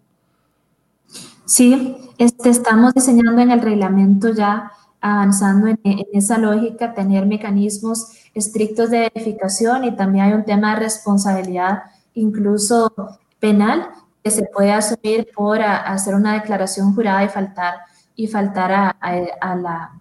Sí, 1.45 1.97
este, 2.19 2.51
estamos 2.51 2.95
diseñando 2.95 3.41
en 3.41 3.53
el 3.53 3.61
reglamento 3.61 4.35
ya, 4.35 4.73
avanzando 5.01 5.69
en, 5.69 5.79
en 5.85 6.07
esa 6.15 6.37
lógica, 6.37 6.95
tener 6.95 7.27
mecanismos 7.27 8.09
estrictos 8.35 8.91
de 8.91 9.09
verificación 9.15 9.85
y 9.85 9.95
también 9.95 10.25
hay 10.25 10.33
un 10.33 10.45
tema 10.45 10.75
de 10.75 10.81
responsabilidad 10.81 11.85
incluso 12.15 12.93
penal 13.39 13.89
que 14.23 14.31
se 14.31 14.45
puede 14.45 14.73
asumir 14.73 15.29
por 15.35 15.61
hacer 15.61 16.15
una 16.15 16.35
declaración 16.35 16.95
jurada 16.95 17.25
y 17.25 17.29
faltar, 17.29 17.75
y 18.15 18.27
faltar 18.29 18.73
a, 18.73 19.57
la, 19.57 19.93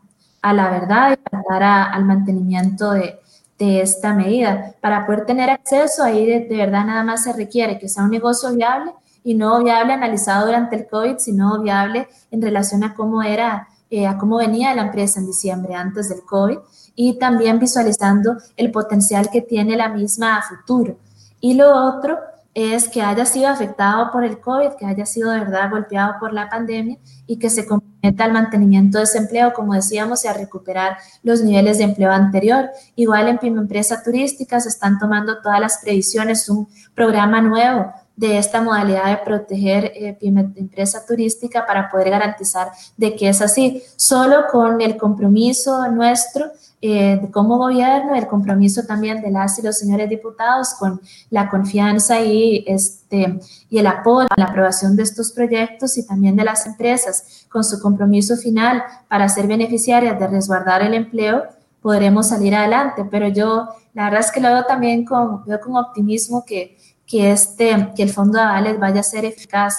a 0.41 0.53
la, 0.53 0.69
verdad 0.69 1.17
y 1.17 1.29
faltar 1.29 1.63
al 1.63 2.05
mantenimiento 2.05 2.91
de, 2.91 3.19
de, 3.57 3.81
esta 3.81 4.13
medida. 4.13 4.75
Para 4.79 5.05
poder 5.05 5.25
tener 5.25 5.49
acceso, 5.49 6.03
ahí 6.03 6.25
de, 6.25 6.55
verdad 6.55 6.85
nada 6.85 7.03
más 7.03 7.23
se 7.23 7.33
requiere 7.33 7.79
que 7.79 7.89
sea 7.89 8.03
un 8.03 8.11
negocio 8.11 8.53
viable 8.53 8.93
y 9.23 9.33
no 9.33 9.63
viable 9.63 9.93
analizado 9.93 10.45
durante 10.45 10.75
el 10.75 10.87
COVID, 10.87 11.17
sino 11.17 11.61
viable 11.61 12.07
en 12.29 12.41
relación 12.41 12.83
a 12.83 12.93
cómo 12.93 13.23
era, 13.23 13.67
eh, 13.89 14.07
a 14.07 14.17
cómo 14.17 14.37
venía 14.37 14.75
la 14.75 14.83
empresa 14.83 15.19
en 15.19 15.27
diciembre 15.27 15.73
antes 15.73 16.09
del 16.09 16.21
COVID 16.21 16.57
y 16.95 17.17
también 17.17 17.57
visualizando 17.59 18.37
el 18.57 18.71
potencial 18.71 19.29
que 19.31 19.41
tiene 19.41 19.75
la 19.75 19.89
misma 19.89 20.37
a 20.37 20.41
futuro. 20.43 20.97
Y 21.39 21.55
lo 21.55 21.73
otro 21.73 22.17
es 22.53 22.89
que 22.89 23.01
haya 23.01 23.25
sido 23.25 23.47
afectado 23.47 24.11
por 24.11 24.23
el 24.25 24.39
COVID, 24.39 24.73
que 24.77 24.85
haya 24.85 25.05
sido 25.05 25.31
de 25.31 25.39
verdad 25.39 25.69
golpeado 25.69 26.15
por 26.19 26.33
la 26.33 26.49
pandemia 26.49 26.97
y 27.25 27.37
que 27.37 27.49
se 27.49 27.65
comprometa 27.65 28.25
al 28.25 28.33
mantenimiento 28.33 28.97
de 28.97 29.05
ese 29.05 29.19
empleo, 29.19 29.53
como 29.53 29.73
decíamos, 29.73 30.25
y 30.25 30.27
a 30.27 30.33
recuperar 30.33 30.97
los 31.23 31.41
niveles 31.41 31.77
de 31.77 31.85
empleo 31.85 32.11
anterior. 32.11 32.69
Igual 32.95 33.29
en 33.29 33.37
Pyme 33.37 33.61
Empresa 33.61 34.03
Turística 34.03 34.59
se 34.59 34.69
están 34.69 34.99
tomando 34.99 35.41
todas 35.41 35.61
las 35.61 35.79
previsiones, 35.79 36.49
un 36.49 36.67
programa 36.93 37.41
nuevo 37.41 37.93
de 38.15 38.37
esta 38.37 38.61
modalidad 38.61 39.05
de 39.05 39.17
proteger 39.23 39.91
eh, 39.95 40.15
pyme 40.19 40.51
empresa 40.55 41.05
turística 41.07 41.65
para 41.65 41.89
poder 41.89 42.11
garantizar 42.11 42.69
de 42.97 43.15
que 43.15 43.29
es 43.29 43.41
así. 43.41 43.81
Solo 43.95 44.45
con 44.51 44.81
el 44.81 44.97
compromiso 44.97 45.87
nuestro 45.87 46.51
eh, 46.83 47.29
como 47.31 47.59
gobierno, 47.59 48.15
el 48.15 48.25
compromiso 48.25 48.83
también 48.87 49.21
de 49.21 49.29
las 49.29 49.59
y 49.59 49.61
los 49.61 49.77
señores 49.77 50.09
diputados 50.09 50.73
con 50.79 50.99
la 51.29 51.47
confianza 51.47 52.19
y, 52.21 52.63
este, 52.65 53.39
y 53.69 53.77
el 53.77 53.85
apoyo 53.85 54.27
a 54.31 54.39
la 54.39 54.45
aprobación 54.45 54.95
de 54.95 55.03
estos 55.03 55.31
proyectos 55.31 55.99
y 55.99 56.07
también 56.07 56.35
de 56.35 56.43
las 56.43 56.65
empresas 56.65 57.45
con 57.49 57.63
su 57.63 57.79
compromiso 57.79 58.35
final 58.35 58.83
para 59.07 59.29
ser 59.29 59.45
beneficiarias 59.45 60.19
de 60.19 60.27
resguardar 60.27 60.81
el 60.81 60.95
empleo, 60.95 61.43
podremos 61.81 62.29
salir 62.29 62.55
adelante. 62.55 63.05
Pero 63.11 63.27
yo, 63.27 63.69
la 63.93 64.05
verdad 64.05 64.21
es 64.21 64.31
que 64.31 64.41
lo 64.41 64.49
veo 64.49 64.65
también 64.65 65.05
con, 65.05 65.45
veo 65.45 65.59
con 65.59 65.75
optimismo 65.75 66.43
que, 66.45 66.79
que, 67.05 67.31
este, 67.31 67.91
que 67.95 68.01
el 68.01 68.09
fondo 68.09 68.39
de 68.39 68.45
avales 68.45 68.79
vaya 68.79 69.01
a 69.01 69.03
ser 69.03 69.25
eficaz 69.25 69.75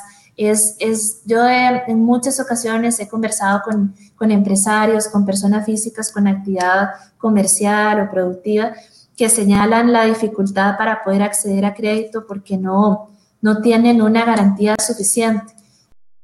es, 0.46 0.76
es, 0.78 1.22
yo 1.24 1.46
en 1.46 2.04
muchas 2.04 2.40
ocasiones 2.40 2.98
he 3.00 3.08
conversado 3.08 3.62
con, 3.62 3.94
con 4.14 4.30
empresarios, 4.30 5.08
con 5.08 5.26
personas 5.26 5.66
físicas 5.66 6.12
con 6.12 6.26
actividad 6.26 6.90
comercial 7.18 8.00
o 8.00 8.10
productiva 8.10 8.72
que 9.16 9.28
señalan 9.28 9.92
la 9.92 10.04
dificultad 10.04 10.76
para 10.76 11.04
poder 11.04 11.22
acceder 11.22 11.64
a 11.64 11.74
crédito 11.74 12.26
porque 12.26 12.56
no, 12.56 13.10
no 13.40 13.60
tienen 13.60 14.00
una 14.02 14.24
garantía 14.24 14.76
suficiente. 14.84 15.52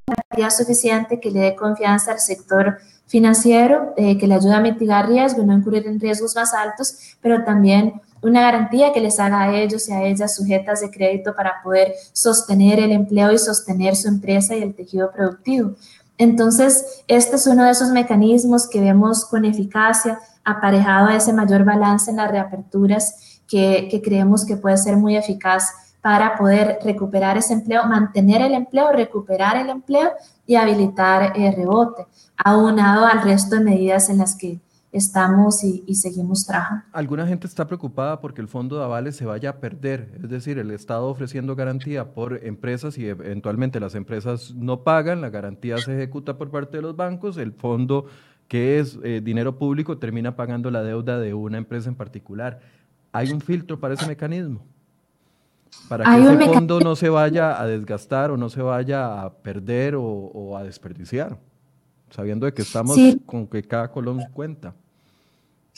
Una 0.06 0.16
garantía 0.16 0.50
suficiente 0.50 1.20
que 1.20 1.30
le 1.30 1.40
dé 1.40 1.56
confianza 1.56 2.12
al 2.12 2.20
sector 2.20 2.78
financiero, 3.06 3.94
eh, 3.96 4.18
que 4.18 4.26
le 4.26 4.34
ayude 4.34 4.54
a 4.54 4.60
mitigar 4.60 5.08
riesgos, 5.08 5.44
no 5.44 5.52
incurrir 5.52 5.86
en 5.86 6.00
riesgos 6.00 6.34
más 6.34 6.54
altos, 6.54 7.16
pero 7.20 7.44
también 7.44 8.00
una 8.22 8.42
garantía 8.42 8.92
que 8.92 9.00
les 9.00 9.18
haga 9.20 9.42
a 9.42 9.56
ellos 9.56 9.88
y 9.88 9.92
a 9.92 10.02
ellas 10.02 10.34
sujetas 10.34 10.80
de 10.80 10.90
crédito 10.90 11.34
para 11.34 11.62
poder 11.62 11.94
sostener 12.12 12.80
el 12.80 12.92
empleo 12.92 13.32
y 13.32 13.38
sostener 13.38 13.96
su 13.96 14.08
empresa 14.08 14.56
y 14.56 14.62
el 14.62 14.74
tejido 14.74 15.10
productivo. 15.10 15.72
Entonces, 16.18 17.02
este 17.06 17.36
es 17.36 17.46
uno 17.46 17.64
de 17.64 17.70
esos 17.70 17.90
mecanismos 17.90 18.68
que 18.68 18.80
vemos 18.80 19.24
con 19.24 19.44
eficacia 19.44 20.18
aparejado 20.44 21.08
a 21.08 21.16
ese 21.16 21.32
mayor 21.32 21.64
balance 21.64 22.10
en 22.10 22.16
las 22.16 22.30
reaperturas 22.30 23.40
que, 23.46 24.00
creemos 24.02 24.44
que 24.44 24.56
puede 24.56 24.76
ser 24.76 24.96
muy 24.96 25.16
eficaz 25.16 25.72
para 26.00 26.36
poder 26.36 26.78
recuperar 26.84 27.36
ese 27.36 27.54
empleo, 27.54 27.84
mantener 27.84 28.42
el 28.42 28.54
empleo, 28.54 28.92
recuperar 28.92 29.56
el 29.56 29.68
empleo 29.68 30.10
y 30.46 30.56
habilitar 30.56 31.32
el 31.36 31.54
rebote, 31.54 32.06
aunado 32.36 33.06
al 33.06 33.22
resto 33.22 33.56
de 33.56 33.64
medidas 33.64 34.08
en 34.08 34.18
las 34.18 34.36
que 34.36 34.58
estamos 34.92 35.62
y, 35.64 35.94
seguimos 35.94 36.46
trabajando. 36.46 36.84
Alguna 36.92 37.26
gente 37.26 37.46
está 37.46 37.66
preocupada 37.66 38.20
porque 38.20 38.40
el 38.40 38.48
fondo 38.48 38.78
de 38.78 38.84
avales 38.84 39.16
se 39.16 39.26
vaya 39.26 39.50
a 39.50 39.56
perder, 39.56 40.18
es 40.22 40.30
decir, 40.30 40.58
el 40.58 40.70
Estado 40.70 41.06
ofreciendo 41.06 41.54
garantía 41.54 42.12
por 42.14 42.44
empresas 42.44 42.96
y 42.98 43.06
eventualmente 43.06 43.80
las 43.80 43.94
empresas 43.94 44.54
no 44.54 44.84
pagan, 44.84 45.20
la 45.20 45.30
garantía 45.30 45.78
se 45.78 45.94
ejecuta 45.94 46.38
por 46.38 46.50
parte 46.50 46.78
de 46.78 46.82
los 46.82 46.96
bancos, 46.96 47.36
el 47.36 47.52
fondo 47.52 48.06
que 48.46 48.78
es 48.78 48.98
eh, 49.02 49.20
dinero 49.22 49.58
público 49.58 49.98
termina 49.98 50.34
pagando 50.34 50.70
la 50.70 50.82
deuda 50.82 51.18
de 51.18 51.34
una 51.34 51.58
empresa 51.58 51.90
en 51.90 51.94
particular. 51.94 52.60
¿Hay 53.12 53.30
un 53.30 53.42
filtro 53.42 53.78
para 53.78 53.94
ese 53.94 54.06
mecanismo? 54.06 54.64
Para 55.86 56.04
que 56.04 56.22
ese 56.22 56.46
fondo 56.46 56.80
no 56.80 56.96
se 56.96 57.10
vaya 57.10 57.60
a 57.60 57.66
desgastar 57.66 58.30
o 58.30 58.38
no 58.38 58.48
se 58.48 58.62
vaya 58.62 59.22
a 59.22 59.34
perder 59.34 59.96
o 59.96 60.56
a 60.56 60.62
desperdiciar 60.62 61.38
sabiendo 62.10 62.46
de 62.46 62.54
que 62.54 62.62
estamos 62.62 62.96
con 63.26 63.46
que 63.46 63.62
cada 63.62 63.90
colón 63.90 64.20
cuenta. 64.32 64.74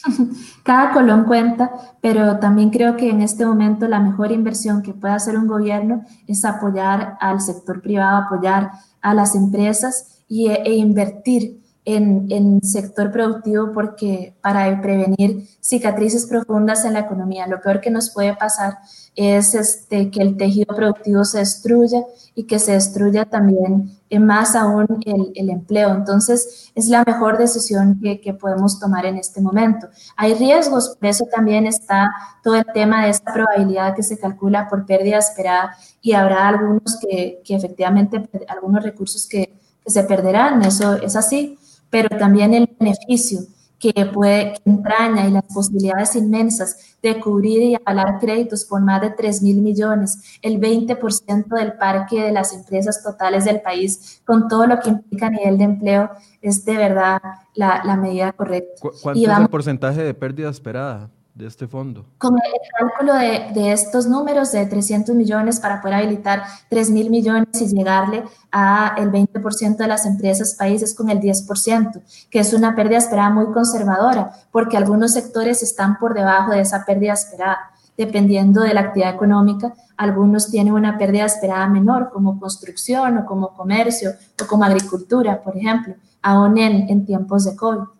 Cada 0.62 0.92
colón 0.92 1.24
cuenta, 1.24 1.70
pero 2.00 2.38
también 2.38 2.70
creo 2.70 2.96
que 2.96 3.10
en 3.10 3.20
este 3.20 3.44
momento 3.44 3.86
la 3.86 4.00
mejor 4.00 4.32
inversión 4.32 4.80
que 4.80 4.94
puede 4.94 5.12
hacer 5.12 5.36
un 5.36 5.46
gobierno 5.46 6.04
es 6.26 6.44
apoyar 6.46 7.18
al 7.20 7.40
sector 7.42 7.82
privado, 7.82 8.24
apoyar 8.24 8.70
a 9.02 9.12
las 9.12 9.34
empresas 9.34 10.22
y, 10.26 10.48
e 10.48 10.74
invertir 10.74 11.60
en, 11.94 12.26
en 12.30 12.62
sector 12.62 13.10
productivo 13.10 13.72
porque 13.72 14.34
para 14.40 14.80
prevenir 14.80 15.48
cicatrices 15.60 16.26
profundas 16.26 16.84
en 16.84 16.94
la 16.94 17.00
economía. 17.00 17.46
Lo 17.46 17.60
peor 17.60 17.80
que 17.80 17.90
nos 17.90 18.10
puede 18.10 18.34
pasar 18.34 18.78
es 19.16 19.54
este, 19.54 20.10
que 20.10 20.22
el 20.22 20.36
tejido 20.36 20.74
productivo 20.74 21.24
se 21.24 21.38
destruya 21.38 22.04
y 22.34 22.44
que 22.44 22.58
se 22.58 22.72
destruya 22.72 23.24
también 23.24 23.98
más 24.18 24.56
aún 24.56 24.86
el, 25.04 25.32
el 25.34 25.50
empleo. 25.50 25.94
Entonces, 25.94 26.70
es 26.74 26.88
la 26.88 27.04
mejor 27.04 27.38
decisión 27.38 28.00
que, 28.00 28.20
que, 28.20 28.34
podemos 28.34 28.80
tomar 28.80 29.06
en 29.06 29.16
este 29.16 29.40
momento. 29.40 29.88
Hay 30.16 30.34
riesgos, 30.34 30.96
por 30.98 31.08
eso 31.08 31.26
también 31.30 31.66
está 31.66 32.10
todo 32.42 32.56
el 32.56 32.66
tema 32.72 33.04
de 33.04 33.10
esta 33.10 33.32
probabilidad 33.32 33.94
que 33.94 34.02
se 34.02 34.18
calcula 34.18 34.68
por 34.68 34.86
pérdida 34.86 35.18
esperada 35.18 35.76
y 36.00 36.12
habrá 36.12 36.48
algunos 36.48 36.98
que, 36.98 37.40
que 37.44 37.54
efectivamente, 37.54 38.28
algunos 38.48 38.82
recursos 38.82 39.28
que, 39.28 39.52
que 39.84 39.90
se 39.90 40.02
perderán, 40.04 40.62
eso 40.62 40.94
es 40.94 41.14
así, 41.14 41.58
pero 41.90 42.08
también 42.16 42.54
el 42.54 42.70
beneficio 42.78 43.40
que 43.80 43.92
puede 44.12 44.52
que 44.52 44.70
entraña 44.70 45.26
y 45.26 45.30
las 45.30 45.44
posibilidades 45.44 46.14
inmensas 46.14 46.96
de 47.02 47.18
cubrir 47.18 47.62
y 47.62 47.74
avalar 47.74 48.18
créditos 48.20 48.66
por 48.66 48.82
más 48.82 49.00
de 49.00 49.10
3 49.10 49.42
mil 49.42 49.62
millones, 49.62 50.38
el 50.42 50.60
20% 50.60 51.46
del 51.46 51.72
parque 51.72 52.22
de 52.22 52.30
las 52.30 52.52
empresas 52.52 53.02
totales 53.02 53.46
del 53.46 53.62
país, 53.62 54.20
con 54.26 54.48
todo 54.48 54.66
lo 54.66 54.78
que 54.80 54.90
implica 54.90 55.28
a 55.28 55.30
nivel 55.30 55.56
de 55.56 55.64
empleo, 55.64 56.10
es 56.42 56.64
de 56.66 56.76
verdad 56.76 57.22
la, 57.54 57.82
la 57.84 57.96
medida 57.96 58.32
correcta. 58.32 58.88
¿Cuánto 59.02 59.18
es 59.18 59.38
el 59.38 59.48
porcentaje 59.48 60.02
de 60.02 60.12
pérdida 60.12 60.50
esperada? 60.50 61.10
De 61.40 61.48
este 61.48 61.66
fondo? 61.66 62.06
Con 62.18 62.34
el 62.34 62.60
cálculo 62.78 63.14
de, 63.14 63.50
de, 63.54 63.72
estos 63.72 64.06
números 64.06 64.52
de 64.52 64.66
300 64.66 65.14
millones 65.14 65.58
para 65.58 65.80
poder 65.80 65.96
habilitar 65.96 66.44
3 66.68 66.90
mil 66.90 67.10
millones 67.10 67.48
y 67.60 67.66
llegarle 67.66 68.24
a 68.52 68.94
el 68.98 69.10
20% 69.10 69.76
de 69.76 69.86
las 69.86 70.06
empresas 70.06 70.54
países 70.54 70.94
con 70.94 71.08
el 71.10 71.20
10%, 71.20 72.02
que 72.30 72.38
es 72.38 72.52
una 72.52 72.76
pérdida 72.76 72.98
esperada 72.98 73.30
muy 73.30 73.46
conservadora, 73.52 74.32
porque 74.52 74.76
algunos 74.76 75.12
sectores 75.12 75.62
están 75.62 75.98
por 75.98 76.14
debajo 76.14 76.52
de 76.52 76.60
esa 76.60 76.84
pérdida 76.84 77.14
esperada. 77.14 77.58
Dependiendo 77.96 78.62
de 78.62 78.72
la 78.72 78.80
actividad 78.80 79.14
económica, 79.14 79.74
algunos 79.96 80.50
tienen 80.50 80.72
una 80.72 80.96
pérdida 80.96 81.26
esperada 81.26 81.66
menor, 81.68 82.10
como 82.10 82.38
construcción 82.40 83.18
o 83.18 83.26
como 83.26 83.52
comercio 83.54 84.12
o 84.42 84.46
como 84.46 84.64
agricultura, 84.64 85.42
por 85.42 85.56
ejemplo, 85.56 85.94
aún 86.22 86.56
en, 86.56 86.88
en 86.88 87.04
tiempos 87.04 87.44
de 87.44 87.56
COVID. 87.56 87.99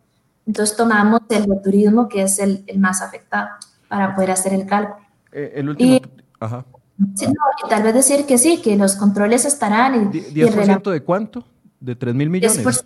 Entonces 0.50 0.76
tomamos 0.76 1.20
el 1.28 1.46
de 1.46 1.56
turismo, 1.62 2.08
que 2.08 2.22
es 2.22 2.40
el, 2.40 2.64
el, 2.66 2.80
más 2.80 3.02
afectado, 3.02 3.50
para 3.86 4.16
poder 4.16 4.32
hacer 4.32 4.52
el 4.52 4.66
cálculo. 4.66 5.06
Eh, 5.30 5.52
el 5.54 5.68
último, 5.68 5.94
y, 5.94 6.02
ajá. 6.40 6.66
Sí, 7.14 7.26
no, 7.26 7.34
y 7.64 7.68
tal 7.68 7.84
vez 7.84 7.94
decir 7.94 8.26
que 8.26 8.36
sí, 8.36 8.60
que 8.60 8.74
los 8.74 8.96
controles 8.96 9.44
estarán. 9.44 10.12
Y, 10.12 10.20
¿10% 10.34 10.88
y 10.88 10.92
de 10.92 11.04
cuánto? 11.04 11.44
¿De 11.78 11.94
3 11.94 12.16
mil 12.16 12.30
millones? 12.30 12.66
10%, 12.66 12.82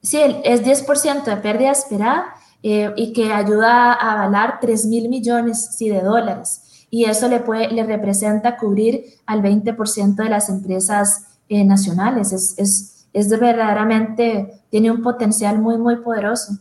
sí, 0.00 0.20
es 0.44 0.62
10% 0.64 1.24
de 1.24 1.36
pérdida 1.38 1.72
esperada 1.72 2.36
eh, 2.62 2.92
y 2.96 3.12
que 3.12 3.32
ayuda 3.32 3.94
a 3.94 4.12
avalar 4.12 4.60
3 4.60 4.86
mil 4.86 5.08
millones 5.08 5.70
sí, 5.76 5.88
de 5.88 6.02
dólares. 6.02 6.86
Y 6.88 7.06
eso 7.06 7.26
le, 7.26 7.40
puede, 7.40 7.68
le 7.72 7.82
representa 7.82 8.56
cubrir 8.56 9.06
al 9.26 9.42
20% 9.42 10.14
de 10.14 10.28
las 10.28 10.48
empresas 10.48 11.26
eh, 11.48 11.64
nacionales. 11.64 12.32
Es, 12.32 12.54
es 12.58 12.93
es 13.14 13.30
verdaderamente, 13.30 14.60
tiene 14.68 14.90
un 14.90 15.00
potencial 15.00 15.58
muy, 15.58 15.78
muy 15.78 15.96
poderoso. 15.96 16.58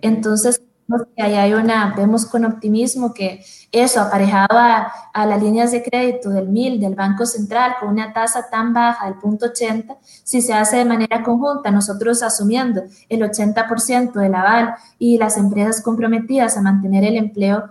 Entonces, 0.00 0.62
ahí 1.18 1.34
hay 1.34 1.54
una, 1.54 1.94
vemos 1.96 2.26
con 2.26 2.44
optimismo 2.44 3.12
que 3.12 3.44
eso, 3.72 4.00
aparejado 4.00 4.56
a, 4.56 4.92
a, 5.12 5.26
las 5.26 5.42
líneas 5.42 5.72
de 5.72 5.82
crédito 5.82 6.30
del 6.30 6.48
MIL, 6.48 6.80
del 6.80 6.94
Banco 6.94 7.26
Central, 7.26 7.74
con 7.80 7.88
una 7.88 8.12
tasa 8.12 8.48
tan 8.48 8.72
baja 8.72 9.06
del 9.06 9.16
punto 9.16 9.46
80, 9.46 9.96
si 10.22 10.40
se 10.40 10.52
hace 10.52 10.76
de 10.76 10.84
manera 10.84 11.22
conjunta, 11.24 11.70
nosotros 11.70 12.22
asumiendo 12.22 12.82
el 13.08 13.22
80% 13.22 14.12
del 14.12 14.34
aval 14.34 14.74
y 14.98 15.18
las 15.18 15.36
empresas 15.36 15.82
comprometidas 15.82 16.56
a 16.56 16.62
mantener 16.62 17.02
el 17.02 17.16
empleo, 17.16 17.64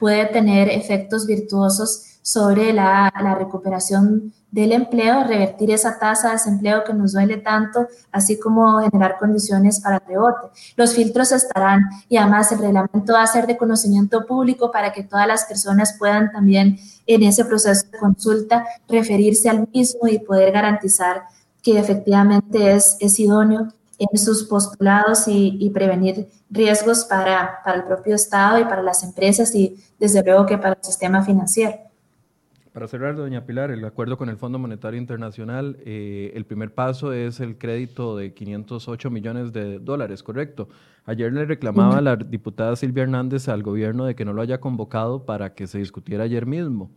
puede 0.00 0.24
tener 0.26 0.70
efectos 0.70 1.26
virtuosos 1.26 2.06
sobre 2.22 2.72
la, 2.72 3.10
recuperación 3.38 4.32
del 4.50 4.72
empleo, 4.72 5.24
revertir 5.24 5.70
esa 5.70 5.98
tasa 5.98 6.28
de 6.28 6.32
desempleo 6.34 6.82
que 6.84 6.92
nos 6.92 7.12
duele 7.12 7.36
tanto, 7.36 7.86
así 8.10 8.38
como 8.38 8.80
generar 8.80 9.16
condiciones 9.18 9.80
para 9.80 10.00
rebote. 10.00 10.48
Los 10.76 10.94
filtros 10.94 11.30
estarán 11.30 11.82
y 12.08 12.16
además 12.16 12.50
el 12.50 12.58
reglamento 12.58 13.12
va 13.12 13.22
a 13.22 13.26
ser 13.26 13.46
de 13.46 13.56
conocimiento 13.56 14.26
público 14.26 14.72
para 14.72 14.92
que 14.92 15.04
todas 15.04 15.28
las 15.28 15.44
personas 15.44 15.94
puedan 15.98 16.32
también 16.32 16.78
en 17.06 17.22
ese 17.22 17.44
proceso 17.44 17.86
de 17.90 17.98
consulta 17.98 18.64
referirse 18.88 19.48
al 19.48 19.68
mismo 19.72 20.08
y 20.08 20.18
poder 20.18 20.52
garantizar 20.52 21.22
que 21.62 21.78
efectivamente 21.78 22.74
es 22.74 23.18
idóneo 23.20 23.68
en 24.00 24.18
sus 24.18 24.44
postulados 24.44 25.28
y, 25.28 25.56
y 25.60 25.70
prevenir 25.70 26.28
riesgos 26.48 27.04
para, 27.04 27.60
para 27.64 27.78
el 27.78 27.84
propio 27.84 28.14
Estado 28.14 28.58
y 28.58 28.64
para 28.64 28.82
las 28.82 29.04
empresas 29.04 29.54
y 29.54 29.76
desde 29.98 30.22
luego 30.24 30.46
que 30.46 30.58
para 30.58 30.74
el 30.74 30.84
sistema 30.84 31.22
financiero. 31.22 31.74
Para 32.72 32.86
cerrar, 32.86 33.16
doña 33.16 33.44
Pilar, 33.44 33.72
el 33.72 33.84
acuerdo 33.84 34.16
con 34.16 34.28
el 34.28 34.36
Fondo 34.36 34.58
Monetario 34.58 34.98
Internacional, 34.98 35.76
eh, 35.84 36.30
el 36.34 36.46
primer 36.46 36.72
paso 36.72 37.12
es 37.12 37.40
el 37.40 37.58
crédito 37.58 38.16
de 38.16 38.32
508 38.32 39.10
millones 39.10 39.52
de 39.52 39.80
dólares, 39.80 40.22
¿correcto? 40.22 40.68
Ayer 41.04 41.32
le 41.32 41.46
reclamaba 41.46 42.00
la 42.00 42.14
diputada 42.14 42.76
Silvia 42.76 43.02
Hernández 43.02 43.48
al 43.48 43.64
gobierno 43.64 44.04
de 44.04 44.14
que 44.14 44.24
no 44.24 44.32
lo 44.32 44.40
haya 44.40 44.60
convocado 44.60 45.24
para 45.24 45.52
que 45.54 45.66
se 45.66 45.78
discutiera 45.78 46.24
ayer 46.24 46.46
mismo 46.46 46.92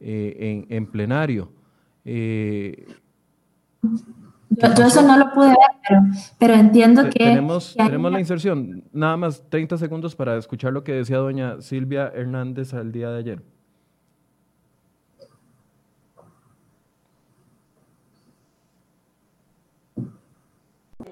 eh, 0.00 0.64
en, 0.68 0.74
en, 0.74 0.86
plenario. 0.86 1.52
Eh, 2.06 2.86
yo, 4.50 4.84
eso 4.84 5.02
no 5.02 5.16
lo 5.16 5.32
pude 5.32 5.48
ver, 5.48 5.56
pero, 5.88 6.00
pero 6.38 6.54
entiendo 6.54 7.04
que... 7.04 7.24
Tenemos, 7.24 7.74
que 7.76 7.84
tenemos 7.84 8.12
la 8.12 8.20
inserción, 8.20 8.84
nada 8.92 9.16
más 9.16 9.48
30 9.48 9.78
segundos 9.78 10.16
para 10.16 10.36
escuchar 10.36 10.72
lo 10.72 10.82
que 10.82 10.92
decía 10.92 11.18
doña 11.18 11.60
Silvia 11.60 12.10
Hernández 12.14 12.74
al 12.74 12.90
día 12.90 13.10
de 13.10 13.18
ayer. 13.18 13.42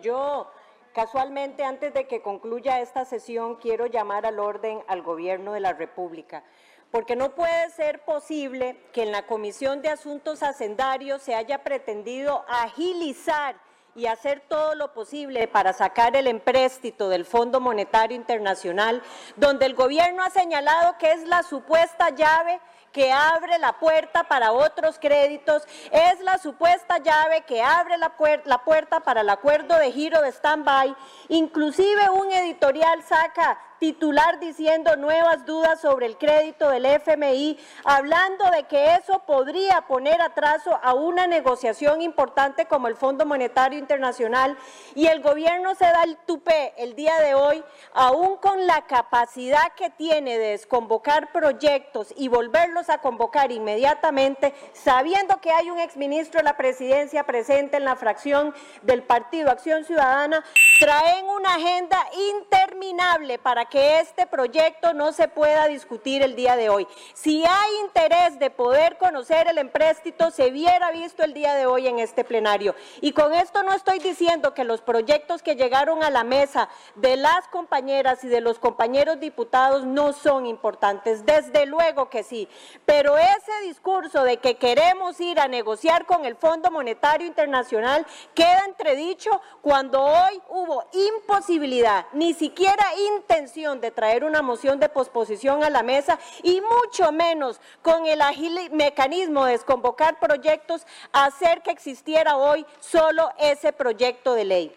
Yo, 0.02 0.50
casualmente, 0.94 1.64
antes 1.64 1.94
de 1.94 2.06
que 2.06 2.22
concluya 2.22 2.80
esta 2.80 3.04
sesión, 3.04 3.56
quiero 3.56 3.86
llamar 3.86 4.26
al 4.26 4.38
orden 4.38 4.80
al 4.88 5.02
Gobierno 5.02 5.52
de 5.52 5.60
la 5.60 5.72
República 5.72 6.44
porque 6.90 7.16
no 7.16 7.34
puede 7.34 7.70
ser 7.70 8.04
posible 8.04 8.76
que 8.92 9.02
en 9.02 9.12
la 9.12 9.26
Comisión 9.26 9.82
de 9.82 9.90
Asuntos 9.90 10.42
Hacendarios 10.42 11.22
se 11.22 11.34
haya 11.34 11.62
pretendido 11.62 12.44
agilizar 12.48 13.56
y 13.94 14.06
hacer 14.06 14.40
todo 14.48 14.74
lo 14.74 14.92
posible 14.94 15.48
para 15.48 15.72
sacar 15.72 16.14
el 16.14 16.28
empréstito 16.28 17.08
del 17.08 17.24
Fondo 17.24 17.58
Monetario 17.60 18.16
Internacional, 18.16 19.02
donde 19.36 19.66
el 19.66 19.74
gobierno 19.74 20.22
ha 20.22 20.30
señalado 20.30 20.96
que 20.98 21.10
es 21.12 21.24
la 21.24 21.42
supuesta 21.42 22.10
llave 22.10 22.60
que 22.92 23.12
abre 23.12 23.58
la 23.58 23.78
puerta 23.78 24.24
para 24.24 24.52
otros 24.52 24.98
créditos, 24.98 25.64
es 25.90 26.20
la 26.20 26.38
supuesta 26.38 26.98
llave 26.98 27.42
que 27.42 27.62
abre 27.62 27.98
la, 27.98 28.16
puerta, 28.64 29.00
para 29.00 29.20
el 29.20 29.30
acuerdo 29.30 29.76
de 29.76 29.92
giro 29.92 30.22
de 30.22 30.32
stand-by. 30.32 30.96
Inclusive 31.28 32.08
un 32.10 32.32
editorial 32.32 33.02
saca 33.02 33.58
titular 33.78 34.40
diciendo 34.40 34.96
nuevas 34.96 35.46
dudas 35.46 35.80
sobre 35.80 36.06
el 36.06 36.18
crédito 36.18 36.70
del 36.70 36.86
FMI, 36.86 37.58
hablando 37.84 38.50
de 38.50 38.64
que 38.64 38.94
eso 38.94 39.20
podría 39.20 39.82
poner 39.82 40.20
atraso 40.20 40.78
a 40.82 40.94
una 40.94 41.26
negociación 41.26 42.02
importante 42.02 42.66
como 42.66 42.88
el 42.88 42.96
Fondo 42.96 43.24
Monetario 43.24 43.78
Internacional. 43.78 44.56
Y 44.94 45.06
el 45.06 45.22
gobierno 45.22 45.74
se 45.74 45.84
da 45.84 46.02
el 46.02 46.16
tupé 46.18 46.74
el 46.76 46.94
día 46.94 47.18
de 47.18 47.34
hoy, 47.34 47.62
aún 47.92 48.36
con 48.38 48.66
la 48.66 48.86
capacidad 48.86 49.72
que 49.76 49.90
tiene 49.90 50.38
de 50.38 50.48
desconvocar 50.50 51.32
proyectos 51.32 52.12
y 52.16 52.28
volverlos 52.28 52.90
a 52.90 52.98
convocar 52.98 53.52
inmediatamente, 53.52 54.54
sabiendo 54.72 55.40
que 55.40 55.52
hay 55.52 55.70
un 55.70 55.78
exministro 55.78 56.38
de 56.38 56.44
la 56.44 56.56
presidencia 56.56 57.24
presente 57.24 57.76
en 57.76 57.84
la 57.84 57.96
fracción 57.96 58.54
del 58.82 59.02
Partido 59.02 59.50
Acción 59.50 59.84
Ciudadana, 59.84 60.44
traen 60.80 61.26
una 61.26 61.54
agenda 61.54 61.98
interminable 62.30 63.38
para 63.38 63.67
que 63.70 64.00
este 64.00 64.26
proyecto 64.26 64.94
no 64.94 65.12
se 65.12 65.28
pueda 65.28 65.66
discutir 65.66 66.22
el 66.22 66.36
día 66.36 66.56
de 66.56 66.68
hoy. 66.68 66.86
Si 67.14 67.44
hay 67.44 67.76
interés 67.84 68.38
de 68.38 68.50
poder 68.50 68.96
conocer 68.98 69.48
el 69.48 69.58
empréstito, 69.58 70.30
se 70.30 70.48
hubiera 70.48 70.90
visto 70.90 71.22
el 71.22 71.34
día 71.34 71.54
de 71.54 71.66
hoy 71.66 71.86
en 71.88 71.98
este 71.98 72.24
plenario. 72.24 72.74
Y 73.00 73.12
con 73.12 73.34
esto 73.34 73.62
no 73.62 73.72
estoy 73.72 73.98
diciendo 73.98 74.54
que 74.54 74.64
los 74.64 74.80
proyectos 74.80 75.42
que 75.42 75.56
llegaron 75.56 76.02
a 76.02 76.10
la 76.10 76.24
mesa 76.24 76.68
de 76.94 77.16
las 77.16 77.48
compañeras 77.48 78.24
y 78.24 78.28
de 78.28 78.40
los 78.40 78.58
compañeros 78.58 79.20
diputados 79.20 79.84
no 79.84 80.12
son 80.12 80.46
importantes. 80.46 81.24
Desde 81.26 81.66
luego 81.66 82.08
que 82.08 82.22
sí. 82.22 82.48
Pero 82.86 83.18
ese 83.18 83.52
discurso 83.64 84.24
de 84.24 84.38
que 84.38 84.56
queremos 84.56 85.20
ir 85.20 85.40
a 85.40 85.48
negociar 85.48 86.06
con 86.06 86.24
el 86.24 86.36
Fondo 86.36 86.70
Monetario 86.70 87.26
Internacional 87.26 88.06
queda 88.34 88.64
entredicho 88.66 89.40
cuando 89.62 90.02
hoy 90.02 90.40
hubo 90.48 90.84
imposibilidad, 90.92 92.06
ni 92.12 92.34
siquiera 92.34 92.84
intención 93.14 93.57
intención 93.58 93.80
de 93.80 93.90
traer 93.90 94.24
una 94.24 94.42
moción 94.42 94.78
de 94.78 94.88
posposición 94.88 95.64
a 95.64 95.70
la 95.70 95.82
mesa 95.82 96.18
y 96.42 96.60
mucho 96.60 97.12
menos 97.12 97.60
con 97.82 98.06
el 98.06 98.20
ágil 98.20 98.56
mecanismo 98.72 99.44
de 99.44 99.52
desconvocar 99.52 100.18
proyectos, 100.20 100.86
hacer 101.12 101.62
que 101.62 101.70
existiera 101.70 102.36
hoy 102.36 102.64
solo 102.80 103.28
ese 103.38 103.72
proyecto 103.72 104.34
de 104.34 104.44
ley. 104.44 104.72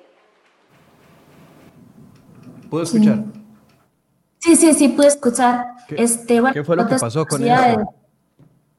¿Puedo 2.70 2.84
escuchar? 2.84 3.24
Sí, 4.40 4.56
sí, 4.56 4.74
sí, 4.74 4.90
puedo 4.90 5.10
escuchar. 5.10 5.66
¿Qué, 5.88 5.96
este, 6.02 6.42
¿qué 6.54 6.64
fue 6.64 6.76
lo 6.76 6.88
que 6.88 6.96
pasó 6.96 7.26
con 7.26 7.44
eso? 7.44 7.94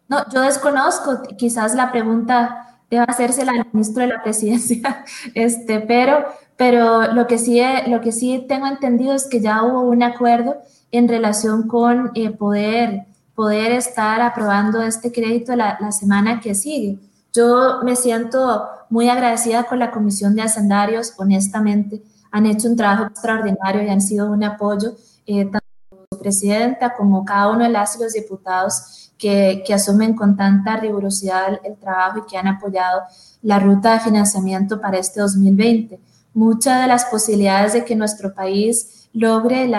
No, 0.08 0.28
yo 0.30 0.40
desconozco, 0.40 1.22
quizás 1.38 1.74
la 1.74 1.92
pregunta 1.92 2.80
deba 2.90 3.04
hacérsela 3.04 3.52
al 3.52 3.66
ministro 3.72 4.02
de 4.02 4.08
la 4.08 4.22
presidencia, 4.22 5.04
este, 5.34 5.80
pero, 5.80 6.26
pero 6.62 7.12
lo, 7.12 7.26
que 7.26 7.38
sí, 7.38 7.60
lo 7.88 8.00
que 8.00 8.12
sí 8.12 8.46
tengo 8.48 8.68
entendido 8.68 9.14
es 9.14 9.26
que 9.28 9.40
ya 9.40 9.64
hubo 9.64 9.80
un 9.80 10.04
acuerdo 10.04 10.58
en 10.92 11.08
relación 11.08 11.66
con 11.66 12.12
eh, 12.14 12.30
poder, 12.30 13.06
poder 13.34 13.72
estar 13.72 14.20
aprobando 14.20 14.80
este 14.80 15.10
crédito 15.10 15.56
la, 15.56 15.76
la, 15.80 15.90
semana 15.90 16.38
que 16.38 16.54
sigue. 16.54 17.00
Yo 17.32 17.80
me 17.82 17.96
siento 17.96 18.68
muy 18.90 19.08
agradecida 19.08 19.64
con 19.64 19.80
la 19.80 19.90
Comisión 19.90 20.36
de 20.36 20.42
Hacendarios, 20.42 21.14
honestamente, 21.16 22.00
han 22.30 22.46
hecho 22.46 22.68
un 22.68 22.76
trabajo 22.76 23.06
extraordinario 23.06 23.82
y 23.82 23.88
han 23.88 24.00
sido 24.00 24.30
un 24.30 24.44
apoyo, 24.44 24.94
eh, 25.26 25.46
tanto 25.46 25.66
su 26.12 26.18
presidenta 26.20 26.94
como 26.94 27.24
cada 27.24 27.48
uno 27.48 27.64
de 27.64 27.70
las 27.70 27.96
y 27.96 28.04
los 28.04 28.12
diputados 28.12 29.10
que, 29.18 29.64
que 29.66 29.74
asumen 29.74 30.14
con 30.14 30.36
tanta 30.36 30.76
rigurosidad 30.76 31.54
el, 31.54 31.60
el 31.64 31.76
trabajo 31.76 32.20
y 32.20 32.30
que 32.30 32.38
han 32.38 32.46
apoyado 32.46 33.02
la 33.42 33.58
ruta 33.58 33.94
de 33.94 33.98
financiamiento 33.98 34.80
para 34.80 34.98
este 34.98 35.20
2020. 35.20 36.11
Muchas 36.34 36.80
de 36.80 36.86
las 36.86 37.04
posibilidades 37.06 37.74
de 37.74 37.84
que 37.84 37.94
nuestro 37.94 38.34
país 38.34 39.08
logre 39.12 39.70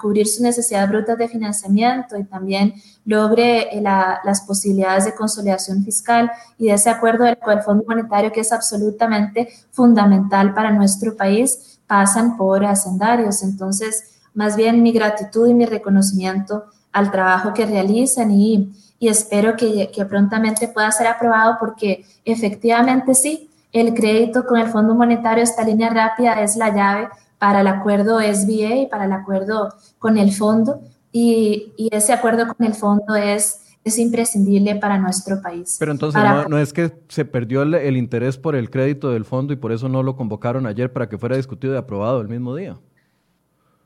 cubrir 0.00 0.26
sus 0.26 0.40
necesidades 0.40 0.88
brutas 0.88 1.16
de 1.16 1.28
financiamiento 1.28 2.16
y 2.16 2.24
también 2.24 2.74
logre 3.04 3.68
la, 3.80 4.20
las 4.24 4.40
posibilidades 4.40 5.04
de 5.04 5.14
consolidación 5.14 5.84
fiscal 5.84 6.30
y 6.58 6.66
de 6.66 6.74
ese 6.74 6.90
acuerdo 6.90 7.24
del, 7.24 7.38
con 7.38 7.56
el 7.56 7.62
Fondo 7.62 7.84
Monetario 7.86 8.32
que 8.32 8.40
es 8.40 8.52
absolutamente 8.52 9.48
fundamental 9.70 10.52
para 10.54 10.72
nuestro 10.72 11.16
país, 11.16 11.78
pasan 11.86 12.36
por 12.36 12.64
hacendarios. 12.64 13.42
Entonces, 13.42 14.12
más 14.34 14.56
bien 14.56 14.82
mi 14.82 14.92
gratitud 14.92 15.46
y 15.46 15.54
mi 15.54 15.66
reconocimiento 15.66 16.64
al 16.92 17.10
trabajo 17.10 17.52
que 17.54 17.66
realizan 17.66 18.30
y, 18.30 18.72
espero 19.00 19.56
que, 19.56 19.90
prontamente 20.08 20.68
pueda 20.68 20.90
ser 20.92 21.06
aprobado 21.06 21.56
porque 21.58 22.04
efectivamente 22.24 23.14
sí, 23.14 23.50
el 23.72 23.94
crédito 23.94 24.44
con 24.46 24.60
el 24.60 24.68
Fondo 24.68 24.94
Monetario, 24.94 25.42
esta 25.42 25.64
línea 25.64 25.90
rápida 25.90 26.42
es 26.42 26.56
la 26.56 26.74
llave 26.74 27.08
para 27.38 27.62
el 27.62 27.66
acuerdo 27.66 28.20
SBA 28.20 28.76
y 28.76 28.86
para 28.86 29.06
el 29.06 29.12
acuerdo 29.12 29.74
con 29.98 30.18
el 30.18 30.32
fondo 30.32 30.80
y, 31.10 31.72
y 31.76 31.88
ese 31.90 32.12
acuerdo 32.12 32.46
con 32.54 32.66
el 32.66 32.74
fondo 32.74 33.16
es 33.16 33.62
es 33.84 33.98
imprescindible 33.98 34.76
para 34.76 34.98
nuestro 34.98 35.40
país. 35.42 35.76
Pero 35.78 35.92
entonces 35.92 36.20
para... 36.20 36.42
no, 36.42 36.48
no, 36.50 36.58
es 36.58 36.72
que 36.72 36.92
se 37.08 37.24
perdió 37.24 37.62
el, 37.62 37.74
el, 37.74 37.96
interés 37.96 38.38
por 38.38 38.54
el 38.54 38.70
crédito 38.70 39.10
del 39.10 39.24
fondo 39.24 39.52
y 39.52 39.56
por 39.56 39.72
eso 39.72 39.88
no 39.88 40.02
lo 40.02 40.16
convocaron 40.16 40.66
ayer 40.66 40.92
para 40.92 41.08
que 41.08 41.18
fuera 41.18 41.36
discutido 41.36 41.74
y 41.74 41.76
aprobado 41.76 42.20
el 42.20 42.28
mismo 42.28 42.54
día. 42.54 42.78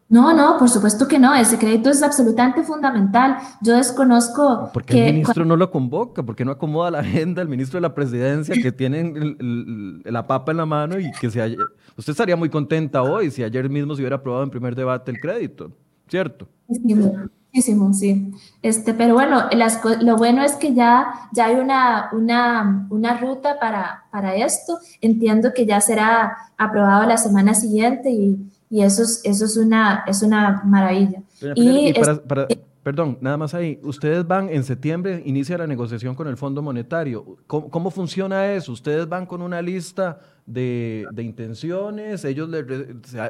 No, 0.08 0.32
no, 0.32 0.56
por 0.56 0.68
supuesto 0.68 1.08
que 1.08 1.18
no. 1.18 1.34
Ese 1.34 1.58
crédito 1.58 1.90
es 1.90 2.02
absolutamente 2.02 2.62
fundamental. 2.62 3.38
Yo 3.60 3.76
desconozco. 3.76 4.70
¿Por 4.72 4.84
qué 4.84 4.94
que, 4.94 5.08
el 5.08 5.14
ministro 5.14 5.44
no 5.44 5.56
lo 5.56 5.70
convoca? 5.70 6.22
¿Por 6.22 6.36
qué 6.36 6.44
no 6.44 6.52
acomoda 6.52 6.90
la 6.92 6.98
agenda 7.00 7.42
el 7.42 7.48
ministro 7.48 7.78
de 7.78 7.82
la 7.82 7.94
presidencia 7.94 8.54
que 8.54 8.70
tiene 8.70 9.00
el, 9.00 9.36
el, 9.40 10.12
la 10.12 10.26
papa 10.26 10.52
en 10.52 10.58
la 10.58 10.66
mano 10.66 10.98
y 10.98 11.10
que 11.12 11.30
se 11.30 11.42
haya... 11.42 11.56
Usted 11.96 12.12
estaría 12.12 12.36
muy 12.36 12.50
contenta 12.50 13.02
hoy 13.02 13.30
si 13.30 13.42
ayer 13.42 13.68
mismo 13.68 13.94
se 13.94 14.02
hubiera 14.02 14.16
aprobado 14.16 14.44
en 14.44 14.50
primer 14.50 14.76
debate 14.76 15.10
el 15.10 15.18
crédito, 15.18 15.72
¿cierto? 16.08 16.46
Muchísimo, 16.68 17.92
sí. 17.94 18.32
Este, 18.62 18.92
pero 18.92 19.14
bueno, 19.14 19.48
las, 19.52 19.80
lo 20.02 20.16
bueno 20.16 20.42
es 20.42 20.52
que 20.56 20.74
ya, 20.74 21.28
ya 21.32 21.46
hay 21.46 21.56
una, 21.56 22.10
una, 22.12 22.86
una 22.90 23.16
ruta 23.16 23.58
para, 23.58 24.04
para 24.12 24.36
esto. 24.36 24.78
Entiendo 25.00 25.52
que 25.54 25.64
ya 25.64 25.80
será 25.80 26.36
aprobado 26.58 27.06
la 27.06 27.16
semana 27.16 27.54
siguiente 27.54 28.10
y 28.10 28.36
y 28.68 28.82
eso 28.82 29.02
es, 29.02 29.20
eso 29.24 29.44
es, 29.44 29.56
una, 29.56 30.04
es 30.06 30.22
una 30.22 30.62
maravilla. 30.64 31.22
y, 31.54 31.88
y 31.88 31.92
para, 31.92 32.22
para, 32.22 32.48
perdón, 32.86 33.18
nada 33.20 33.36
más 33.36 33.52
ahí, 33.52 33.80
ustedes 33.82 34.24
van 34.24 34.48
en 34.48 34.62
septiembre, 34.62 35.20
inicia 35.26 35.58
la 35.58 35.66
negociación 35.66 36.14
con 36.14 36.28
el 36.28 36.36
Fondo 36.36 36.62
Monetario. 36.62 37.36
¿Cómo, 37.48 37.68
cómo 37.68 37.90
funciona 37.90 38.52
eso? 38.52 38.70
¿Ustedes 38.70 39.08
van 39.08 39.26
con 39.26 39.42
una 39.42 39.60
lista 39.60 40.20
de, 40.46 41.04
de 41.10 41.22
intenciones? 41.24 42.24
¿Ellos 42.24 42.48
le, 42.48 42.64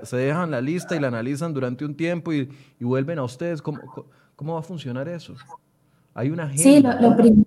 se, 0.02 0.16
dejan 0.16 0.50
la 0.50 0.60
lista 0.60 0.94
y 0.94 1.00
la 1.00 1.08
analizan 1.08 1.54
durante 1.54 1.86
un 1.86 1.94
tiempo 1.94 2.34
y, 2.34 2.50
y 2.78 2.84
vuelven 2.84 3.18
a 3.18 3.22
ustedes? 3.22 3.62
¿Cómo, 3.62 3.78
¿Cómo, 4.36 4.52
va 4.52 4.60
a 4.60 4.62
funcionar 4.62 5.08
eso? 5.08 5.34
¿Hay 6.12 6.28
una 6.28 6.44
agenda? 6.44 6.62
Sí, 6.62 6.82
lo, 6.82 7.40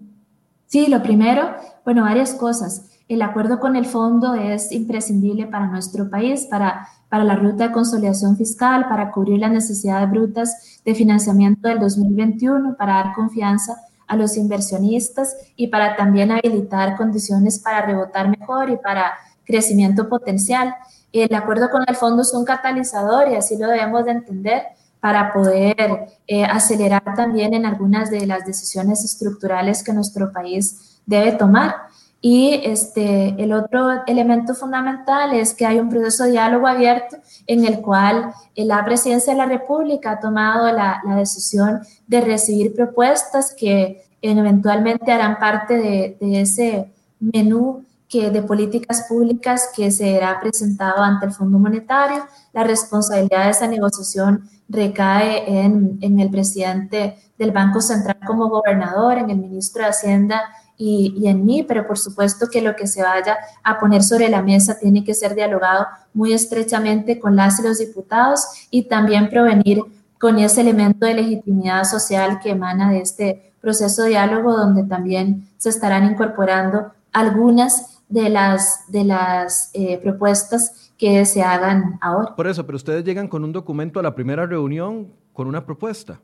sí, 0.65 0.87
lo 0.87 1.03
primero, 1.03 1.55
bueno, 1.85 2.01
varias 2.01 2.33
cosas. 2.33 2.89
El 3.07 3.21
acuerdo 3.21 3.59
con 3.59 3.75
el 3.75 3.85
fondo 3.85 4.33
es 4.33 4.71
imprescindible 4.71 5.45
para 5.45 5.67
nuestro 5.67 6.09
país, 6.09 6.47
para, 6.49 6.87
para 7.09 7.23
la 7.23 7.35
ruta 7.35 7.67
de 7.67 7.73
consolidación 7.73 8.37
fiscal, 8.37 8.87
para 8.87 9.11
cubrir 9.11 9.39
las 9.39 9.51
necesidades 9.51 10.09
brutas 10.09 10.79
de 10.85 10.95
financiamiento 10.95 11.67
del 11.67 11.79
2021, 11.79 12.75
para 12.77 12.93
dar 12.93 13.13
confianza 13.13 13.75
a 14.07 14.15
los 14.15 14.37
inversionistas 14.37 15.35
y 15.55 15.67
para 15.67 15.95
también 15.95 16.31
habilitar 16.31 16.95
condiciones 16.97 17.59
para 17.59 17.85
rebotar 17.85 18.27
mejor 18.27 18.69
y 18.69 18.77
para 18.77 19.13
crecimiento 19.45 20.09
potencial. 20.09 20.73
El 21.11 21.33
acuerdo 21.33 21.69
con 21.69 21.83
el 21.87 21.95
fondo 21.95 22.21
es 22.21 22.33
un 22.33 22.45
catalizador 22.45 23.29
y 23.29 23.35
así 23.35 23.57
lo 23.57 23.67
debemos 23.67 24.05
de 24.05 24.11
entender 24.11 24.63
para 24.99 25.31
poder 25.31 26.07
eh, 26.27 26.43
acelerar 26.43 27.03
también 27.15 27.53
en 27.53 27.65
algunas 27.65 28.11
de 28.11 28.25
las 28.25 28.45
decisiones 28.45 29.03
estructurales 29.05 29.83
que 29.83 29.93
nuestro 29.93 30.31
país 30.31 30.99
debe 31.05 31.31
tomar. 31.31 31.88
Y 32.21 32.61
este, 32.65 33.29
el 33.41 33.53
otro 33.53 34.05
elemento 34.05 34.53
fundamental 34.53 35.33
es 35.33 35.53
que 35.53 35.65
hay 35.65 35.79
un 35.79 35.89
proceso 35.89 36.25
de 36.25 36.31
diálogo 36.31 36.67
abierto 36.67 37.17
en 37.47 37.63
el 37.63 37.79
cual 37.79 38.33
la 38.55 38.83
presidencia 38.83 39.31
de 39.31 39.37
la 39.37 39.45
República 39.45 40.11
ha 40.11 40.19
tomado 40.19 40.69
la, 40.71 41.01
decisión 41.15 41.79
de 42.07 42.21
recibir 42.21 42.75
propuestas 42.75 43.55
que 43.57 44.03
eventualmente 44.21 45.13
harán 45.13 45.39
parte 45.39 45.77
de, 45.77 46.17
de, 46.19 46.41
ese 46.41 46.91
menú 47.21 47.85
que, 48.09 48.29
de 48.31 48.41
políticas 48.41 49.05
públicas 49.07 49.69
que 49.73 49.89
será 49.89 50.41
presentado 50.41 51.01
ante 51.01 51.27
el 51.27 51.31
Fondo 51.31 51.57
Monetario. 51.57 52.25
La 52.51 52.65
responsabilidad 52.65 53.45
de 53.45 53.51
esa 53.51 53.67
negociación 53.67 54.49
recae 54.67 55.63
en, 55.63 55.97
en 56.01 56.19
el 56.19 56.29
presidente 56.29 57.17
del 57.37 57.51
Banco 57.51 57.79
Central 57.79 58.17
como 58.27 58.49
gobernador, 58.49 59.19
en 59.19 59.29
el 59.29 59.37
ministro 59.37 59.83
de 59.83 59.89
Hacienda 59.89 60.41
y, 60.81 61.13
y, 61.17 61.27
en 61.27 61.45
mí, 61.45 61.63
pero 61.63 61.85
por 61.85 61.99
supuesto 61.99 62.47
que 62.49 62.61
lo 62.61 62.73
que 62.73 62.87
se 62.87 63.03
vaya 63.03 63.37
a 63.63 63.79
poner 63.79 64.01
sobre 64.01 64.29
la 64.29 64.41
mesa 64.41 64.79
tiene 64.79 65.03
que 65.03 65.13
ser 65.13 65.35
dialogado 65.35 65.85
muy 66.13 66.31
estrechamente 66.31 67.19
con 67.19 67.35
las 67.35 67.59
y 67.59 67.63
los 67.63 67.79
diputados 67.79 68.45
y 68.71 68.83
también 68.83 69.29
provenir 69.29 69.81
con 70.17 70.39
ese 70.39 70.61
elemento 70.61 71.05
de 71.05 71.15
legitimidad 71.15 71.83
social 71.83 72.39
que 72.39 72.51
emana 72.51 72.91
de 72.91 73.01
este 73.01 73.51
proceso 73.59 74.03
de 74.03 74.09
diálogo 74.09 74.55
donde 74.55 74.83
también 74.83 75.49
se 75.57 75.67
estarán 75.67 76.09
incorporando 76.09 76.93
algunas 77.11 77.99
de 78.07 78.29
las, 78.29 78.89
de 78.89 79.03
las 79.03 79.71
eh, 79.73 79.97
propuestas 80.01 80.93
que 80.97 81.25
se 81.25 81.43
hagan 81.43 81.97
ahora. 82.01 82.35
Por 82.35 82.47
eso, 82.47 82.65
pero 82.65 82.77
ustedes 82.77 83.03
llegan 83.03 83.27
con 83.27 83.43
un 83.43 83.51
documento 83.51 83.99
a 83.99 84.03
la 84.03 84.15
primera 84.15 84.45
reunión 84.45 85.09
con 85.33 85.47
una 85.47 85.65
propuesta. 85.65 86.19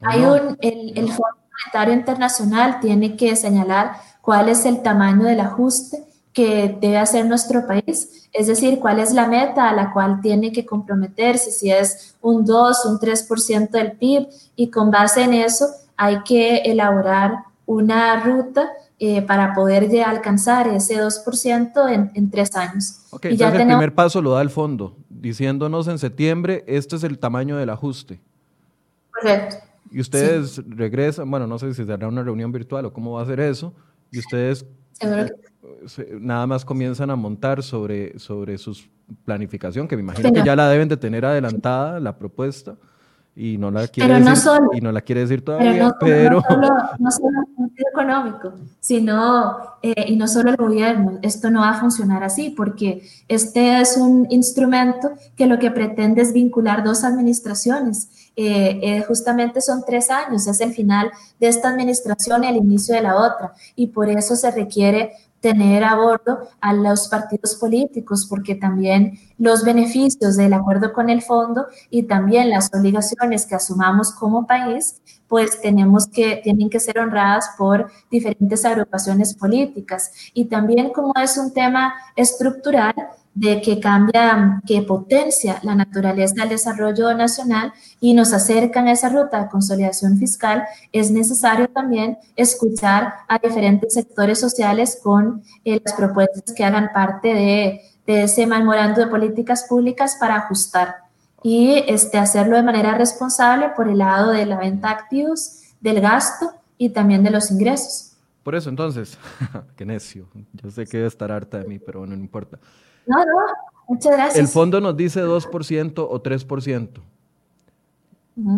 Hay 0.00 0.20
no? 0.22 0.34
un, 0.34 0.56
el, 0.60 0.96
el 0.96 1.12
Monetario 1.64 1.94
Internacional 1.94 2.80
tiene 2.80 3.16
que 3.16 3.36
señalar 3.36 3.92
cuál 4.20 4.48
es 4.48 4.64
el 4.64 4.82
tamaño 4.82 5.24
del 5.24 5.40
ajuste 5.40 6.04
que 6.32 6.76
debe 6.80 6.98
hacer 6.98 7.26
nuestro 7.26 7.66
país, 7.66 8.28
es 8.32 8.46
decir, 8.46 8.78
cuál 8.78 9.00
es 9.00 9.12
la 9.12 9.26
meta 9.26 9.68
a 9.68 9.74
la 9.74 9.92
cual 9.92 10.20
tiene 10.20 10.52
que 10.52 10.64
comprometerse, 10.64 11.50
si 11.50 11.70
es 11.70 12.14
un 12.20 12.44
2, 12.44 12.84
un 12.86 12.98
3% 12.98 13.70
del 13.70 13.92
PIB, 13.92 14.28
y 14.54 14.70
con 14.70 14.90
base 14.90 15.24
en 15.24 15.34
eso 15.34 15.66
hay 15.96 16.22
que 16.22 16.58
elaborar 16.58 17.44
una 17.66 18.20
ruta 18.22 18.68
eh, 18.98 19.22
para 19.22 19.54
poder 19.54 19.88
alcanzar 20.04 20.68
ese 20.68 21.02
2% 21.02 21.92
en, 21.92 22.10
en, 22.14 22.30
tres 22.30 22.54
años. 22.54 23.06
Ok, 23.10 23.24
y 23.24 23.28
entonces 23.28 23.38
ya 23.38 23.46
el 23.48 23.52
tenemos... 23.52 23.78
primer 23.78 23.94
paso 23.94 24.22
lo 24.22 24.32
da 24.32 24.42
el 24.42 24.50
fondo, 24.50 24.96
diciéndonos 25.08 25.88
en 25.88 25.98
septiembre, 25.98 26.64
este 26.66 26.96
es 26.96 27.04
el 27.04 27.18
tamaño 27.18 27.56
del 27.56 27.70
ajuste. 27.70 28.20
Correcto. 29.10 29.69
Y 29.90 30.00
ustedes 30.00 30.52
sí. 30.52 30.62
regresan, 30.66 31.30
bueno, 31.30 31.46
no 31.46 31.58
sé 31.58 31.74
si 31.74 31.84
será 31.84 32.08
una 32.08 32.22
reunión 32.22 32.52
virtual 32.52 32.86
o 32.86 32.92
cómo 32.92 33.12
va 33.12 33.22
a 33.22 33.26
ser 33.26 33.40
eso, 33.40 33.74
y 34.10 34.18
ustedes 34.18 34.66
eh, 35.00 35.28
nada 36.20 36.46
más 36.46 36.64
comienzan 36.64 37.10
a 37.10 37.16
montar 37.16 37.62
sobre, 37.62 38.18
sobre 38.18 38.58
su 38.58 38.76
planificación, 39.24 39.88
que 39.88 39.96
me 39.96 40.02
imagino 40.02 40.32
que 40.32 40.44
ya 40.44 40.54
la 40.54 40.68
deben 40.68 40.88
de 40.88 40.96
tener 40.96 41.24
adelantada, 41.24 42.00
la 42.00 42.18
propuesta, 42.18 42.76
y 43.36 43.56
no 43.56 43.70
la 43.70 43.86
quiere 43.86 44.20
decir, 44.20 44.50
y 44.72 44.80
no 44.80 44.92
la 44.92 45.00
quiere 45.00 45.20
decir 45.22 45.44
todavía, 45.44 45.94
pero... 46.00 46.42
No 46.98 47.10
solo, 47.10 47.40
el 47.40 47.56
sentido 47.56 47.88
económico, 47.92 48.52
sino, 48.80 49.56
eh, 49.82 50.06
y 50.08 50.16
no 50.16 50.26
solo 50.26 50.50
el 50.50 50.56
gobierno, 50.56 51.18
esto 51.22 51.50
no 51.50 51.60
va 51.60 51.70
a 51.70 51.80
funcionar 51.80 52.24
así, 52.24 52.50
porque 52.50 53.02
este 53.28 53.80
es 53.80 53.96
un 53.96 54.26
instrumento 54.30 55.12
que 55.36 55.46
lo 55.46 55.58
que 55.58 55.70
pretende 55.70 56.22
es 56.22 56.32
vincular 56.32 56.82
dos 56.82 57.04
administraciones, 57.04 58.30
eh, 58.36 58.80
eh, 58.82 59.04
justamente 59.06 59.60
son 59.60 59.84
tres 59.86 60.10
años, 60.10 60.46
es 60.46 60.60
el 60.60 60.72
final 60.72 61.10
de 61.38 61.48
esta 61.48 61.68
administración 61.68 62.44
y 62.44 62.48
el 62.48 62.56
inicio 62.56 62.94
de 62.94 63.02
la 63.02 63.16
otra, 63.16 63.52
y 63.76 63.88
por 63.88 64.08
eso 64.08 64.34
se 64.34 64.50
requiere 64.50 65.12
tener 65.40 65.84
a 65.84 65.96
bordo 65.96 66.38
a 66.60 66.72
los 66.72 67.08
partidos 67.08 67.56
políticos, 67.56 68.26
porque 68.28 68.54
también 68.54 69.18
los 69.38 69.64
beneficios 69.64 70.36
del 70.36 70.52
acuerdo 70.52 70.92
con 70.92 71.08
el 71.08 71.22
fondo 71.22 71.66
y 71.88 72.04
también 72.04 72.50
las 72.50 72.70
obligaciones 72.74 73.46
que 73.46 73.54
asumamos 73.54 74.12
como 74.12 74.46
país, 74.46 75.00
pues 75.28 75.60
tenemos 75.60 76.06
que, 76.08 76.40
tienen 76.42 76.68
que 76.68 76.80
ser 76.80 76.98
honradas 76.98 77.50
por 77.56 77.90
diferentes 78.10 78.64
agrupaciones 78.64 79.34
políticas. 79.34 80.10
Y 80.34 80.46
también 80.46 80.90
como 80.90 81.14
es 81.22 81.38
un 81.38 81.52
tema 81.52 81.94
estructural, 82.16 82.94
de 83.34 83.62
que 83.62 83.78
cambia, 83.78 84.60
que 84.66 84.82
potencia 84.82 85.60
la 85.62 85.74
naturaleza 85.74 86.34
del 86.40 86.50
desarrollo 86.50 87.14
nacional 87.14 87.72
y 88.00 88.14
nos 88.14 88.32
acercan 88.32 88.88
a 88.88 88.92
esa 88.92 89.08
ruta 89.08 89.42
de 89.42 89.48
consolidación 89.48 90.18
fiscal, 90.18 90.64
es 90.92 91.10
necesario 91.10 91.68
también 91.68 92.18
escuchar 92.36 93.14
a 93.28 93.38
diferentes 93.38 93.94
sectores 93.94 94.40
sociales 94.40 94.98
con 95.02 95.42
eh, 95.64 95.80
las 95.84 95.94
propuestas 95.94 96.54
que 96.54 96.64
hagan 96.64 96.90
parte 96.92 97.28
de, 97.28 97.80
de, 98.06 98.22
ese 98.24 98.46
memorando 98.46 99.00
de 99.00 99.06
políticas 99.06 99.64
públicas 99.68 100.16
para 100.18 100.36
ajustar 100.36 100.96
y 101.42 101.84
este, 101.86 102.18
hacerlo 102.18 102.56
de 102.56 102.62
manera 102.62 102.98
responsable 102.98 103.70
por 103.76 103.88
el 103.88 103.98
lado 103.98 104.32
de 104.32 104.44
la 104.44 104.58
venta 104.58 104.88
de 104.88 104.94
activos, 104.94 105.62
del 105.80 106.00
gasto 106.00 106.50
y 106.76 106.90
también 106.90 107.22
de 107.22 107.30
los 107.30 107.50
ingresos. 107.50 108.16
Por 108.42 108.54
eso 108.54 108.68
entonces, 108.68 109.18
qué 109.76 109.84
necio, 109.86 110.28
yo 110.52 110.70
sé 110.70 110.86
que 110.86 110.96
debe 110.96 111.08
estar 111.08 111.30
harta 111.30 111.58
de 111.58 111.68
mí, 111.68 111.78
pero 111.78 112.00
bueno, 112.00 112.16
no 112.16 112.22
importa. 112.22 112.58
No, 113.10 113.16
no, 113.24 113.32
muchas 113.88 114.12
gracias. 114.12 114.38
El 114.38 114.46
fondo 114.46 114.80
nos 114.80 114.96
dice 114.96 115.20
2% 115.20 116.06
o 116.08 116.22
3%. 116.22 116.88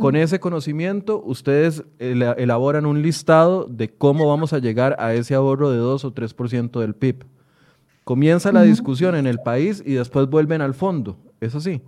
Con 0.01 0.15
ese 0.15 0.39
conocimiento, 0.39 1.21
ustedes 1.25 1.83
elaboran 1.99 2.87
un 2.87 3.03
listado 3.03 3.65
de 3.65 3.93
cómo 3.93 4.29
vamos 4.29 4.53
a 4.53 4.59
llegar 4.59 4.95
a 5.01 5.15
ese 5.15 5.35
ahorro 5.35 5.71
de 5.71 5.79
2 5.79 6.05
o 6.05 6.15
3% 6.15 6.79
del 6.79 6.95
PIB. 6.95 7.25
Comienza 8.05 8.53
la 8.53 8.63
discusión 8.63 9.17
en 9.17 9.27
el 9.27 9.41
país 9.41 9.83
y 9.85 9.95
después 9.95 10.29
vuelven 10.29 10.61
al 10.61 10.75
fondo. 10.75 11.17
¿Es 11.41 11.57
así? 11.57 11.83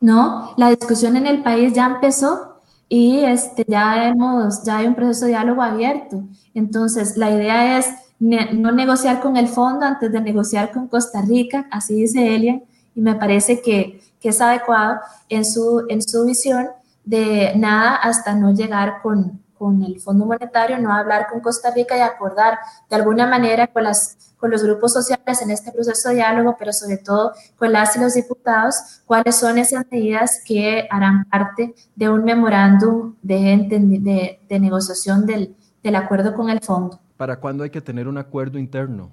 No, 0.00 0.54
la 0.56 0.70
discusión 0.70 1.16
en 1.16 1.26
el 1.26 1.42
país 1.42 1.72
ya 1.72 1.86
empezó 1.86 2.60
y 2.88 3.20
este, 3.20 3.64
ya, 3.66 4.08
hemos, 4.08 4.62
ya 4.62 4.78
hay 4.78 4.86
un 4.86 4.94
proceso 4.94 5.24
de 5.24 5.32
diálogo 5.32 5.62
abierto. 5.62 6.22
Entonces, 6.54 7.16
la 7.16 7.30
idea 7.32 7.78
es 7.78 7.86
no 8.20 8.72
negociar 8.72 9.20
con 9.20 9.36
el 9.36 9.48
fondo 9.48 9.86
antes 9.86 10.10
de 10.10 10.20
negociar 10.20 10.72
con 10.72 10.88
Costa 10.88 11.22
Rica, 11.22 11.66
así 11.70 11.94
dice 11.94 12.34
Elian, 12.34 12.62
y 12.94 13.00
me 13.00 13.14
parece 13.14 13.62
que, 13.62 14.00
que, 14.20 14.30
es 14.30 14.40
adecuado 14.40 14.98
en 15.28 15.44
su, 15.44 15.86
en 15.88 16.02
su 16.02 16.24
visión 16.24 16.68
de 17.04 17.52
nada 17.56 17.94
hasta 17.94 18.34
no 18.34 18.52
llegar 18.52 19.00
con, 19.02 19.40
con 19.56 19.82
el 19.84 20.00
Fondo 20.00 20.26
Monetario, 20.26 20.78
no 20.78 20.92
hablar 20.92 21.28
con 21.30 21.40
Costa 21.40 21.70
Rica 21.70 21.96
y 21.96 22.00
acordar 22.00 22.58
de 22.90 22.96
alguna 22.96 23.26
manera 23.26 23.68
con, 23.68 23.84
las, 23.84 24.34
con 24.36 24.50
los 24.50 24.64
grupos 24.64 24.92
sociales 24.92 25.40
en 25.40 25.52
este 25.52 25.70
proceso 25.70 26.08
de 26.08 26.16
diálogo, 26.16 26.56
pero 26.58 26.72
sobre 26.72 26.96
todo 26.96 27.32
con 27.56 27.72
las 27.72 27.94
y 27.96 28.00
los 28.00 28.14
diputados, 28.14 29.02
cuáles 29.06 29.36
son 29.36 29.58
esas 29.58 29.84
medidas 29.90 30.40
que 30.44 30.88
harán 30.90 31.24
parte 31.30 31.74
de 31.94 32.08
un 32.08 32.24
memorándum 32.24 33.14
de, 33.22 33.66
de, 33.68 34.40
de 34.48 34.60
negociación 34.60 35.24
del, 35.24 35.54
del 35.82 35.94
acuerdo 35.94 36.34
con 36.34 36.50
el 36.50 36.60
fondo. 36.60 37.00
¿Para 37.18 37.40
cuándo 37.40 37.64
hay 37.64 37.70
que 37.70 37.80
tener 37.80 38.06
un 38.06 38.16
acuerdo 38.16 38.58
interno? 38.58 39.10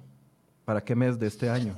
¿Para 0.64 0.80
qué 0.80 0.94
mes 0.94 1.18
de 1.18 1.26
este 1.26 1.50
año? 1.50 1.74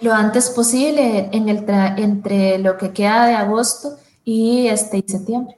Lo 0.00 0.14
antes 0.14 0.48
posible, 0.48 1.28
en 1.30 1.48
el 1.50 1.64
entre 1.98 2.58
lo 2.58 2.78
que 2.78 2.90
queda 2.92 3.26
de 3.26 3.34
agosto 3.34 3.98
y, 4.24 4.66
este, 4.66 5.04
septiembre. 5.06 5.56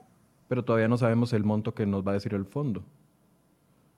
Pero 0.49 0.65
todavía 0.65 0.89
no 0.89 0.99
sabemos 0.99 1.33
el 1.33 1.45
monto 1.45 1.73
que 1.73 1.87
nos 1.87 2.05
va 2.05 2.11
a 2.11 2.15
decir 2.15 2.35
el 2.35 2.45
fondo. 2.45 2.83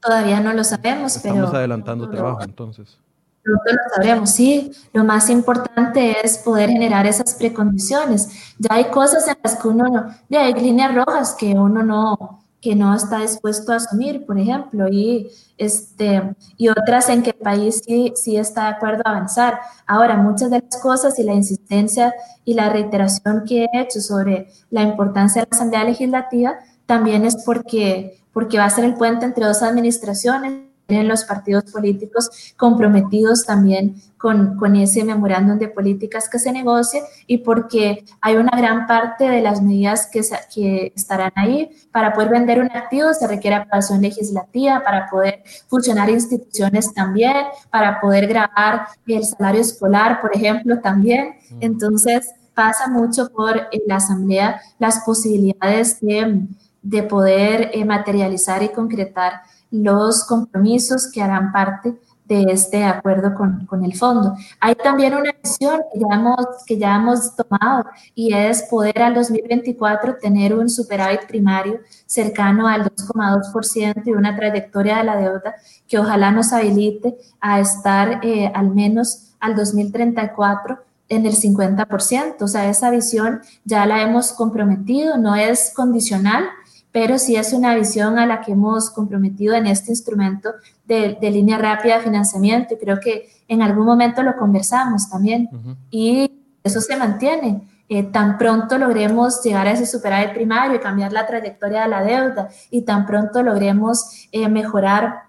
Todavía 0.01 0.39
no 0.41 0.53
lo 0.53 0.63
sabemos, 0.63 1.17
Estamos 1.17 1.53
adelantando 1.53 2.09
trabajo 2.11 2.43
entonces. 2.43 2.99
Pronto 3.43 3.65
lo 3.73 3.95
sabremos, 3.95 4.31
sí. 4.31 4.71
Lo 4.93 5.03
más 5.03 5.31
importante 5.31 6.15
es 6.23 6.37
poder 6.39 6.69
generar 6.69 7.07
esas 7.07 7.35
precondiciones. 7.35 8.55
Ya 8.59 8.75
hay 8.75 8.91
cosas 8.91 9.27
en 9.27 9.39
las 9.43 9.57
que 9.57 9.69
uno 9.69 9.89
no, 9.89 10.15
ya 10.29 10.45
hay 10.45 10.53
líneas 10.53 10.95
rojas 10.95 11.35
que 11.35 11.55
uno 11.55 11.83
no, 11.83 12.38
que 12.61 12.75
no 12.75 12.95
está 12.95 13.21
dispuesto 13.21 13.73
a 13.73 13.77
asumir, 13.77 14.27
por 14.27 14.39
ejemplo, 14.39 14.89
y, 14.91 15.31
este, 15.57 16.35
y 16.57 16.69
otras 16.69 17.09
en 17.09 17.23
que 17.23 17.31
el 17.31 17.37
país 17.37 17.81
sí, 17.87 18.13
sí 18.17 18.37
está 18.37 18.65
de 18.65 18.69
acuerdo 18.71 19.03
a 19.05 19.11
avanzar. 19.11 19.61
Ahora, 19.87 20.17
muchas 20.17 20.51
de 20.51 20.61
las 20.61 20.81
cosas 20.83 21.19
y 21.19 21.23
la 21.23 21.35
insistencia 21.35 22.15
y 22.45 22.55
la 22.55 22.69
reiteración 22.69 23.45
que 23.47 23.65
he 23.65 23.81
hecho 23.81 24.01
sobre 24.01 24.49
la 24.71 24.83
importancia 24.83 25.43
de 25.43 25.49
la 25.51 25.57
Asamblea 25.57 25.85
Legislativa 25.85 26.59
también 26.87 27.25
es 27.25 27.37
porque, 27.45 28.21
porque 28.33 28.59
va 28.59 28.65
a 28.65 28.71
ser 28.71 28.85
el 28.85 28.95
puente 28.95 29.25
entre 29.25 29.47
dos 29.47 29.63
administraciones 29.63 30.68
en 30.89 31.07
los 31.07 31.25
partidos 31.25 31.65
políticos 31.71 32.55
comprometidos 32.57 33.45
también 33.45 33.97
con, 34.17 34.57
con, 34.57 34.75
ese 34.75 35.05
memorándum 35.05 35.59
de 35.59 35.69
políticas 35.69 36.29
que 36.29 36.39
se 36.39 36.51
negocie 36.51 37.03
y 37.27 37.39
porque 37.39 38.05
hay 38.21 38.37
una 38.37 38.57
gran 38.57 38.87
parte 38.87 39.29
de 39.29 39.43
las 39.43 39.63
medidas 39.63 40.09
que, 40.11 40.23
que 40.53 40.93
estarán 40.97 41.31
ahí. 41.37 41.71
Para 41.93 42.15
poder 42.15 42.31
vender 42.31 42.61
un 42.61 42.71
activo 42.73 43.13
se 43.13 43.29
requiere 43.29 43.57
aprobación 43.57 44.01
legislativa, 44.01 44.83
para 44.83 45.09
poder 45.09 45.43
funcionar 45.69 46.09
instituciones 46.09 46.93
también, 46.95 47.37
para 47.71 48.01
poder 48.01 48.27
grabar 48.27 48.87
el 49.07 49.25
salario 49.25 49.61
escolar, 49.61 50.21
por 50.21 50.35
ejemplo, 50.35 50.81
también. 50.81 51.35
Mm. 51.51 51.57
Entonces, 51.61 52.31
pasa 52.55 52.89
mucho 52.89 53.29
por 53.31 53.69
la 53.87 53.97
Asamblea 53.97 54.61
las 54.81 55.01
posibilidades 55.05 56.01
de, 56.01 56.49
de 56.83 57.03
poder 57.05 57.71
eh, 57.73 57.85
materializar 57.85 58.63
y 58.63 58.71
concretar 58.71 59.43
los 59.71 60.25
compromisos 60.25 61.11
que 61.13 61.23
harán 61.23 61.53
parte 61.53 61.97
de 62.29 62.43
este 62.51 62.85
acuerdo 62.85 63.35
con, 63.35 63.65
con, 63.65 63.85
el 63.85 63.97
fondo. 63.97 64.37
Hay 64.61 64.75
también 64.75 65.15
una 65.15 65.33
visión 65.43 65.81
que 65.93 65.99
ya, 65.99 66.15
hemos, 66.15 66.47
que 66.67 66.79
ya 66.79 66.97
hemos 66.97 67.35
tomado 67.35 67.87
y 68.15 68.35
es 68.35 68.65
poder 68.65 69.01
al 69.03 69.15
2024 69.15 70.19
tener 70.21 70.55
un 70.55 70.69
superávit 70.69 71.27
primario 71.27 71.81
cercano 72.05 72.69
al 72.69 72.85
2,2% 72.85 74.03
y 74.05 74.11
una 74.11 74.37
trayectoria 74.37 74.99
de 74.99 75.05
la 75.05 75.17
deuda 75.17 75.55
que 75.89 75.99
ojalá 75.99 76.31
nos 76.31 76.53
habilite 76.53 77.17
a 77.41 77.61
estar 77.61 78.21
eh, 78.23 78.53
al 78.55 78.75
menos 78.75 79.33
al 79.41 79.57
2034 79.57 80.79
en 81.09 81.25
el 81.25 81.35
50%. 81.35 82.43
O 82.43 82.49
sea, 82.49 82.69
esa 82.69 82.91
visión 82.91 83.41
ya 83.65 83.87
la 83.87 84.03
hemos 84.03 84.33
comprometido, 84.33 85.17
no 85.17 85.35
es 85.35 85.73
condicional, 85.75 86.45
pero 86.93 87.19
sí 87.19 87.37
es 87.37 87.53
una 87.53 87.75
visión 87.75 88.19
a 88.19 88.27
la 88.27 88.41
que 88.41 88.53
hemos 88.53 88.91
comprometido 88.91 89.55
en 89.55 89.67
este 89.67 89.91
instrumento 89.91 90.51
de, 90.87 91.17
línea 91.21 91.59
rápida 91.59 91.99
de 91.99 92.05
financiamiento 92.05 92.75
y 92.75 92.79
creo 92.79 92.99
que 93.01 93.29
en 93.47 93.63
algún 93.63 93.87
momento 93.87 94.23
lo 94.23 94.37
conversamos 94.37 95.09
también 95.11 95.49
y 95.91 96.31
eso 96.65 96.81
se 96.81 96.97
mantiene. 96.97 97.63
Eh, 97.91 98.03
tan 98.03 98.37
pronto 98.37 98.77
logremos 98.77 99.43
llegar 99.43 99.67
a 99.67 99.73
ese 99.73 99.87
superávit 99.87 100.35
primario 100.35 100.77
y 100.77 100.81
cambiar 100.81 101.11
la 101.11 101.27
trayectoria 101.27 101.83
de 101.83 101.89
la 101.89 102.03
deuda 102.03 102.51
y 102.71 102.83
tan 102.83 103.07
pronto 103.07 103.43
logremos 103.43 104.29
eh, 104.31 104.47
mejorar 104.49 105.23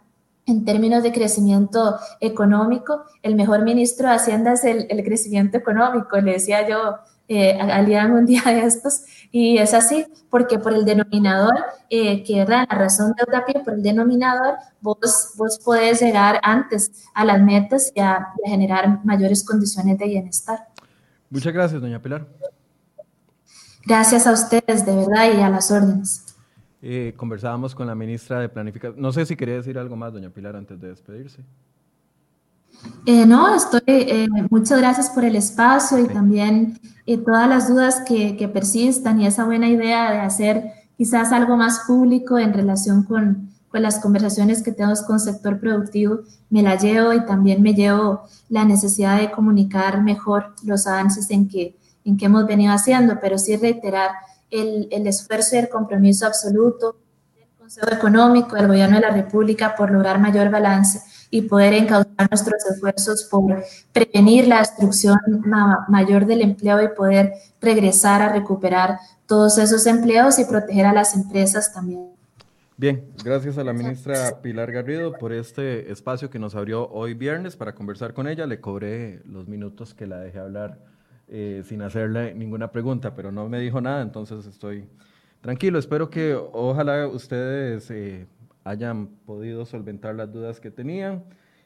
en 0.45 0.65
términos 0.65 1.03
de 1.03 1.13
crecimiento 1.13 1.97
económico, 2.19 3.03
el 3.21 3.35
mejor 3.35 3.63
ministro 3.63 4.09
de 4.09 4.15
Hacienda 4.15 4.53
es 4.53 4.63
el, 4.63 4.87
el 4.89 5.03
crecimiento 5.03 5.57
económico, 5.57 6.19
le 6.19 6.33
decía 6.33 6.67
yo 6.67 6.95
eh, 7.31 7.59
al 7.59 8.11
un 8.11 8.25
día 8.25 8.41
de 8.43 8.65
estos, 8.65 9.03
y 9.31 9.59
es 9.59 9.73
así, 9.73 10.05
porque 10.29 10.57
por 10.57 10.73
el 10.73 10.85
denominador, 10.85 11.53
eh, 11.89 12.23
que 12.23 12.39
era 12.39 12.65
la 12.69 12.77
razón 12.77 13.13
de 13.13 13.23
otra 13.23 13.45
pie, 13.45 13.61
por 13.63 13.75
el 13.75 13.83
denominador, 13.83 14.55
vos, 14.81 15.33
vos 15.37 15.59
podés 15.63 16.01
llegar 16.01 16.39
antes 16.41 17.05
a 17.13 17.25
las 17.25 17.39
metas 17.41 17.91
y 17.95 17.99
a, 17.99 18.29
generar 18.43 19.05
mayores 19.05 19.45
condiciones 19.45 19.99
de 19.99 20.05
bienestar. 20.05 20.67
Muchas 21.29 21.53
gracias, 21.53 21.79
doña 21.79 22.01
Pilar. 22.01 22.27
Gracias 23.85 24.25
a 24.25 24.31
ustedes, 24.31 24.85
de 24.85 24.95
verdad, 24.95 25.31
y 25.37 25.41
a 25.41 25.49
las 25.49 25.69
órdenes. 25.69 26.25
Eh, 26.81 27.13
conversábamos 27.15 27.75
con 27.75 27.85
la 27.85 27.93
ministra 27.93 28.39
de 28.39 28.49
Planificación. 28.49 28.99
No 28.99 29.11
sé 29.11 29.25
si 29.27 29.35
quería 29.35 29.55
decir 29.55 29.77
algo 29.77 29.95
más, 29.95 30.11
doña 30.11 30.31
Pilar, 30.31 30.55
antes 30.55 30.79
de 30.79 30.87
despedirse. 30.87 31.43
Eh, 33.05 33.25
no, 33.25 33.55
estoy, 33.55 33.81
eh, 33.87 34.27
muchas 34.49 34.79
gracias 34.79 35.09
por 35.09 35.25
el 35.25 35.35
espacio 35.35 35.97
y 35.99 36.07
también 36.07 36.79
eh, 37.05 37.17
todas 37.17 37.47
las 37.49 37.67
dudas 37.67 38.01
que, 38.05 38.37
que, 38.37 38.47
persistan 38.47 39.19
y 39.19 39.25
esa 39.25 39.45
buena 39.45 39.67
idea 39.67 40.11
de 40.11 40.19
hacer 40.19 40.71
quizás 40.97 41.31
algo 41.31 41.57
más 41.57 41.81
público 41.87 42.37
en 42.37 42.53
relación 42.53 43.03
con, 43.03 43.49
con 43.69 43.81
las 43.81 43.99
conversaciones 43.99 44.61
que 44.61 44.71
tenemos 44.71 45.01
con 45.01 45.15
el 45.15 45.21
sector 45.21 45.59
productivo, 45.59 46.19
me 46.49 46.61
la 46.61 46.75
llevo 46.75 47.13
y 47.13 47.25
también 47.25 47.61
me 47.61 47.73
llevo 47.73 48.23
la 48.49 48.65
necesidad 48.65 49.19
de 49.19 49.31
comunicar 49.31 50.03
mejor 50.03 50.53
los 50.63 50.85
avances 50.87 51.31
en 51.31 51.47
que, 51.47 51.75
en 52.05 52.17
que 52.17 52.25
hemos 52.25 52.45
venido 52.45 52.73
haciendo, 52.73 53.19
pero 53.21 53.37
sí 53.37 53.55
reiterar 53.55 54.11
el, 54.51 54.87
el 54.91 55.07
esfuerzo 55.07 55.55
y 55.55 55.59
el 55.59 55.69
compromiso 55.69 56.25
absoluto 56.25 56.97
del 57.35 57.47
Consejo 57.57 57.91
Económico, 57.91 58.55
del 58.55 58.67
Gobierno 58.67 58.95
de 58.95 59.01
la 59.01 59.11
República 59.11 59.75
por 59.75 59.91
lograr 59.91 60.19
mayor 60.19 60.49
balance 60.49 61.01
y 61.31 61.43
poder 61.43 61.73
encauzar 61.73 62.27
nuestros 62.29 62.65
esfuerzos 62.65 63.23
por 63.25 63.63
prevenir 63.93 64.47
la 64.47 64.59
destrucción 64.59 65.17
mayor 65.87 66.25
del 66.25 66.41
empleo 66.41 66.81
y 66.81 66.89
poder 66.89 67.33
regresar 67.61 68.21
a 68.21 68.33
recuperar 68.33 68.97
todos 69.25 69.57
esos 69.57 69.85
empleos 69.85 70.39
y 70.39 70.45
proteger 70.45 70.85
a 70.85 70.93
las 70.93 71.15
empresas 71.15 71.73
también. 71.73 72.09
Bien, 72.77 73.11
gracias 73.23 73.57
a 73.57 73.63
la 73.63 73.73
ministra 73.73 74.41
Pilar 74.41 74.71
Garrido 74.71 75.11
por 75.11 75.33
este 75.33 75.91
espacio 75.91 76.29
que 76.29 76.39
nos 76.39 76.55
abrió 76.55 76.87
hoy 76.89 77.13
viernes 77.13 77.57
para 77.57 77.75
conversar 77.75 78.13
con 78.13 78.25
ella. 78.25 78.47
Le 78.47 78.61
cobré 78.61 79.21
los 79.25 79.49
minutos 79.49 79.93
que 79.93 80.07
la 80.07 80.19
dejé 80.19 80.39
hablar 80.39 80.79
eh, 81.27 81.61
sin 81.65 81.81
hacerle 81.81 82.33
ninguna 82.33 82.71
pregunta, 82.71 83.13
pero 83.13 83.33
no 83.33 83.49
me 83.49 83.59
dijo 83.59 83.81
nada, 83.81 84.01
entonces 84.01 84.45
estoy 84.45 84.87
tranquilo. 85.41 85.77
Espero 85.77 86.09
que 86.09 86.33
ojalá 86.33 87.05
ustedes 87.07 87.91
eh, 87.91 88.27
hayan 88.69 89.07
podido 89.25 89.65
solventar 89.65 90.15
las 90.15 90.31
dudas 90.31 90.59
que 90.59 90.69
tenían 90.69 91.23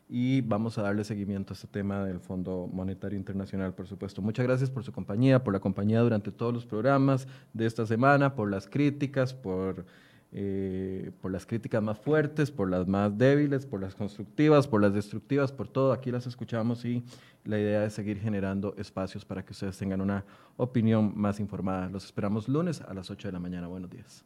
y 0.07 0.41
vamos 0.41 0.77
a 0.77 0.83
darle 0.83 1.03
seguimiento 1.03 1.53
a 1.53 1.55
este 1.55 1.67
tema 1.67 2.05
del 2.05 2.19
Fondo 2.19 2.69
Monetario 2.71 3.17
Internacional, 3.17 3.73
por 3.73 3.87
supuesto. 3.87 4.21
Muchas 4.21 4.45
gracias 4.45 4.69
por 4.69 4.83
su 4.83 4.91
compañía, 4.91 5.43
por 5.43 5.53
la 5.53 5.59
compañía 5.59 5.99
durante 5.99 6.31
todos 6.31 6.53
los 6.53 6.65
programas 6.65 7.27
de 7.53 7.65
esta 7.65 7.85
semana, 7.85 8.35
por 8.35 8.49
las 8.49 8.67
críticas, 8.67 9.33
por, 9.33 9.85
eh, 10.31 11.11
por 11.21 11.31
las 11.31 11.45
críticas 11.45 11.83
más 11.83 11.99
fuertes, 11.99 12.51
por 12.51 12.69
las 12.69 12.87
más 12.87 13.17
débiles, 13.17 13.65
por 13.65 13.81
las 13.81 13.95
constructivas, 13.95 14.67
por 14.67 14.81
las 14.81 14.93
destructivas, 14.93 15.51
por 15.51 15.67
todo. 15.67 15.91
Aquí 15.91 16.09
las 16.09 16.25
escuchamos 16.25 16.85
y 16.85 17.03
la 17.43 17.59
idea 17.59 17.83
es 17.83 17.93
seguir 17.93 18.19
generando 18.19 18.75
espacios 18.77 19.25
para 19.25 19.43
que 19.43 19.51
ustedes 19.51 19.77
tengan 19.77 19.99
una 19.99 20.23
opinión 20.55 21.11
más 21.15 21.41
informada. 21.41 21.89
Los 21.89 22.05
esperamos 22.05 22.47
lunes 22.47 22.79
a 22.81 22.93
las 22.93 23.09
8 23.09 23.27
de 23.27 23.31
la 23.33 23.39
mañana. 23.39 23.67
Buenos 23.67 23.89
días. 23.89 24.23